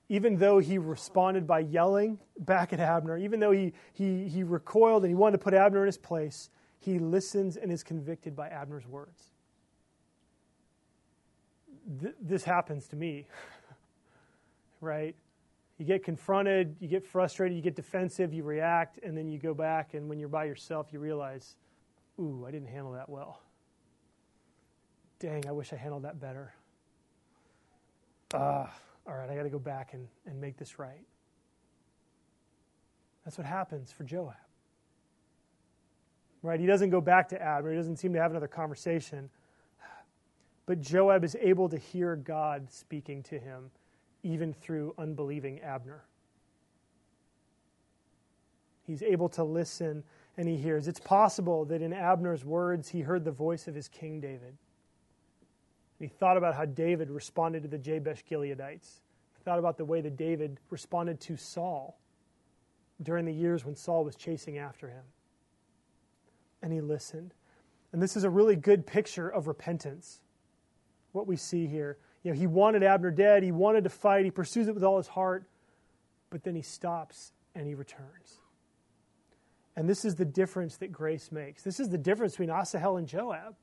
Even 0.07 0.37
though 0.37 0.59
he 0.59 0.77
responded 0.77 1.47
by 1.47 1.59
yelling 1.59 2.19
back 2.39 2.73
at 2.73 2.79
Abner, 2.79 3.17
even 3.17 3.39
though 3.39 3.51
he, 3.51 3.73
he, 3.93 4.27
he 4.27 4.43
recoiled 4.43 5.03
and 5.03 5.09
he 5.09 5.15
wanted 5.15 5.37
to 5.37 5.43
put 5.43 5.53
Abner 5.53 5.81
in 5.81 5.87
his 5.87 5.97
place, 5.97 6.49
he 6.79 6.99
listens 6.99 7.57
and 7.57 7.71
is 7.71 7.83
convicted 7.83 8.35
by 8.35 8.47
Abner's 8.49 8.85
words. 8.85 9.31
Th- 12.01 12.13
this 12.21 12.43
happens 12.43 12.87
to 12.89 12.95
me, 12.95 13.25
right? 14.81 15.15
You 15.79 15.85
get 15.85 16.03
confronted, 16.03 16.75
you 16.79 16.87
get 16.87 17.03
frustrated, 17.03 17.55
you 17.55 17.63
get 17.63 17.75
defensive, 17.75 18.33
you 18.33 18.43
react, 18.43 18.99
and 19.03 19.17
then 19.17 19.27
you 19.27 19.39
go 19.39 19.53
back, 19.53 19.95
and 19.95 20.07
when 20.07 20.19
you're 20.19 20.29
by 20.29 20.45
yourself, 20.45 20.93
you 20.93 20.99
realize 20.99 21.55
ooh, 22.19 22.45
I 22.47 22.51
didn't 22.51 22.67
handle 22.67 22.93
that 22.93 23.09
well. 23.09 23.41
Dang, 25.19 25.47
I 25.47 25.51
wish 25.51 25.71
I 25.73 25.75
handled 25.75 26.03
that 26.03 26.19
better. 26.19 26.53
Uh, 28.33 28.67
all 29.07 29.15
right, 29.15 29.29
I 29.29 29.35
got 29.35 29.43
to 29.43 29.49
go 29.49 29.59
back 29.59 29.93
and, 29.93 30.07
and 30.25 30.39
make 30.39 30.57
this 30.57 30.77
right. 30.77 31.05
That's 33.23 33.37
what 33.37 33.47
happens 33.47 33.91
for 33.91 34.03
Joab. 34.03 34.35
Right? 36.41 36.59
He 36.59 36.65
doesn't 36.65 36.91
go 36.91 37.01
back 37.01 37.29
to 37.29 37.41
Abner, 37.41 37.71
he 37.71 37.77
doesn't 37.77 37.97
seem 37.97 38.13
to 38.13 38.19
have 38.19 38.31
another 38.31 38.47
conversation. 38.47 39.29
But 40.67 40.81
Joab 40.81 41.23
is 41.23 41.35
able 41.39 41.69
to 41.69 41.77
hear 41.77 42.15
God 42.15 42.71
speaking 42.71 43.21
to 43.23 43.37
him, 43.37 43.69
even 44.23 44.53
through 44.53 44.95
unbelieving 44.97 45.59
Abner. 45.59 46.03
He's 48.85 49.03
able 49.03 49.29
to 49.29 49.43
listen 49.43 50.03
and 50.37 50.47
he 50.47 50.57
hears. 50.57 50.87
It's 50.87 50.99
possible 50.99 51.65
that 51.65 51.81
in 51.81 51.93
Abner's 51.93 52.43
words, 52.43 52.89
he 52.89 53.01
heard 53.01 53.23
the 53.23 53.31
voice 53.31 53.67
of 53.67 53.75
his 53.75 53.87
king 53.87 54.19
David. 54.19 54.57
He 55.99 56.07
thought 56.07 56.37
about 56.37 56.55
how 56.55 56.65
David 56.65 57.09
responded 57.09 57.63
to 57.63 57.69
the 57.69 57.77
Jabesh 57.77 58.23
Gileadites. 58.29 59.01
He 59.37 59.43
thought 59.43 59.59
about 59.59 59.77
the 59.77 59.85
way 59.85 60.01
that 60.01 60.17
David 60.17 60.59
responded 60.69 61.19
to 61.21 61.37
Saul 61.37 61.97
during 63.01 63.25
the 63.25 63.33
years 63.33 63.65
when 63.65 63.75
Saul 63.75 64.03
was 64.03 64.15
chasing 64.15 64.57
after 64.57 64.89
him. 64.89 65.03
And 66.61 66.73
he 66.73 66.81
listened. 66.81 67.33
And 67.93 68.01
this 68.01 68.17
is 68.17 68.25
a 68.25 68.29
really 68.29 68.57
good 68.57 68.85
picture 68.85 69.29
of 69.29 69.47
repentance, 69.47 70.19
what 71.13 71.27
we 71.27 71.37
see 71.37 71.65
here. 71.65 71.97
You 72.23 72.31
know, 72.31 72.37
he 72.37 72.47
wanted 72.47 72.83
Abner 72.83 73.11
dead, 73.11 73.43
he 73.43 73.51
wanted 73.51 73.85
to 73.85 73.89
fight, 73.89 74.25
he 74.25 74.31
pursues 74.31 74.67
it 74.67 74.73
with 74.73 74.83
all 74.83 74.97
his 74.97 75.07
heart, 75.07 75.45
but 76.29 76.43
then 76.43 76.55
he 76.55 76.61
stops 76.61 77.31
and 77.53 77.65
he 77.67 77.75
returns. 77.75 78.39
And 79.75 79.89
this 79.89 80.05
is 80.05 80.15
the 80.15 80.25
difference 80.25 80.77
that 80.77 80.91
grace 80.91 81.31
makes. 81.31 81.63
This 81.63 81.79
is 81.79 81.89
the 81.89 81.97
difference 81.97 82.33
between 82.33 82.49
Asahel 82.49 82.97
and 82.97 83.07
Joab. 83.07 83.55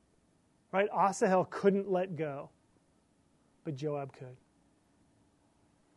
Right? 0.72 0.88
Asahel 0.94 1.46
couldn't 1.50 1.90
let 1.90 2.16
go, 2.16 2.50
but 3.64 3.74
Joab 3.74 4.12
could. 4.12 4.36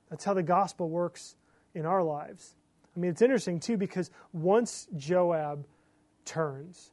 That's 0.09 0.24
how 0.24 0.34
the 0.34 0.43
gospel 0.43 0.89
works 0.89 1.36
in 1.74 1.86
our 1.86 2.03
lives. 2.03 2.55
I 2.95 2.99
mean, 2.99 3.11
it's 3.11 3.22
interesting 3.22 3.59
too 3.59 3.78
because 3.78 4.09
once 4.32 4.88
Joab 4.95 5.66
turns 6.26 6.91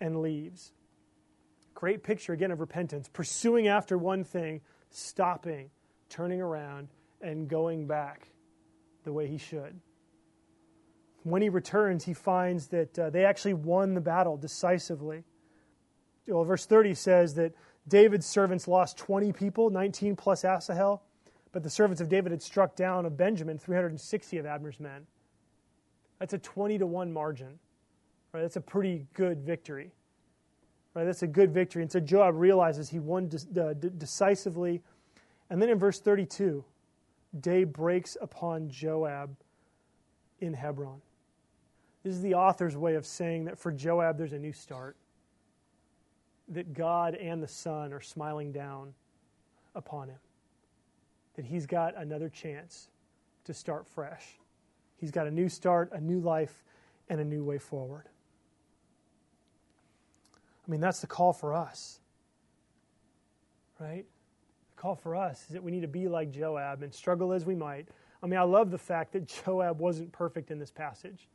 and 0.00 0.20
leaves, 0.20 0.72
Great 1.78 2.02
picture 2.02 2.32
again 2.32 2.50
of 2.50 2.58
repentance, 2.58 3.08
pursuing 3.08 3.68
after 3.68 3.96
one 3.96 4.24
thing, 4.24 4.60
stopping, 4.90 5.70
turning 6.08 6.40
around, 6.40 6.88
and 7.20 7.46
going 7.46 7.86
back 7.86 8.26
the 9.04 9.12
way 9.12 9.28
he 9.28 9.38
should. 9.38 9.78
When 11.30 11.42
he 11.42 11.48
returns, 11.48 12.04
he 12.04 12.14
finds 12.14 12.68
that 12.68 12.98
uh, 12.98 13.10
they 13.10 13.24
actually 13.24 13.54
won 13.54 13.94
the 13.94 14.00
battle 14.00 14.36
decisively. 14.36 15.24
Well, 16.26 16.44
verse 16.44 16.66
30 16.66 16.94
says 16.94 17.34
that 17.34 17.54
David's 17.86 18.26
servants 18.26 18.68
lost 18.68 18.98
20 18.98 19.32
people, 19.32 19.70
19 19.70 20.16
plus 20.16 20.44
Asahel, 20.44 21.02
but 21.52 21.62
the 21.62 21.70
servants 21.70 22.00
of 22.00 22.08
David 22.08 22.32
had 22.32 22.42
struck 22.42 22.76
down 22.76 23.06
of 23.06 23.16
Benjamin 23.16 23.58
360 23.58 24.38
of 24.38 24.46
Abner's 24.46 24.78
men. 24.78 25.06
That's 26.18 26.34
a 26.34 26.38
20 26.38 26.78
to 26.78 26.86
1 26.86 27.12
margin. 27.12 27.58
Right? 28.32 28.42
That's 28.42 28.56
a 28.56 28.60
pretty 28.60 29.06
good 29.14 29.40
victory. 29.40 29.92
Right? 30.94 31.04
That's 31.04 31.22
a 31.22 31.26
good 31.26 31.52
victory. 31.52 31.82
And 31.82 31.90
so 31.90 32.00
Joab 32.00 32.36
realizes 32.36 32.90
he 32.90 32.98
won 32.98 33.28
de- 33.28 33.74
de- 33.74 33.90
decisively. 33.90 34.82
And 35.48 35.62
then 35.62 35.70
in 35.70 35.78
verse 35.78 36.00
32, 36.00 36.64
day 37.40 37.64
breaks 37.64 38.16
upon 38.20 38.68
Joab 38.68 39.36
in 40.40 40.54
Hebron. 40.54 41.00
This 42.04 42.14
is 42.14 42.22
the 42.22 42.34
author's 42.34 42.76
way 42.76 42.94
of 42.94 43.04
saying 43.04 43.44
that 43.44 43.58
for 43.58 43.72
Joab 43.72 44.16
there's 44.18 44.32
a 44.32 44.38
new 44.38 44.52
start. 44.52 44.96
That 46.48 46.72
God 46.72 47.14
and 47.14 47.42
the 47.42 47.48
Son 47.48 47.92
are 47.92 48.00
smiling 48.00 48.52
down 48.52 48.94
upon 49.74 50.08
him. 50.08 50.18
That 51.36 51.44
he's 51.44 51.66
got 51.66 51.96
another 51.96 52.28
chance 52.28 52.88
to 53.44 53.52
start 53.52 53.86
fresh. 53.86 54.38
He's 54.96 55.10
got 55.10 55.26
a 55.26 55.30
new 55.30 55.48
start, 55.48 55.90
a 55.92 56.00
new 56.00 56.20
life, 56.20 56.64
and 57.08 57.20
a 57.20 57.24
new 57.24 57.44
way 57.44 57.58
forward. 57.58 58.04
I 60.66 60.70
mean, 60.70 60.80
that's 60.80 61.00
the 61.00 61.06
call 61.06 61.32
for 61.32 61.54
us. 61.54 62.00
Right? 63.80 64.04
The 64.74 64.80
call 64.80 64.96
for 64.96 65.16
us 65.16 65.42
is 65.42 65.48
that 65.48 65.62
we 65.62 65.70
need 65.70 65.82
to 65.82 65.88
be 65.88 66.08
like 66.08 66.30
Joab 66.30 66.82
and 66.82 66.92
struggle 66.92 67.32
as 67.32 67.46
we 67.46 67.54
might. 67.54 67.88
I 68.22 68.26
mean, 68.26 68.38
I 68.38 68.42
love 68.42 68.70
the 68.70 68.78
fact 68.78 69.12
that 69.12 69.26
Joab 69.44 69.78
wasn't 69.78 70.12
perfect 70.12 70.50
in 70.50 70.58
this 70.58 70.70
passage. 70.70 71.28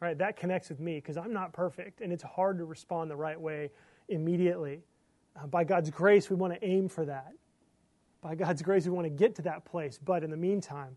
Right? 0.00 0.16
That 0.18 0.36
connects 0.36 0.68
with 0.68 0.80
me 0.80 0.96
because 0.96 1.16
I'm 1.16 1.32
not 1.32 1.52
perfect 1.52 2.00
and 2.00 2.12
it's 2.12 2.22
hard 2.22 2.58
to 2.58 2.64
respond 2.64 3.10
the 3.10 3.16
right 3.16 3.40
way 3.40 3.70
immediately. 4.08 4.82
Uh, 5.36 5.46
by 5.46 5.64
God's 5.64 5.90
grace, 5.90 6.28
we 6.28 6.36
want 6.36 6.52
to 6.52 6.64
aim 6.64 6.88
for 6.88 7.04
that. 7.04 7.32
By 8.20 8.34
God's 8.34 8.62
grace, 8.62 8.84
we 8.84 8.92
want 8.92 9.06
to 9.06 9.10
get 9.10 9.34
to 9.36 9.42
that 9.42 9.64
place. 9.64 9.98
But 10.02 10.24
in 10.24 10.30
the 10.30 10.36
meantime, 10.36 10.96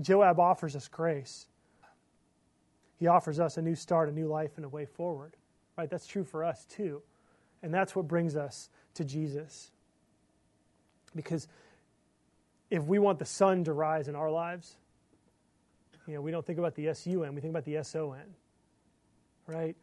Joab 0.00 0.38
offers 0.38 0.76
us 0.76 0.88
grace. 0.88 1.46
He 2.98 3.06
offers 3.06 3.38
us 3.38 3.56
a 3.56 3.62
new 3.62 3.74
start, 3.74 4.08
a 4.08 4.12
new 4.12 4.26
life, 4.26 4.52
and 4.56 4.64
a 4.64 4.68
way 4.68 4.86
forward. 4.86 5.34
Right? 5.76 5.88
That's 5.88 6.06
true 6.06 6.24
for 6.24 6.44
us 6.44 6.64
too. 6.64 7.02
And 7.62 7.72
that's 7.72 7.94
what 7.94 8.08
brings 8.08 8.36
us 8.36 8.70
to 8.94 9.04
Jesus. 9.04 9.70
Because 11.14 11.48
if 12.70 12.84
we 12.84 12.98
want 12.98 13.18
the 13.18 13.24
sun 13.24 13.64
to 13.64 13.72
rise 13.72 14.08
in 14.08 14.14
our 14.14 14.30
lives, 14.30 14.76
you 16.08 16.14
know, 16.14 16.22
we 16.22 16.30
don't 16.30 16.44
think 16.44 16.58
about 16.58 16.74
the 16.74 16.88
S-U-N, 16.88 17.34
we 17.34 17.40
think 17.40 17.52
about 17.52 17.66
the 17.66 17.76
S-O-N. 17.76 18.34
Right? 19.46 19.76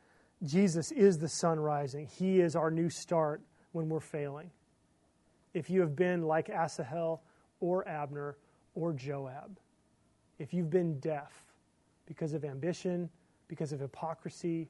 Jesus 0.43 0.91
is 0.91 1.19
the 1.19 1.29
sun 1.29 1.59
rising. 1.59 2.07
He 2.07 2.41
is 2.41 2.55
our 2.55 2.71
new 2.71 2.89
start 2.89 3.41
when 3.71 3.89
we're 3.89 3.99
failing. 3.99 4.49
If 5.53 5.69
you 5.69 5.81
have 5.81 5.95
been 5.95 6.23
like 6.23 6.49
Asahel 6.49 7.21
or 7.59 7.87
Abner 7.87 8.37
or 8.73 8.91
Joab, 8.91 9.57
if 10.39 10.53
you've 10.53 10.69
been 10.69 10.99
deaf 10.99 11.31
because 12.05 12.33
of 12.33 12.43
ambition, 12.43 13.09
because 13.47 13.71
of 13.71 13.79
hypocrisy, 13.79 14.67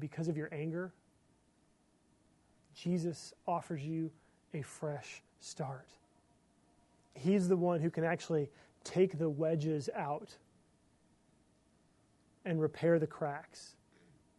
because 0.00 0.28
of 0.28 0.36
your 0.36 0.48
anger, 0.52 0.92
Jesus 2.74 3.32
offers 3.46 3.82
you 3.82 4.10
a 4.52 4.62
fresh 4.62 5.22
start. 5.40 5.88
He's 7.14 7.48
the 7.48 7.56
one 7.56 7.80
who 7.80 7.90
can 7.90 8.04
actually 8.04 8.50
take 8.84 9.18
the 9.18 9.28
wedges 9.28 9.88
out 9.94 10.36
and 12.44 12.60
repair 12.60 12.98
the 12.98 13.06
cracks. 13.06 13.74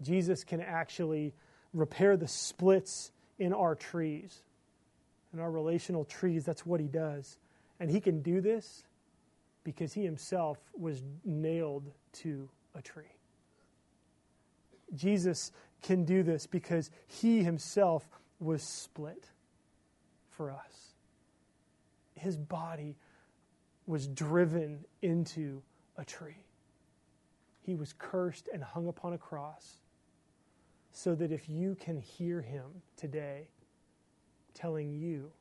Jesus 0.02 0.44
can 0.44 0.62
actually 0.62 1.34
repair 1.74 2.16
the 2.16 2.28
splits 2.28 3.12
in 3.40 3.54
our 3.54 3.76
trees, 3.76 4.42
in 5.34 5.40
our 5.40 5.52
relational 5.52 6.06
trees. 6.06 6.46
That's 6.46 6.66
what 6.66 6.80
he 6.80 6.88
does. 6.88 7.38
And 7.80 7.90
he 7.90 8.00
can 8.00 8.22
do 8.22 8.42
this 8.42 8.84
because 9.64 9.94
he 9.94 10.04
himself 10.04 10.60
was 10.78 11.02
nailed 11.26 11.92
to 12.14 12.48
a 12.76 12.82
tree. 12.82 13.04
Jesus 14.94 15.52
can 15.82 16.06
do 16.06 16.24
this 16.24 16.48
because 16.48 16.92
he 17.08 17.44
himself 17.44 18.08
was 18.40 18.62
split 18.62 19.26
for 20.30 20.52
us. 20.52 20.94
His 22.16 22.38
body 22.38 22.96
was 23.88 24.08
driven 24.08 24.84
into 25.02 25.62
a 25.98 26.06
tree. 26.06 26.46
He 27.62 27.76
was 27.76 27.94
cursed 27.98 28.50
and 28.54 28.64
hung 28.64 28.88
upon 28.88 29.14
a 29.14 29.18
cross 29.18 29.78
so 30.92 31.16
that 31.16 31.32
if 31.32 31.50
you 31.50 31.76
can 31.80 32.00
hear 32.00 32.42
him 32.42 32.66
today 32.96 33.48
telling 34.54 34.94
you 34.94 35.32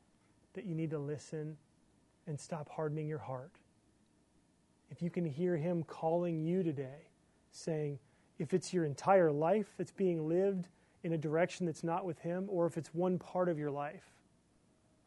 that 0.53 0.65
you 0.65 0.75
need 0.75 0.89
to 0.89 0.99
listen 0.99 1.57
and 2.27 2.39
stop 2.39 2.69
hardening 2.69 3.07
your 3.07 3.19
heart, 3.19 3.51
if 4.91 5.01
you 5.01 5.09
can 5.09 5.25
hear 5.25 5.55
him 5.55 5.83
calling 5.83 6.39
you 6.39 6.63
today 6.63 7.09
saying, 7.51 7.97
if 8.37 8.53
it's 8.53 8.73
your 8.73 8.85
entire 8.85 9.31
life 9.31 9.73
that's 9.77 9.91
being 9.91 10.27
lived 10.27 10.67
in 11.03 11.13
a 11.13 11.17
direction 11.17 11.65
that's 11.65 11.83
not 11.83 12.03
with 12.03 12.19
Him, 12.19 12.45
or 12.49 12.65
if 12.65 12.77
it's 12.77 12.93
one 12.93 13.19
part 13.19 13.47
of 13.47 13.59
your 13.59 13.71
life. 13.71 14.03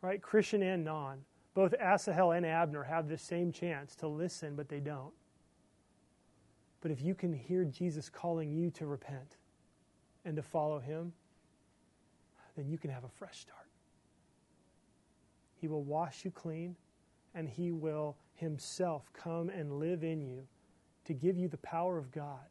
Right? 0.01 0.23
Christian 0.23 0.63
and 0.63 0.85
non. 0.85 1.25
Both 1.59 1.75
Asahel 1.81 2.37
and 2.37 2.47
Abner 2.47 2.85
have 2.85 3.09
the 3.09 3.19
same 3.19 3.51
chance 3.51 3.97
to 3.97 4.07
listen, 4.07 4.55
but 4.55 4.69
they 4.69 4.79
don't. 4.79 5.13
But 6.81 6.93
if 6.93 7.03
you 7.03 7.17
can 7.17 7.33
hear 7.33 7.65
Jesus 7.65 8.09
calling 8.09 8.53
you 8.53 8.71
to 8.71 8.87
repent 8.87 9.39
and 10.25 10.37
to 10.37 10.43
follow 10.45 10.79
Him, 10.79 11.13
then 12.57 12.69
you 12.69 12.79
can 12.79 12.93
have 12.93 13.03
a 13.03 13.09
fresh 13.09 13.41
start. 13.41 13.67
He 15.57 15.67
will 15.67 15.83
wash 15.83 16.25
you 16.25 16.31
clean, 16.31 16.77
and 17.35 17.49
He 17.49 17.73
will 17.73 18.17
Himself 18.37 19.13
come 19.13 19.49
and 19.49 19.81
live 19.81 20.05
in 20.05 20.21
you 20.21 20.47
to 21.07 21.13
give 21.13 21.37
you 21.37 21.49
the 21.49 21.57
power 21.57 21.99
of 21.99 22.13
God 22.13 22.47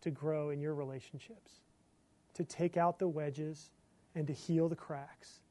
to 0.00 0.10
grow 0.10 0.48
in 0.48 0.58
your 0.58 0.74
relationships 0.74 1.60
to 2.32 2.44
take 2.44 2.78
out 2.78 2.98
the 2.98 3.08
wedges 3.08 3.72
and 4.14 4.26
to 4.26 4.32
heal 4.32 4.70
the 4.70 4.74
cracks, 4.74 5.42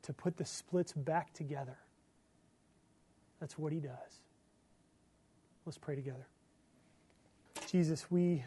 to 0.00 0.14
put 0.14 0.38
the 0.38 0.46
splits 0.46 0.94
back 0.94 1.34
together. 1.34 1.76
That's 3.40 3.58
what 3.58 3.72
he 3.72 3.80
does. 3.80 4.20
Let's 5.64 5.78
pray 5.78 5.94
together. 5.94 6.26
Jesus, 7.66 8.10
we 8.10 8.44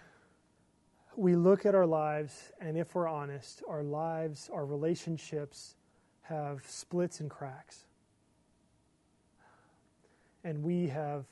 we 1.16 1.36
look 1.36 1.66
at 1.66 1.76
our 1.76 1.86
lives 1.86 2.52
and 2.60 2.78
if 2.78 2.96
we're 2.96 3.08
honest, 3.08 3.64
our 3.68 3.84
lives, 3.84 4.50
our 4.52 4.66
relationships 4.66 5.76
have 6.24 6.64
splits 6.68 7.20
and 7.20 7.30
cracks. 7.30 7.86
And 10.44 10.64
we 10.64 10.88
have 10.88 11.26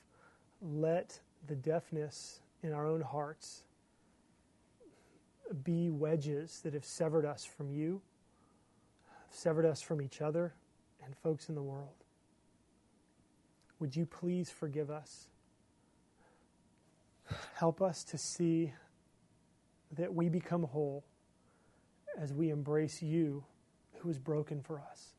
let 0.62 1.20
the 1.48 1.56
deafness 1.56 2.40
in 2.62 2.74
our 2.74 2.86
own 2.86 3.02
hearts 3.02 3.64
be 5.64 5.90
wedges 5.90 6.62
that 6.64 6.74
have 6.74 6.86
severed 6.86 7.26
us 7.26 7.44
from 7.44 7.72
you, 7.72 8.02
severed 9.30 9.66
us 9.66 9.82
from 9.82 10.02
each 10.02 10.22
other, 10.22 10.54
and 11.04 11.16
folks 11.18 11.50
in 11.50 11.56
the 11.56 11.62
world. 11.62 12.01
Would 13.82 13.96
you 13.96 14.06
please 14.06 14.52
forgive 14.52 14.92
us? 14.92 15.28
Help 17.56 17.82
us 17.82 18.04
to 18.04 18.18
see 18.18 18.74
that 19.98 20.14
we 20.14 20.30
become 20.30 20.64
whole 20.64 21.04
as 22.16 22.32
we 22.32 22.52
embrace 22.52 23.02
you 23.02 23.44
who 23.98 24.10
is 24.12 24.20
broken 24.20 24.62
for 24.62 24.80
us. 24.80 25.16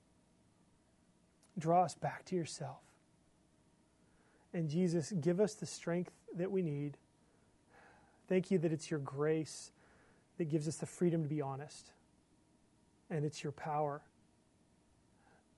Draw 1.58 1.82
us 1.82 1.96
back 1.96 2.24
to 2.26 2.36
yourself. 2.36 2.78
And 4.54 4.68
Jesus, 4.68 5.10
give 5.10 5.40
us 5.40 5.54
the 5.54 5.66
strength 5.66 6.12
that 6.36 6.52
we 6.52 6.62
need. 6.62 6.98
Thank 8.28 8.52
you 8.52 8.58
that 8.58 8.72
it's 8.72 8.92
your 8.92 9.00
grace 9.00 9.72
that 10.38 10.44
gives 10.44 10.68
us 10.68 10.76
the 10.76 10.86
freedom 10.86 11.24
to 11.24 11.28
be 11.28 11.42
honest. 11.42 11.90
And 13.10 13.24
it's 13.24 13.42
your 13.42 13.52
power 13.52 14.02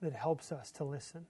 that 0.00 0.14
helps 0.14 0.50
us 0.50 0.70
to 0.72 0.84
listen. 0.84 1.26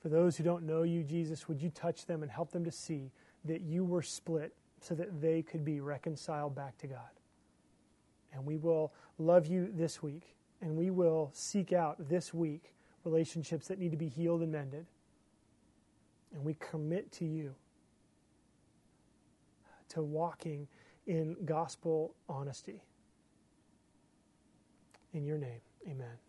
For 0.00 0.08
those 0.08 0.36
who 0.36 0.44
don't 0.44 0.64
know 0.64 0.82
you, 0.82 1.02
Jesus, 1.02 1.48
would 1.48 1.60
you 1.60 1.70
touch 1.70 2.06
them 2.06 2.22
and 2.22 2.30
help 2.30 2.52
them 2.52 2.64
to 2.64 2.70
see 2.70 3.10
that 3.44 3.62
you 3.62 3.84
were 3.84 4.02
split 4.02 4.54
so 4.80 4.94
that 4.94 5.20
they 5.20 5.42
could 5.42 5.64
be 5.64 5.80
reconciled 5.80 6.54
back 6.54 6.78
to 6.78 6.86
God? 6.86 7.10
And 8.32 8.44
we 8.44 8.56
will 8.56 8.92
love 9.18 9.46
you 9.46 9.70
this 9.74 10.02
week, 10.02 10.36
and 10.60 10.76
we 10.76 10.90
will 10.90 11.30
seek 11.32 11.72
out 11.72 12.08
this 12.08 12.32
week 12.32 12.74
relationships 13.04 13.68
that 13.68 13.78
need 13.78 13.90
to 13.90 13.96
be 13.96 14.08
healed 14.08 14.42
and 14.42 14.52
mended. 14.52 14.86
And 16.32 16.44
we 16.44 16.54
commit 16.54 17.10
to 17.12 17.24
you 17.24 17.54
to 19.90 20.02
walking 20.02 20.68
in 21.06 21.36
gospel 21.44 22.14
honesty. 22.28 22.82
In 25.14 25.24
your 25.24 25.38
name, 25.38 25.60
amen. 25.88 26.27